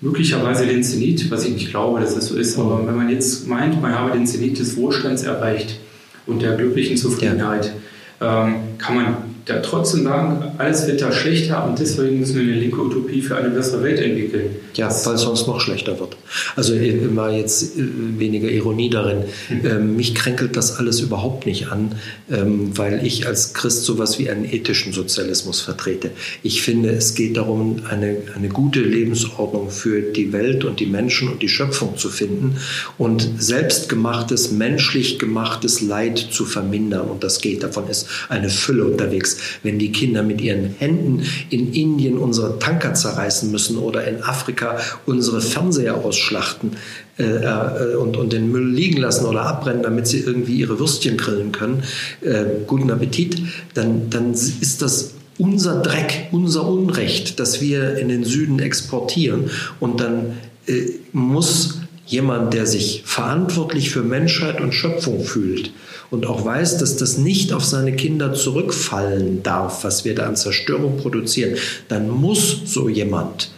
möglicherweise 0.00 0.66
den 0.66 0.82
Zenit, 0.82 1.30
was 1.30 1.44
ich 1.44 1.54
nicht 1.54 1.70
glaube, 1.70 2.00
dass 2.00 2.14
das 2.14 2.26
so 2.26 2.36
ist, 2.36 2.58
aber 2.58 2.86
wenn 2.86 2.96
man 2.96 3.08
jetzt 3.08 3.48
meint, 3.48 3.80
man 3.80 3.94
habe 3.94 4.12
den 4.12 4.26
Zenit 4.26 4.58
des 4.58 4.76
Wohlstands 4.76 5.22
erreicht 5.22 5.78
und 6.26 6.42
der 6.42 6.56
glücklichen 6.56 6.96
Zufriedenheit, 6.96 7.72
ja. 8.20 8.46
ähm, 8.46 8.56
kann 8.78 8.94
man 8.96 9.16
da 9.44 9.60
trotzdem 9.60 10.04
sagen, 10.04 10.52
alles 10.56 10.86
wird 10.86 11.02
da 11.02 11.12
schlechter 11.12 11.66
und 11.66 11.78
deswegen 11.78 12.20
müssen 12.20 12.36
wir 12.36 12.42
eine 12.42 12.60
linke 12.60 12.80
Utopie 12.80 13.20
für 13.20 13.36
eine 13.36 13.50
bessere 13.50 13.82
Welt 13.82 14.00
entwickeln. 14.00 14.56
Ja, 14.74 14.88
weil 15.04 15.14
es 15.14 15.20
sonst 15.20 15.46
noch 15.46 15.60
schlechter 15.60 15.98
wird. 16.00 16.16
Also 16.56 16.74
immer 16.74 17.30
jetzt 17.30 17.76
äh, 17.76 17.82
weniger 18.18 18.48
Ironie 18.48 18.88
darin. 18.88 19.24
Mhm. 19.50 19.66
Ähm, 19.66 19.96
mich 19.96 20.14
kränkelt 20.14 20.56
das 20.56 20.78
alles 20.78 21.00
überhaupt 21.00 21.44
nicht 21.44 21.68
an, 21.68 21.92
ähm, 22.30 22.76
weil 22.76 23.04
ich 23.04 23.26
als 23.26 23.52
Christ 23.52 23.84
sowas 23.84 24.18
wie 24.18 24.30
einen 24.30 24.46
ethischen 24.46 24.94
Sozialismus 24.94 25.60
vertrete. 25.60 26.10
Ich 26.42 26.62
finde, 26.62 26.90
es 26.90 27.14
geht 27.14 27.36
darum, 27.36 27.82
eine, 27.88 28.16
eine 28.34 28.48
gute 28.48 28.80
Lebensordnung 28.80 29.68
für 29.70 30.00
die 30.00 30.32
Welt 30.32 30.64
und 30.64 30.80
die 30.80 30.86
Menschen 30.86 31.28
und 31.28 31.42
die 31.42 31.50
Schöpfung 31.50 31.98
zu 31.98 32.08
finden 32.08 32.56
und 32.96 33.28
selbstgemachtes, 33.38 34.52
menschlich 34.52 35.18
gemachtes 35.18 35.82
Leid 35.82 36.18
zu 36.18 36.46
vermindern. 36.46 37.08
Und 37.08 37.22
das 37.22 37.42
geht. 37.42 37.62
Davon 37.62 37.88
ist 37.88 38.08
eine 38.30 38.48
Fülle 38.48 38.86
unterwegs 38.86 39.33
wenn 39.62 39.78
die 39.78 39.92
Kinder 39.92 40.22
mit 40.22 40.40
ihren 40.40 40.74
Händen 40.78 41.22
in 41.50 41.72
Indien 41.72 42.18
unsere 42.18 42.58
Tanker 42.58 42.94
zerreißen 42.94 43.50
müssen 43.50 43.78
oder 43.78 44.06
in 44.06 44.22
Afrika 44.22 44.78
unsere 45.06 45.40
Fernseher 45.40 45.96
ausschlachten 45.96 46.72
äh, 47.18 47.22
äh, 47.22 47.96
und, 47.96 48.16
und 48.16 48.32
den 48.32 48.50
Müll 48.50 48.72
liegen 48.72 49.00
lassen 49.00 49.26
oder 49.26 49.42
abbrennen, 49.42 49.82
damit 49.82 50.06
sie 50.06 50.20
irgendwie 50.20 50.56
ihre 50.56 50.78
Würstchen 50.78 51.16
grillen 51.16 51.52
können. 51.52 51.84
Äh, 52.22 52.44
guten 52.66 52.90
Appetit, 52.90 53.40
dann, 53.74 54.10
dann 54.10 54.32
ist 54.32 54.82
das 54.82 55.14
unser 55.38 55.82
Dreck, 55.82 56.28
unser 56.32 56.66
Unrecht, 56.66 57.38
das 57.38 57.60
wir 57.60 57.98
in 57.98 58.08
den 58.08 58.24
Süden 58.24 58.58
exportieren. 58.58 59.50
Und 59.80 60.00
dann 60.00 60.38
äh, 60.66 60.90
muss 61.12 61.80
jemand, 62.06 62.54
der 62.54 62.66
sich 62.66 63.02
verantwortlich 63.04 63.90
für 63.90 64.02
Menschheit 64.02 64.60
und 64.60 64.74
Schöpfung 64.74 65.24
fühlt, 65.24 65.72
und 66.10 66.26
auch 66.26 66.44
weiß, 66.44 66.78
dass 66.78 66.96
das 66.96 67.18
nicht 67.18 67.52
auf 67.52 67.64
seine 67.64 67.96
Kinder 67.96 68.34
zurückfallen 68.34 69.42
darf, 69.42 69.82
was 69.84 70.04
wir 70.04 70.14
da 70.14 70.26
an 70.26 70.36
Zerstörung 70.36 70.98
produzieren, 70.98 71.56
dann 71.88 72.08
muss 72.08 72.60
so 72.66 72.88
jemand 72.88 73.50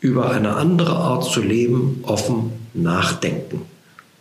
über 0.00 0.30
eine 0.30 0.56
andere 0.56 0.96
Art 0.96 1.24
zu 1.24 1.40
leben 1.40 2.00
offen 2.02 2.52
nachdenken. 2.74 3.62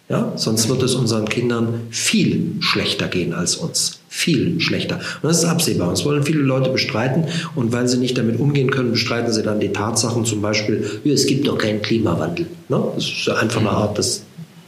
Ja, 0.08 0.34
sonst 0.36 0.70
wird 0.70 0.82
es 0.84 0.96
unseren 0.96 1.28
Kindern 1.28 1.82
viel 1.90 2.54
schlechter 2.60 3.08
gehen 3.08 3.34
als 3.34 3.56
uns. 3.56 4.00
Viel 4.16 4.62
schlechter. 4.62 4.98
Und 4.98 5.30
das 5.30 5.40
ist 5.40 5.46
absehbar. 5.46 5.90
Das 5.90 6.06
wollen 6.06 6.22
viele 6.22 6.42
Leute 6.42 6.70
bestreiten. 6.70 7.26
Und 7.56 7.74
weil 7.74 7.88
sie 7.88 7.98
nicht 7.98 8.16
damit 8.16 8.40
umgehen 8.40 8.70
können, 8.70 8.92
bestreiten 8.92 9.34
sie 9.34 9.42
dann 9.42 9.60
die 9.60 9.74
Tatsachen, 9.74 10.24
zum 10.24 10.40
Beispiel, 10.40 11.02
es 11.04 11.26
gibt 11.26 11.48
doch 11.48 11.58
keinen 11.58 11.82
Klimawandel. 11.82 12.46
Ne? 12.70 12.84
Das 12.94 13.06
ist 13.06 13.28
einfach 13.28 13.60
eine 13.60 13.72
Art, 13.72 13.98
das 13.98 14.22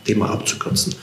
Thema 0.03 0.31
abzukürzen. 0.31 0.95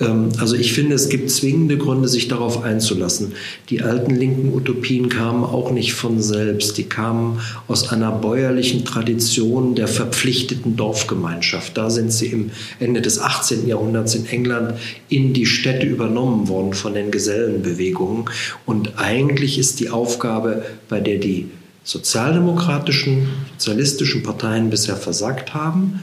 Ähm, 0.00 0.30
also 0.38 0.56
ich 0.56 0.72
finde, 0.72 0.94
es 0.94 1.08
gibt 1.08 1.30
zwingende 1.30 1.78
Gründe, 1.78 2.08
sich 2.08 2.28
darauf 2.28 2.62
einzulassen. 2.62 3.32
Die 3.70 3.82
alten 3.82 4.14
linken 4.14 4.52
Utopien 4.52 5.08
kamen 5.08 5.44
auch 5.44 5.70
nicht 5.70 5.94
von 5.94 6.20
selbst. 6.20 6.78
Die 6.78 6.84
kamen 6.84 7.40
aus 7.68 7.90
einer 7.90 8.10
bäuerlichen 8.12 8.84
Tradition 8.84 9.74
der 9.74 9.88
verpflichteten 9.88 10.76
Dorfgemeinschaft. 10.76 11.76
Da 11.76 11.90
sind 11.90 12.12
sie 12.12 12.26
im 12.26 12.50
Ende 12.80 13.00
des 13.00 13.18
18. 13.18 13.66
Jahrhunderts 13.66 14.14
in 14.14 14.26
England 14.26 14.74
in 15.08 15.32
die 15.32 15.46
Städte 15.46 15.86
übernommen 15.86 16.48
worden 16.48 16.74
von 16.74 16.94
den 16.94 17.10
Gesellenbewegungen. 17.10 18.24
Und 18.66 18.98
eigentlich 18.98 19.58
ist 19.58 19.80
die 19.80 19.90
Aufgabe, 19.90 20.64
bei 20.88 21.00
der 21.00 21.18
die 21.18 21.48
sozialdemokratischen, 21.84 23.28
sozialistischen 23.58 24.22
Parteien 24.22 24.70
bisher 24.70 24.96
versagt 24.96 25.52
haben, 25.52 26.00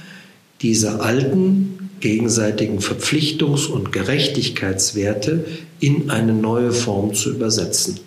diese 0.62 1.00
alten 1.02 1.90
gegenseitigen 2.00 2.80
Verpflichtungs- 2.80 3.68
und 3.68 3.92
Gerechtigkeitswerte 3.92 5.46
in 5.80 6.10
eine 6.10 6.34
neue 6.34 6.72
Form 6.72 7.14
zu 7.14 7.32
übersetzen. 7.32 8.00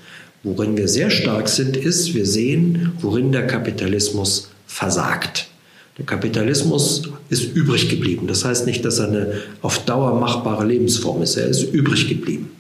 Worin 0.43 0.77
wir 0.77 0.89
sehr 0.89 1.11
stark 1.11 1.49
sind, 1.49 1.77
ist, 1.77 2.15
wir 2.15 2.27
sehen, 2.27 2.93
worin 3.01 3.33
der 3.33 3.47
Kapitalismus 3.47 4.51
versagt. 4.67 5.49
Der 5.97 6.05
Kapitalismus 6.05 7.03
ist 7.29 7.55
übrig 7.55 7.89
geblieben. 7.89 8.27
Das 8.27 8.45
heißt 8.45 8.67
nicht, 8.67 8.85
dass 8.85 8.99
er 8.99 9.09
eine 9.09 9.33
auf 9.63 9.85
Dauer 9.85 10.19
machbare 10.19 10.67
Lebensform 10.67 11.23
ist. 11.23 11.37
Er 11.37 11.47
ist 11.47 11.63
übrig 11.73 12.09
geblieben. 12.09 12.51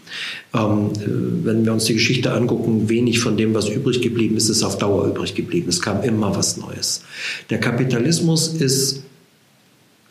Ähm, 0.54 0.90
wenn 1.42 1.64
wir 1.64 1.72
uns 1.72 1.84
die 1.86 1.94
Geschichte 1.94 2.32
angucken, 2.32 2.88
wenig 2.88 3.18
von 3.18 3.36
dem, 3.36 3.52
was 3.52 3.68
übrig 3.68 4.00
geblieben 4.00 4.36
ist, 4.36 4.48
ist 4.48 4.62
auf 4.62 4.78
Dauer 4.78 5.08
übrig 5.08 5.34
geblieben. 5.34 5.68
Es 5.68 5.82
kam 5.82 6.04
immer 6.04 6.34
was 6.36 6.56
Neues. 6.56 7.02
Der 7.50 7.58
Kapitalismus 7.58 8.48
ist 8.48 9.02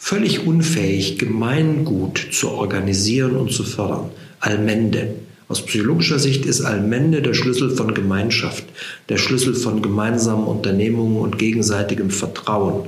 völlig 0.03 0.45
unfähig, 0.45 1.17
Gemeingut 1.17 2.27
zu 2.33 2.51
organisieren 2.51 3.37
und 3.37 3.53
zu 3.53 3.63
fördern. 3.63 4.09
Allmende. 4.41 5.15
Aus 5.47 5.65
psychologischer 5.65 6.19
Sicht 6.19 6.45
ist 6.45 6.59
Allmende 6.59 7.21
der 7.21 7.33
Schlüssel 7.33 7.69
von 7.69 7.93
Gemeinschaft, 7.93 8.65
der 9.07 9.15
Schlüssel 9.15 9.55
von 9.55 9.81
gemeinsamen 9.81 10.43
Unternehmungen 10.43 11.21
und 11.21 11.39
gegenseitigem 11.39 12.09
Vertrauen. 12.09 12.87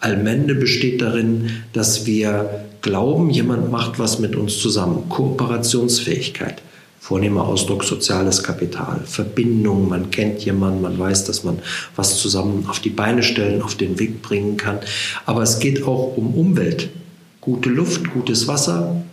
Allmende 0.00 0.56
besteht 0.56 1.02
darin, 1.02 1.50
dass 1.72 2.04
wir 2.04 2.64
glauben, 2.82 3.30
jemand 3.30 3.70
macht 3.70 4.00
was 4.00 4.18
mit 4.18 4.34
uns 4.34 4.58
zusammen. 4.58 5.08
Kooperationsfähigkeit, 5.08 6.62
vornehmer 7.06 7.46
Ausdruck 7.46 7.84
soziales 7.84 8.42
Kapital, 8.42 9.00
Verbindung, 9.06 9.88
man 9.88 10.10
kennt 10.10 10.44
jemanden, 10.44 10.82
man 10.82 10.98
weiß, 10.98 11.24
dass 11.24 11.44
man 11.44 11.60
was 11.94 12.18
zusammen 12.18 12.66
auf 12.68 12.80
die 12.80 12.90
Beine 12.90 13.22
stellen, 13.22 13.62
auf 13.62 13.76
den 13.76 14.00
Weg 14.00 14.22
bringen 14.22 14.56
kann. 14.56 14.80
Aber 15.24 15.42
es 15.42 15.60
geht 15.60 15.84
auch 15.84 16.16
um 16.16 16.34
Umwelt. 16.34 16.88
Gute 17.40 17.68
Luft, 17.70 18.10
gutes 18.12 18.48
Wasser, 18.48 19.04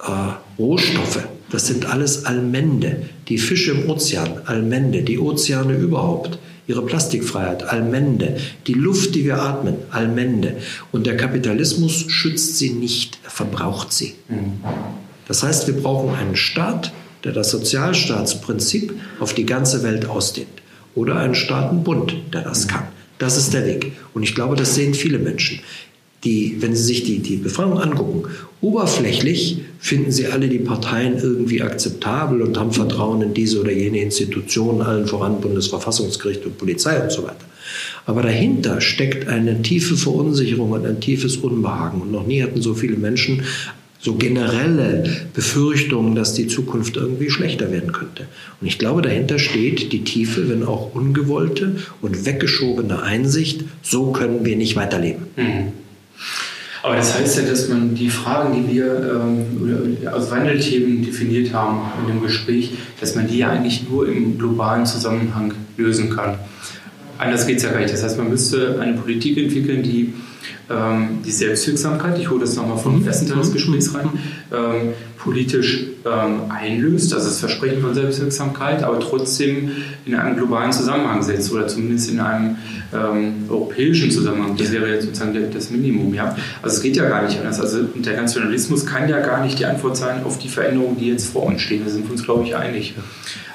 äh, 0.00 0.10
Rohstoffe. 0.58 1.26
Das 1.48 1.66
sind 1.66 1.86
alles 1.86 2.26
Allmende. 2.26 3.04
Die 3.28 3.38
Fische 3.38 3.70
im 3.70 3.88
Ozean, 3.88 4.42
Allmende. 4.44 5.02
Die 5.02 5.18
Ozeane 5.18 5.74
überhaupt, 5.74 6.38
ihre 6.66 6.84
Plastikfreiheit, 6.84 7.62
Allmende. 7.62 8.36
Die 8.66 8.74
Luft, 8.74 9.14
die 9.14 9.24
wir 9.24 9.40
atmen, 9.40 9.76
Allmende. 9.90 10.58
Und 10.92 11.06
der 11.06 11.16
Kapitalismus 11.16 12.04
schützt 12.08 12.58
sie 12.58 12.72
nicht, 12.72 13.20
er 13.24 13.30
verbraucht 13.30 13.90
sie. 13.90 14.16
Das 15.28 15.42
heißt, 15.42 15.66
wir 15.66 15.80
brauchen 15.80 16.14
einen 16.14 16.36
Staat, 16.36 16.92
der 17.24 17.32
das 17.32 17.50
Sozialstaatsprinzip 17.50 18.94
auf 19.20 19.34
die 19.34 19.46
ganze 19.46 19.82
Welt 19.82 20.06
ausdehnt. 20.06 20.48
Oder 20.94 21.16
einen 21.16 21.34
Staatenbund, 21.34 22.14
der 22.32 22.42
das 22.42 22.68
kann. 22.68 22.88
Das 23.18 23.36
ist 23.36 23.54
der 23.54 23.66
Weg. 23.66 23.92
Und 24.14 24.22
ich 24.22 24.34
glaube, 24.34 24.56
das 24.56 24.74
sehen 24.74 24.94
viele 24.94 25.18
Menschen 25.18 25.60
die, 26.24 26.56
wenn 26.60 26.74
Sie 26.74 26.84
sich 26.84 27.04
die, 27.04 27.18
die 27.18 27.36
Befragung 27.36 27.80
angucken, 27.80 28.28
oberflächlich 28.60 29.58
finden 29.80 30.12
Sie 30.12 30.26
alle 30.26 30.48
die 30.48 30.58
Parteien 30.58 31.18
irgendwie 31.18 31.62
akzeptabel 31.62 32.42
und 32.42 32.56
haben 32.58 32.72
Vertrauen 32.72 33.22
in 33.22 33.34
diese 33.34 33.60
oder 33.60 33.72
jene 33.72 34.00
Institutionen, 34.00 34.82
allen 34.82 35.06
voran 35.06 35.40
Bundesverfassungsgericht 35.40 36.46
und 36.46 36.58
Polizei 36.58 37.02
und 37.02 37.10
so 37.10 37.24
weiter. 37.24 37.44
Aber 38.06 38.22
dahinter 38.22 38.80
steckt 38.80 39.28
eine 39.28 39.62
tiefe 39.62 39.96
Verunsicherung 39.96 40.70
und 40.70 40.86
ein 40.86 41.00
tiefes 41.00 41.36
Unbehagen. 41.36 42.02
Und 42.02 42.12
noch 42.12 42.26
nie 42.26 42.42
hatten 42.42 42.60
so 42.60 42.74
viele 42.74 42.96
Menschen 42.96 43.42
so 44.02 44.16
generelle 44.16 45.04
Befürchtungen, 45.32 46.16
dass 46.16 46.34
die 46.34 46.48
Zukunft 46.48 46.96
irgendwie 46.96 47.30
schlechter 47.30 47.70
werden 47.70 47.92
könnte. 47.92 48.26
Und 48.60 48.66
ich 48.66 48.78
glaube, 48.78 49.00
dahinter 49.00 49.38
steht 49.38 49.92
die 49.92 50.02
tiefe, 50.02 50.48
wenn 50.48 50.64
auch 50.64 50.92
ungewollte 50.92 51.76
und 52.00 52.26
weggeschobene 52.26 53.00
Einsicht, 53.00 53.64
so 53.80 54.10
können 54.10 54.44
wir 54.44 54.56
nicht 54.56 54.74
weiterleben. 54.74 55.26
Mhm. 55.36 55.72
Aber 56.82 56.96
das 56.96 57.16
heißt 57.16 57.38
ja, 57.38 57.44
dass 57.44 57.68
man 57.68 57.94
die 57.94 58.10
Fragen, 58.10 58.66
die 58.66 58.74
wir 58.74 59.20
ähm, 59.22 59.98
als 60.12 60.32
Wandelthemen 60.32 61.04
definiert 61.04 61.52
haben 61.52 61.82
in 62.00 62.12
dem 62.12 62.22
Gespräch, 62.24 62.72
dass 63.00 63.14
man 63.14 63.28
die 63.28 63.38
ja 63.38 63.50
eigentlich 63.50 63.88
nur 63.88 64.08
im 64.08 64.36
globalen 64.36 64.84
Zusammenhang 64.84 65.54
lösen 65.76 66.10
kann. 66.10 66.34
Anders 67.18 67.46
geht 67.46 67.58
es 67.58 67.62
ja 67.62 67.70
gar 67.70 67.78
nicht. 67.78 67.94
Das 67.94 68.02
heißt, 68.02 68.18
man 68.18 68.28
müsste 68.28 68.80
eine 68.80 68.94
Politik 68.94 69.38
entwickeln, 69.38 69.84
die 69.84 70.12
ähm, 70.70 71.20
die 71.24 71.30
Selbstwirksamkeit, 71.30 72.18
ich 72.18 72.30
hole 72.30 72.40
das 72.40 72.56
nochmal 72.56 72.78
vom 72.78 73.00
mhm. 73.00 73.06
ersten 73.06 73.26
Teil 73.26 73.38
des 73.38 73.52
Gesprächs 73.52 73.94
rein, 73.94 74.10
ähm, 74.52 74.92
politisch 75.18 75.84
ähm, 76.04 76.50
einlöst, 76.50 77.14
also 77.14 77.26
das 77.26 77.38
Versprechen 77.38 77.80
von 77.80 77.94
Selbstwirksamkeit, 77.94 78.82
aber 78.82 78.98
trotzdem 78.98 79.70
in 80.04 80.14
einem 80.14 80.36
globalen 80.36 80.72
Zusammenhang 80.72 81.22
setzt 81.22 81.52
oder 81.52 81.68
zumindest 81.68 82.10
in 82.10 82.18
einem 82.18 82.56
ähm, 82.92 83.44
europäischen 83.48 84.10
Zusammenhang. 84.10 84.56
Das 84.56 84.72
wäre 84.72 84.92
jetzt 84.92 85.04
sozusagen 85.04 85.34
das 85.52 85.70
Minimum. 85.70 86.12
Ja? 86.12 86.36
Also 86.60 86.76
es 86.76 86.82
geht 86.82 86.96
ja 86.96 87.08
gar 87.08 87.22
nicht 87.22 87.38
anders. 87.38 87.60
Also 87.60 87.82
der 87.82 88.20
Nationalismus 88.20 88.84
kann 88.84 89.08
ja 89.08 89.20
gar 89.20 89.44
nicht 89.44 89.58
die 89.58 89.66
Antwort 89.66 89.96
sein 89.96 90.24
auf 90.24 90.38
die 90.38 90.48
Veränderungen, 90.48 90.98
die 90.98 91.08
jetzt 91.08 91.28
vor 91.32 91.44
uns 91.44 91.62
stehen. 91.62 91.82
Da 91.84 91.90
sind 91.90 92.04
wir 92.04 92.12
uns, 92.12 92.24
glaube 92.24 92.44
ich, 92.44 92.56
einig. 92.56 92.94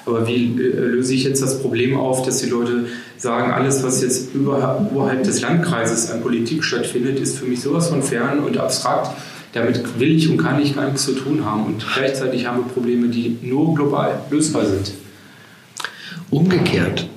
Aber 0.05 0.25
wie 0.25 0.55
äh, 0.57 0.69
löse 0.69 1.13
ich 1.13 1.25
jetzt 1.25 1.41
das 1.41 1.61
Problem 1.61 1.97
auf, 1.97 2.25
dass 2.25 2.37
die 2.37 2.49
Leute 2.49 2.85
sagen, 3.17 3.51
alles, 3.51 3.83
was 3.83 4.01
jetzt 4.01 4.33
überhalb 4.33 5.23
des 5.23 5.41
Landkreises 5.41 6.11
an 6.11 6.21
Politik 6.21 6.63
stattfindet, 6.63 7.19
ist 7.19 7.39
für 7.39 7.45
mich 7.45 7.61
sowas 7.61 7.89
von 7.89 8.03
fern 8.03 8.39
und 8.39 8.57
abstrakt. 8.57 9.11
Damit 9.53 9.99
will 9.99 10.15
ich 10.15 10.29
und 10.29 10.37
kann 10.37 10.61
ich 10.61 10.75
gar 10.75 10.85
nichts 10.85 11.05
zu 11.05 11.13
tun 11.13 11.43
haben. 11.43 11.65
Und 11.65 11.85
gleichzeitig 11.93 12.45
haben 12.45 12.57
wir 12.57 12.73
Probleme, 12.73 13.07
die 13.07 13.37
nur 13.41 13.73
global 13.73 14.19
lösbar 14.29 14.65
sind. 14.65 14.91
Umgekehrt, 16.29 17.07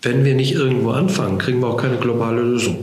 wenn 0.00 0.24
wir 0.24 0.34
nicht 0.34 0.52
irgendwo 0.52 0.90
anfangen, 0.90 1.38
kriegen 1.38 1.60
wir 1.60 1.68
auch 1.68 1.76
keine 1.76 1.98
globale 1.98 2.42
Lösung. 2.42 2.78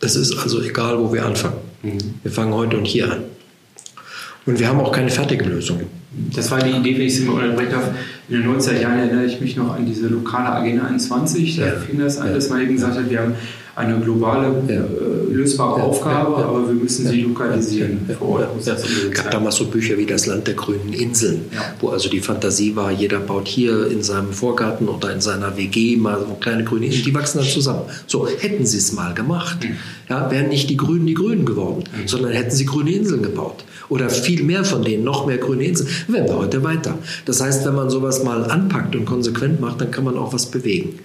Es 0.00 0.14
ist 0.14 0.38
also 0.38 0.62
egal, 0.62 0.98
wo 0.98 1.12
wir 1.12 1.24
anfangen. 1.24 1.56
Mhm. 1.82 1.98
Wir 2.22 2.30
fangen 2.30 2.54
heute 2.54 2.76
und 2.76 2.84
hier 2.84 3.10
an. 3.10 3.24
Und 4.46 4.60
wir 4.60 4.68
haben 4.68 4.80
auch 4.80 4.92
keine 4.92 5.10
fertige 5.10 5.44
Lösung. 5.44 5.80
Das 6.34 6.50
war 6.50 6.60
die 6.60 6.70
Idee, 6.70 6.94
wenn 6.94 7.06
ich 7.06 7.14
es 7.14 7.20
immer 7.20 7.34
unterbrechen 7.34 7.72
darf. 7.72 7.90
In 8.28 8.42
den 8.42 8.50
90er 8.50 8.80
Jahren 8.80 8.98
erinnere 8.98 9.26
ich 9.26 9.40
mich 9.40 9.56
noch 9.56 9.74
an 9.74 9.86
diese 9.86 10.08
lokale 10.08 10.50
Agenda 10.52 10.86
21. 10.86 11.56
Da 11.56 11.66
ja. 11.66 11.72
fing 11.72 11.98
das 11.98 12.18
an, 12.18 12.32
dass 12.32 12.48
man 12.48 12.62
eben 12.62 12.74
gesagt 12.74 12.96
hat, 12.96 13.10
wir 13.10 13.20
haben 13.20 13.34
eine 13.78 13.96
globale, 14.00 14.62
ja. 14.66 14.74
äh, 14.74 15.32
lösbare 15.32 15.78
ja. 15.78 15.84
Aufgabe, 15.84 16.40
ja. 16.40 16.48
aber 16.48 16.66
wir 16.66 16.74
müssen 16.74 17.06
sie 17.06 17.22
lokalisieren 17.22 18.00
vor 18.18 18.40
Ort. 18.40 18.66
Es 18.66 19.10
gab 19.12 19.30
damals 19.30 19.54
so 19.54 19.66
Bücher 19.66 19.96
wie 19.96 20.04
Das 20.04 20.26
Land 20.26 20.48
der 20.48 20.54
grünen 20.54 20.92
Inseln, 20.92 21.42
wo 21.80 21.90
also 21.90 22.08
die 22.08 22.18
Fantasie 22.18 22.74
war, 22.74 22.90
jeder 22.90 23.20
baut 23.20 23.46
hier 23.46 23.88
in 23.88 24.02
seinem 24.02 24.32
Vorgarten 24.32 24.88
oder 24.88 25.12
in 25.12 25.20
seiner 25.20 25.56
WG 25.56 25.96
mal 25.96 26.18
so 26.18 26.34
kleine 26.34 26.64
grüne 26.64 26.86
Inseln, 26.86 27.04
die 27.04 27.14
wachsen 27.14 27.38
dann 27.38 27.46
zusammen. 27.46 27.82
So, 28.08 28.26
hätten 28.26 28.66
sie 28.66 28.78
es 28.78 28.92
mal 28.92 29.14
gemacht, 29.14 29.58
mhm. 29.62 29.76
ja, 30.08 30.28
wären 30.28 30.48
nicht 30.48 30.68
die 30.70 30.76
Grünen 30.76 31.06
die 31.06 31.14
Grünen 31.14 31.46
geworden, 31.46 31.84
mhm. 31.84 32.08
sondern 32.08 32.32
hätten 32.32 32.50
sie 32.50 32.66
grüne 32.66 32.90
Inseln 32.90 33.22
gebaut 33.22 33.64
oder 33.88 34.10
viel 34.10 34.42
mehr 34.42 34.64
von 34.64 34.82
denen, 34.82 35.04
noch 35.04 35.26
mehr 35.26 35.38
grüne 35.38 35.64
Inseln, 35.64 35.88
wären 36.08 36.26
wir 36.26 36.36
heute 36.36 36.62
weiter. 36.62 36.98
Das 37.24 37.40
heißt, 37.40 37.64
wenn 37.66 37.74
man 37.74 37.90
sowas 37.90 38.22
mal 38.22 38.44
anpackt 38.50 38.94
und 38.96 39.04
konsequent 39.04 39.60
macht, 39.60 39.80
dann 39.80 39.90
kann 39.90 40.04
man 40.04 40.16
auch 40.16 40.32
was 40.32 40.46
bewegen. 40.46 40.98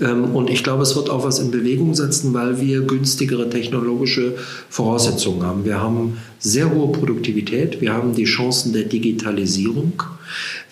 Ähm, 0.00 0.36
und 0.36 0.50
ich 0.50 0.62
glaube, 0.62 0.82
es 0.82 0.94
wird 0.94 1.10
auch 1.10 1.24
was 1.24 1.38
in 1.38 1.50
Bewegung 1.50 1.94
setzen, 1.94 2.17
weil 2.34 2.60
wir 2.60 2.82
günstigere 2.82 3.48
technologische 3.50 4.36
Voraussetzungen 4.68 5.42
haben. 5.42 5.64
Wir 5.64 5.80
haben 5.80 6.18
sehr 6.38 6.70
hohe 6.72 6.92
Produktivität, 6.92 7.80
wir 7.80 7.92
haben 7.92 8.14
die 8.14 8.24
Chancen 8.24 8.72
der 8.72 8.84
Digitalisierung, 8.84 10.02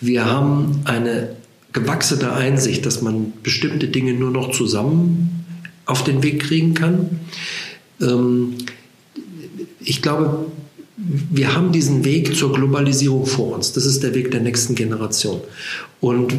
wir 0.01 0.27
haben 0.27 0.81
eine 0.85 1.31
gewachsene 1.73 2.33
Einsicht, 2.33 2.87
dass 2.87 3.03
man 3.03 3.33
bestimmte 3.43 3.89
Dinge 3.89 4.15
nur 4.15 4.31
noch 4.31 4.51
zusammen 4.53 5.45
auf 5.85 6.05
den 6.05 6.23
Weg 6.23 6.43
kriegen 6.43 6.75
kann. 6.75 7.21
Ähm, 8.01 8.55
ich 9.81 10.03
glaube, 10.03 10.47
wir 10.97 11.55
haben 11.55 11.73
diesen 11.73 12.05
Weg 12.05 12.35
zur 12.35 12.55
Globalisierung 12.55 13.27
vor 13.27 13.55
uns. 13.55 13.73
Das 13.73 13.85
ist 13.85 14.03
der 14.03 14.15
Weg 14.15 14.31
der 14.31 14.41
nächsten 14.41 14.75
Generation. 14.75 15.41
Und 16.01 16.33
äh, 16.33 16.37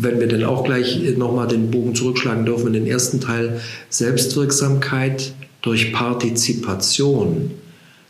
wenn 0.00 0.20
wir 0.20 0.28
dann 0.28 0.44
auch 0.44 0.64
gleich 0.64 1.00
nochmal 1.16 1.48
den 1.48 1.70
Bogen 1.70 1.94
zurückschlagen 1.94 2.44
dürfen 2.44 2.68
in 2.68 2.72
den 2.74 2.86
ersten 2.86 3.20
Teil, 3.20 3.60
Selbstwirksamkeit 3.88 5.32
durch 5.62 5.92
Partizipation. 5.92 7.52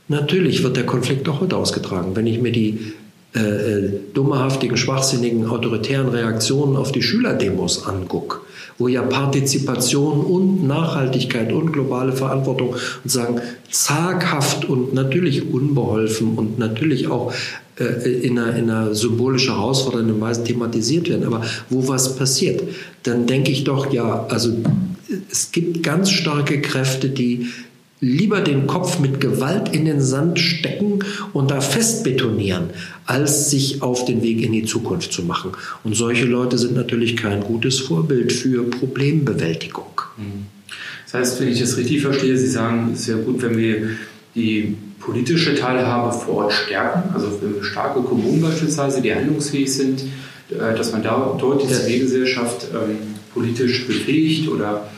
Natürlich 0.09 0.65
wird 0.65 0.77
der 0.77 0.87
Konflikt 0.87 1.29
auch 1.29 1.41
heute 1.41 1.57
ausgetragen. 1.57 2.17
Wenn 2.17 2.27
ich 2.27 2.41
mir 2.41 2.51
die 2.51 2.93
äh, 3.35 3.41
äh 3.41 3.93
dummerhaftigen, 4.13 4.77
schwachsinnigen, 4.77 5.47
autoritären 5.47 6.09
Reaktionen 6.09 6.77
auf 6.77 6.91
die 6.91 7.03
Schülerdemos 7.03 7.87
angucke, 7.87 8.41
wo 8.79 8.89
ja 8.89 9.03
Partizipation 9.03 10.25
und 10.25 10.67
Nachhaltigkeit 10.67 11.53
und 11.53 11.73
globale 11.73 12.13
Verantwortung 12.13 12.71
und 12.71 13.11
sagen 13.11 13.41
zaghaft 13.71 14.65
und 14.65 14.95
natürlich 14.95 15.53
unbeholfen 15.53 16.37
und 16.37 16.59
natürlich 16.59 17.09
auch 17.09 17.33
äh, 17.79 17.85
in, 17.85 18.39
einer, 18.39 18.57
in 18.57 18.71
einer 18.71 18.95
symbolisch 18.95 19.49
herausfordernden 19.49 20.21
Weise 20.21 20.45
thematisiert 20.45 21.09
werden. 21.09 21.25
Aber 21.25 21.43
wo 21.71 21.89
was 21.89 22.17
passiert, 22.17 22.63
dann 23.03 23.27
denke 23.27 23.51
ich 23.51 23.65
doch, 23.65 23.93
ja, 23.93 24.27
also 24.29 24.53
es 25.31 25.53
gibt 25.53 25.83
ganz 25.83 26.11
starke 26.11 26.61
Kräfte, 26.61 27.09
die 27.09 27.49
lieber 28.01 28.41
den 28.41 28.67
Kopf 28.67 28.99
mit 28.99 29.21
Gewalt 29.21 29.75
in 29.75 29.85
den 29.85 30.01
Sand 30.01 30.39
stecken 30.39 30.99
und 31.33 31.51
da 31.51 31.61
festbetonieren, 31.61 32.71
als 33.07 33.51
sich 33.51 33.83
auf 33.83 34.05
den 34.05 34.23
Weg 34.23 34.43
in 34.43 34.53
die 34.53 34.65
Zukunft 34.65 35.13
zu 35.13 35.23
machen. 35.23 35.53
Und 35.85 35.97
solche 35.97 36.27
Leute 36.27 36.59
sind 36.59 36.75
natürlich 36.75 37.17
kein 37.17 37.41
gutes 37.41 37.81
Vorbild 37.81 38.33
für 38.33 38.65
Problembewältigung. 38.65 39.85
Das 41.05 41.15
heißt, 41.15 41.41
wenn 41.41 41.49
ich 41.49 41.61
das 41.61 41.77
richtig 41.77 42.03
verstehe, 42.03 42.37
Sie 42.37 42.49
sagen, 42.49 42.91
es 42.93 43.01
ist 43.01 43.09
ja 43.09 43.17
gut, 43.17 43.41
wenn 43.43 43.57
wir 43.57 43.91
die 44.35 44.77
politische 44.99 45.55
Teilhabe 45.55 46.13
vor 46.13 46.45
Ort 46.45 46.53
stärken, 46.53 47.15
also 47.15 47.39
wenn 47.41 47.55
wir 47.55 47.65
starke 47.65 48.01
Kommunen 48.01 48.43
beispielsweise, 48.43 49.01
die 49.01 49.15
handlungsfähig 49.15 49.73
sind, 49.73 50.03
äh, 50.51 50.77
dass 50.77 50.93
man 50.93 51.03
da 51.03 51.37
dort 51.39 51.63
die 51.63 51.73
Zivilgesellschaft 51.73 52.67
ähm, 52.73 52.97
politisch 53.33 53.87
befähigt 53.87 54.49
oder 54.49 54.89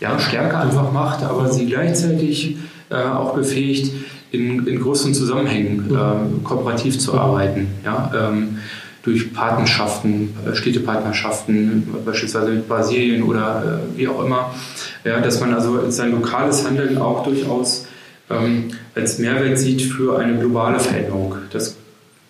ja, 0.00 0.18
stärker 0.18 0.60
einfach 0.60 0.92
macht, 0.92 1.24
aber 1.24 1.50
sie 1.50 1.66
gleichzeitig 1.66 2.56
äh, 2.90 2.94
auch 2.94 3.34
befähigt, 3.34 3.92
in, 4.30 4.66
in 4.66 4.80
größeren 4.80 5.14
Zusammenhängen 5.14 5.90
äh, 5.90 6.44
kooperativ 6.44 6.98
zu 6.98 7.18
arbeiten. 7.18 7.68
Ja? 7.84 8.12
Ähm, 8.14 8.58
durch 9.02 9.32
Partnerschaften, 9.32 10.34
äh, 10.46 10.54
Städtepartnerschaften, 10.54 11.86
beispielsweise 12.04 12.50
mit 12.50 12.68
Brasilien 12.68 13.22
oder 13.22 13.80
äh, 13.94 13.98
wie 13.98 14.06
auch 14.08 14.22
immer, 14.22 14.54
ja, 15.04 15.20
dass 15.20 15.40
man 15.40 15.54
also 15.54 15.90
sein 15.90 16.10
lokales 16.10 16.66
Handeln 16.66 16.98
auch 16.98 17.24
durchaus 17.24 17.86
ähm, 18.28 18.68
als 18.94 19.18
Mehrwert 19.18 19.58
sieht 19.58 19.80
für 19.80 20.18
eine 20.18 20.38
globale 20.38 20.78
Veränderung. 20.78 21.36
Das 21.50 21.76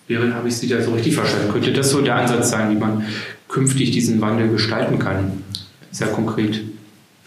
Wäre, 0.09 0.33
habe 0.35 0.49
ich 0.49 0.57
Sie 0.57 0.69
da 0.69 0.81
so 0.81 0.93
richtig 0.93 1.15
verstanden? 1.15 1.53
Könnte 1.53 1.71
das 1.71 1.91
so 1.91 2.01
der 2.01 2.17
Ansatz 2.17 2.51
sein, 2.51 2.71
wie 2.71 2.81
man 2.81 3.05
künftig 3.47 3.91
diesen 3.91 4.23
Wandel 4.23 4.49
gestalten 4.49 4.99
kann? 4.99 5.45
Sehr 5.91 6.09
konkret. 6.09 6.63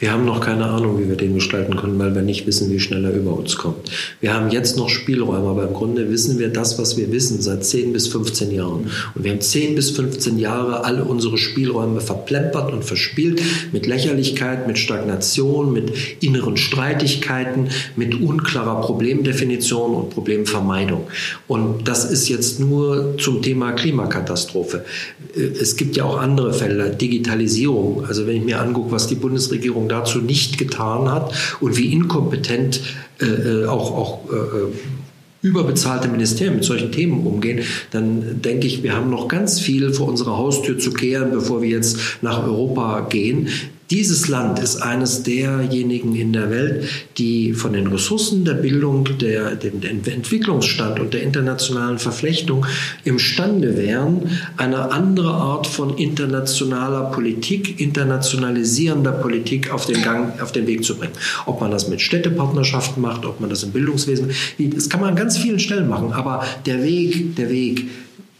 Wir 0.01 0.11
haben 0.11 0.25
noch 0.25 0.41
keine 0.41 0.65
Ahnung, 0.65 0.99
wie 0.99 1.07
wir 1.07 1.15
den 1.15 1.35
gestalten 1.35 1.75
können, 1.75 1.99
weil 1.99 2.15
wir 2.15 2.23
nicht 2.23 2.47
wissen, 2.47 2.71
wie 2.71 2.79
schnell 2.79 3.05
er 3.05 3.13
über 3.13 3.37
uns 3.37 3.55
kommt. 3.55 3.91
Wir 4.19 4.33
haben 4.33 4.49
jetzt 4.49 4.75
noch 4.75 4.89
Spielräume, 4.89 5.47
aber 5.47 5.67
im 5.67 5.73
Grunde 5.73 6.09
wissen 6.09 6.39
wir 6.39 6.49
das, 6.49 6.79
was 6.79 6.97
wir 6.97 7.11
wissen, 7.11 7.39
seit 7.39 7.63
10 7.63 7.93
bis 7.93 8.07
15 8.07 8.51
Jahren. 8.51 8.89
Und 9.13 9.23
wir 9.23 9.29
haben 9.29 9.41
10 9.41 9.75
bis 9.75 9.91
15 9.91 10.39
Jahre 10.39 10.85
alle 10.85 11.03
unsere 11.03 11.37
Spielräume 11.37 12.01
verplempert 12.01 12.73
und 12.73 12.83
verspielt 12.83 13.43
mit 13.73 13.85
Lächerlichkeit, 13.85 14.65
mit 14.67 14.79
Stagnation, 14.79 15.71
mit 15.71 15.93
inneren 16.19 16.57
Streitigkeiten, 16.57 17.69
mit 17.95 18.19
unklarer 18.19 18.81
Problemdefinition 18.81 19.93
und 19.93 20.09
Problemvermeidung. 20.09 21.09
Und 21.47 21.87
das 21.87 22.09
ist 22.09 22.27
jetzt 22.27 22.59
nur 22.59 23.19
zum 23.19 23.43
Thema 23.43 23.73
Klimakatastrophe. 23.73 24.83
Es 25.35 25.75
gibt 25.75 25.95
ja 25.95 26.03
auch 26.03 26.17
andere 26.19 26.53
Fälle, 26.53 26.89
Digitalisierung. 26.89 28.05
Also 28.05 28.27
wenn 28.27 28.37
ich 28.37 28.43
mir 28.43 28.59
angucke, 28.59 28.91
was 28.91 29.07
die 29.07 29.15
Bundesregierung 29.15 29.87
dazu 29.87 30.19
nicht 30.19 30.57
getan 30.57 31.11
hat 31.11 31.33
und 31.59 31.77
wie 31.77 31.91
inkompetent 31.93 32.81
äh, 33.19 33.25
äh, 33.25 33.65
auch, 33.65 33.91
auch 33.91 34.19
äh, 34.31 34.35
äh, 34.35 34.71
überbezahlte 35.41 36.07
Ministerien 36.07 36.55
mit 36.55 36.63
solchen 36.63 36.91
Themen 36.91 37.25
umgehen, 37.25 37.61
dann 37.91 38.41
denke 38.41 38.67
ich, 38.67 38.83
wir 38.83 38.95
haben 38.95 39.09
noch 39.09 39.27
ganz 39.27 39.59
viel 39.59 39.93
vor 39.93 40.07
unserer 40.07 40.37
Haustür 40.37 40.77
zu 40.77 40.91
kehren, 40.91 41.31
bevor 41.31 41.61
wir 41.61 41.69
jetzt 41.69 41.97
nach 42.21 42.43
Europa 42.43 43.07
gehen. 43.09 43.47
Dieses 43.91 44.29
Land 44.29 44.59
ist 44.59 44.77
eines 44.77 45.23
derjenigen 45.23 46.15
in 46.15 46.31
der 46.31 46.49
Welt, 46.49 46.87
die 47.17 47.51
von 47.51 47.73
den 47.73 47.87
Ressourcen 47.87 48.45
der 48.45 48.53
Bildung, 48.53 49.03
der, 49.19 49.55
dem, 49.55 49.81
Entwicklungsstand 49.83 50.97
und 51.01 51.13
der 51.13 51.23
internationalen 51.23 51.99
Verflechtung 51.99 52.65
imstande 53.03 53.75
wären, 53.75 54.29
eine 54.55 54.91
andere 54.91 55.31
Art 55.31 55.67
von 55.67 55.97
internationaler 55.97 57.11
Politik, 57.11 57.81
internationalisierender 57.81 59.11
Politik 59.11 59.73
auf 59.73 59.85
den, 59.85 60.01
Gang, 60.01 60.41
auf 60.41 60.53
den 60.53 60.67
Weg 60.67 60.85
zu 60.85 60.95
bringen. 60.95 61.13
Ob 61.45 61.59
man 61.59 61.69
das 61.69 61.89
mit 61.89 61.99
Städtepartnerschaften 61.99 63.01
macht, 63.01 63.25
ob 63.25 63.41
man 63.41 63.49
das 63.49 63.63
im 63.63 63.71
Bildungswesen, 63.71 64.31
das 64.57 64.89
kann 64.89 65.01
man 65.01 65.09
an 65.09 65.15
ganz 65.17 65.37
vielen 65.37 65.59
Stellen 65.59 65.89
machen, 65.89 66.13
aber 66.13 66.45
der 66.65 66.81
Weg, 66.81 67.35
der 67.35 67.49
Weg, 67.49 67.89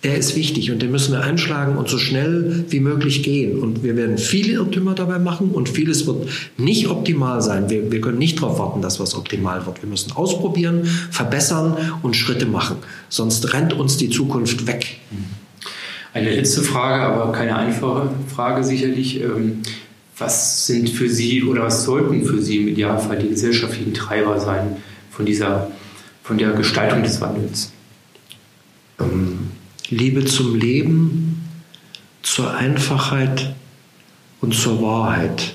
der 0.04 0.18
ist 0.18 0.36
wichtig 0.36 0.72
und 0.72 0.82
den 0.82 0.89
müssen 0.89 1.14
wir 1.14 1.22
einschlagen 1.22 1.78
und 1.78 1.88
so 1.88 1.99
schnell 1.99 2.66
wie 2.70 2.80
möglich 2.80 3.22
gehen. 3.22 3.60
Und 3.60 3.84
wir 3.84 3.95
werden 3.95 4.18
viele 4.18 4.54
Irrtümer 4.54 4.95
dabei 4.95 5.20
machen 5.20 5.52
und 5.52 5.70
vieles 5.70 6.08
wird 6.08 6.28
nicht 6.58 6.88
optimal 6.88 7.41
sein. 7.41 7.70
Wir, 7.70 7.91
wir 7.91 8.02
können 8.02 8.18
nicht 8.18 8.41
darauf 8.41 8.58
warten, 8.58 8.82
dass 8.82 8.99
was 8.99 9.14
optimal 9.14 9.66
wird. 9.68 9.84
Wir 9.84 9.89
müssen 9.89 10.12
ausprobieren, 10.14 10.86
verbessern 11.12 11.78
und 12.02 12.16
Schritte 12.16 12.47
machen. 12.47 12.78
Sonst 13.10 13.54
rennt 13.54 13.74
uns 13.74 13.97
die 13.97 14.10
Zukunft 14.10 14.66
weg. 14.66 14.97
Eine 16.14 16.34
letzte 16.34 16.64
Frage, 16.64 17.04
aber 17.04 17.32
keine 17.32 17.56
einfache 17.56 18.10
Frage 18.34 18.64
sicherlich. 18.64 19.22
Ähm, 19.22 19.62
was 20.18 20.66
sind 20.68 20.89
für 20.89 21.10
Sie 21.10 21.43
oder 21.43 21.64
was 21.64 21.84
sollten 21.84 22.26
für 22.26 22.41
Sie 22.41 22.58
im 22.58 22.68
Idealfall 22.70 23.20
die 23.20 23.30
gesellschaftlichen 23.30 23.93
Treiber 23.93 24.39
sein 24.39 24.78
von 25.12 25.26
dieser, 25.26 25.72
von 26.24 26.38
der 26.38 26.52
Gestaltung 26.52 27.04
des 27.04 27.22
Wandels? 27.22 27.72
Ähm 28.99 29.52
Liebe 29.91 30.23
zum 30.23 30.55
Leben, 30.55 31.49
zur 32.23 32.53
Einfachheit 32.53 33.53
und 34.39 34.55
zur 34.55 34.81
Wahrheit. 34.81 35.53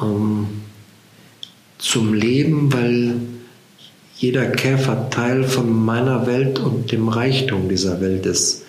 Ähm, 0.00 0.46
zum 1.78 2.14
Leben, 2.14 2.72
weil 2.72 3.16
jeder 4.16 4.46
Käfer 4.46 5.10
Teil 5.10 5.42
von 5.42 5.84
meiner 5.84 6.28
Welt 6.28 6.60
und 6.60 6.92
dem 6.92 7.08
Reichtum 7.08 7.68
dieser 7.68 8.00
Welt 8.00 8.26
ist. 8.26 8.62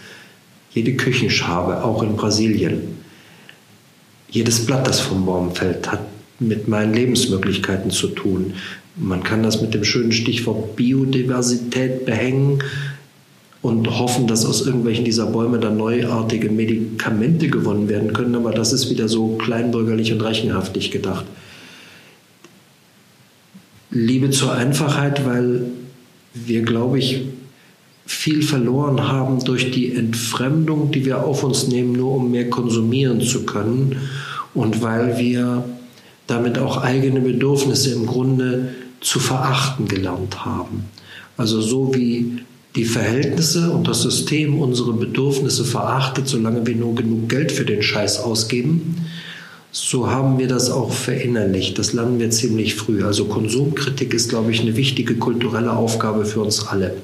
Jede 0.74 0.96
Küchenschabe, 0.96 1.84
auch 1.84 2.02
in 2.02 2.16
Brasilien. 2.16 2.98
Jedes 4.32 4.66
Blatt, 4.66 4.88
das 4.88 5.02
vom 5.02 5.28
Baum 5.28 5.54
fällt, 5.54 5.92
hat 5.92 6.02
mit 6.40 6.68
meinen 6.68 6.96
Lebensmöglichkeiten 6.96 7.92
zu 7.92 8.08
tun. 8.08 8.56
Man 8.96 9.22
kann 9.24 9.44
das 9.44 9.62
mit 9.62 9.76
dem 9.76 9.84
schönen 9.84 10.12
Stichwort 10.12 10.76
Biodiversität 10.76 12.06
behängen 12.06 12.64
und 13.66 14.00
hoffen, 14.00 14.28
dass 14.28 14.46
aus 14.46 14.66
irgendwelchen 14.66 15.06
dieser 15.06 15.26
Bäume 15.26 15.58
dann 15.58 15.78
neuartige 15.78 16.52
Medikamente 16.52 17.48
gewonnen 17.48 17.90
werden 17.90 18.14
können. 18.14 18.36
Aber 18.36 18.52
das 18.52 18.74
ist 18.74 18.92
wieder 18.92 19.10
so 19.10 19.38
kleinbürgerlich 19.38 20.14
und 20.14 20.22
rechenhaftig 20.22 20.92
gedacht. 20.92 21.26
Liebe 23.90 24.30
zur 24.30 24.54
Einfachheit, 24.54 25.26
weil 25.26 25.64
wir, 26.36 26.62
glaube 26.62 27.00
ich, 27.00 27.24
viel 28.06 28.44
verloren 28.44 29.08
haben 29.08 29.44
durch 29.44 29.72
die 29.72 29.96
Entfremdung, 29.96 30.92
die 30.92 31.06
wir 31.06 31.24
auf 31.26 31.44
uns 31.44 31.68
nehmen, 31.68 31.94
nur 31.94 32.14
um 32.14 32.30
mehr 32.30 32.52
konsumieren 32.52 33.20
zu 33.22 33.48
können 33.48 33.96
und 34.54 34.84
weil 34.84 35.18
wir 35.18 35.66
damit 36.28 36.60
auch 36.60 36.78
eigene 36.78 37.20
Bedürfnisse 37.20 37.96
im 37.96 38.06
Grunde 38.06 38.76
zu 39.02 39.20
verachten 39.20 39.88
gelernt 39.88 40.46
haben. 40.46 40.86
Also 41.36 41.62
so 41.62 41.96
wie 41.96 42.44
die 42.76 42.86
Verhältnisse 42.86 43.72
und 43.72 43.88
das 43.88 44.02
System 44.02 44.60
unsere 44.60 44.94
Bedürfnisse 44.94 45.64
verachtet, 45.64 46.28
solange 46.28 46.66
wir 46.68 46.76
nur 46.76 46.96
genug 46.96 47.30
Geld 47.30 47.52
für 47.52 47.66
den 47.66 47.82
Scheiß 47.82 48.20
ausgeben, 48.20 49.08
so 49.72 50.10
haben 50.10 50.40
wir 50.40 50.48
das 50.48 50.70
auch 50.72 50.92
verinnerlicht. 50.92 51.78
Das 51.78 51.94
lernen 51.94 52.20
wir 52.20 52.30
ziemlich 52.30 52.76
früh. 52.76 53.04
Also 53.04 53.26
Konsumkritik 53.26 54.14
ist, 54.14 54.30
glaube 54.30 54.52
ich, 54.52 54.62
eine 54.62 54.78
wichtige 54.78 55.16
kulturelle 55.16 55.74
Aufgabe 55.74 56.26
für 56.26 56.42
uns 56.42 56.66
alle. 56.68 56.96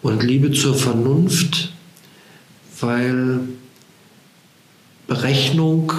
Und 0.00 0.22
Liebe 0.22 0.52
zur 0.52 0.74
Vernunft, 0.74 1.72
weil 2.80 3.40
Berechnung 5.08 5.92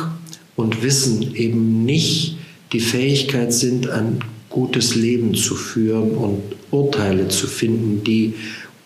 und 0.55 0.83
Wissen 0.83 1.35
eben 1.35 1.83
nicht 1.83 2.37
die 2.71 2.79
Fähigkeit 2.79 3.53
sind, 3.53 3.89
ein 3.89 4.19
gutes 4.51 4.95
Leben 4.95 5.33
zu 5.33 5.55
führen 5.55 6.11
und 6.11 6.41
Urteile 6.71 7.27
zu 7.29 7.47
finden, 7.47 8.03
die 8.03 8.35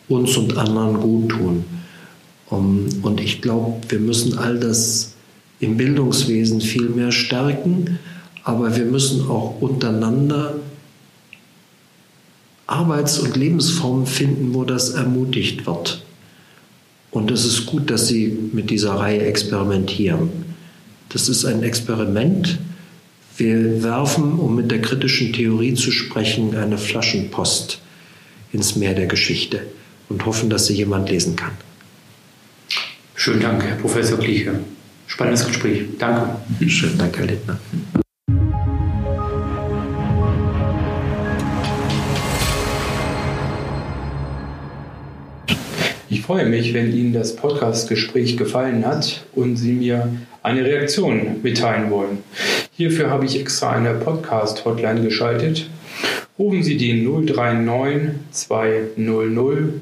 uns 0.08 0.38
und 0.38 0.58
anderen 0.58 1.00
gut 1.00 1.30
tun. 1.30 1.66
Und 2.50 3.20
ich 3.20 3.42
glaube, 3.42 3.82
wir 3.90 4.00
müssen 4.00 4.38
all 4.38 4.60
das 4.60 5.16
im 5.60 5.78
Bildungswesen 5.78 6.62
viel 6.62 6.90
mehr 6.90 7.12
stärken, 7.12 8.00
aber 8.44 8.76
wir 8.76 8.86
müssen 8.86 9.28
auch 9.28 9.60
untereinander 9.60 10.56
Arbeits- 12.68 13.20
und 13.20 13.36
Lebensformen 13.36 14.06
finden, 14.06 14.54
wo 14.54 14.64
das 14.64 14.92
ermutigt 14.92 15.66
wird. 15.66 16.04
Und 17.12 17.32
es 17.32 17.46
ist 17.46 17.66
gut, 17.66 17.90
dass 17.90 18.08
Sie 18.08 18.38
mit 18.52 18.70
dieser 18.70 18.96
Reihe 18.96 19.22
experimentieren. 19.22 20.30
Das 21.10 21.30
ist 21.30 21.46
ein 21.46 21.64
Experiment, 21.64 22.60
wir 23.38 23.84
werfen, 23.84 24.40
um 24.40 24.56
mit 24.56 24.72
der 24.72 24.82
kritischen 24.82 25.34
Theorie 25.34 25.74
zu 25.74 25.92
sprechen, 25.92 26.56
eine 26.56 26.78
Flaschenpost 26.78 27.82
ins 28.54 28.76
Meer 28.76 28.94
der 28.94 29.08
Geschichte 29.08 29.62
und 30.08 30.26
hoffen, 30.26 30.50
dass 30.50 30.68
sie 30.68 30.76
jemand 30.76 31.10
lesen 31.10 31.36
kann. 31.36 31.52
Schönen 33.16 33.42
Dank, 33.42 33.64
Herr 33.64 33.76
Professor 33.76 34.20
Kliche. 34.20 34.60
Spannendes 35.08 35.46
Gespräch. 35.46 35.84
Danke. 36.00 36.38
Schönen 36.68 36.98
Dank, 36.98 37.18
Herr 37.18 37.26
Littner. 37.26 37.60
Ich 46.10 46.22
freue 46.22 46.46
mich, 46.46 46.74
wenn 46.74 46.92
Ihnen 46.96 47.14
das 47.14 47.36
Podcast-Gespräch 47.36 48.38
gefallen 48.38 48.86
hat 48.86 49.26
und 49.34 49.58
Sie 49.58 49.74
mir 49.74 50.10
eine 50.46 50.64
Reaktion 50.64 51.42
mitteilen 51.42 51.90
wollen. 51.90 52.20
Hierfür 52.72 53.10
habe 53.10 53.26
ich 53.26 53.40
extra 53.40 53.72
eine 53.72 53.96
Podcast-Hotline 53.96 55.02
geschaltet. 55.02 55.70
Rufen 56.38 56.64
Sie 56.64 56.78
die 56.78 56.94
039 57.04 58.20
200 58.32 59.74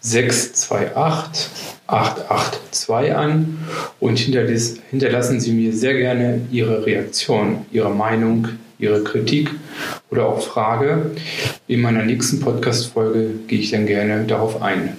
628 0.00 1.50
882 1.86 3.14
an 3.14 3.58
und 4.00 4.18
hinterlassen 4.18 5.40
Sie 5.40 5.52
mir 5.52 5.72
sehr 5.72 5.94
gerne 5.94 6.40
Ihre 6.50 6.84
Reaktion, 6.84 7.64
Ihre 7.70 7.90
Meinung, 7.90 8.48
Ihre 8.78 9.04
Kritik 9.04 9.50
oder 10.10 10.26
auch 10.26 10.42
Frage. 10.42 11.12
In 11.68 11.80
meiner 11.80 12.04
nächsten 12.04 12.40
Podcast-Folge 12.40 13.30
gehe 13.46 13.60
ich 13.60 13.70
dann 13.70 13.86
gerne 13.86 14.24
darauf 14.24 14.60
ein. 14.60 14.96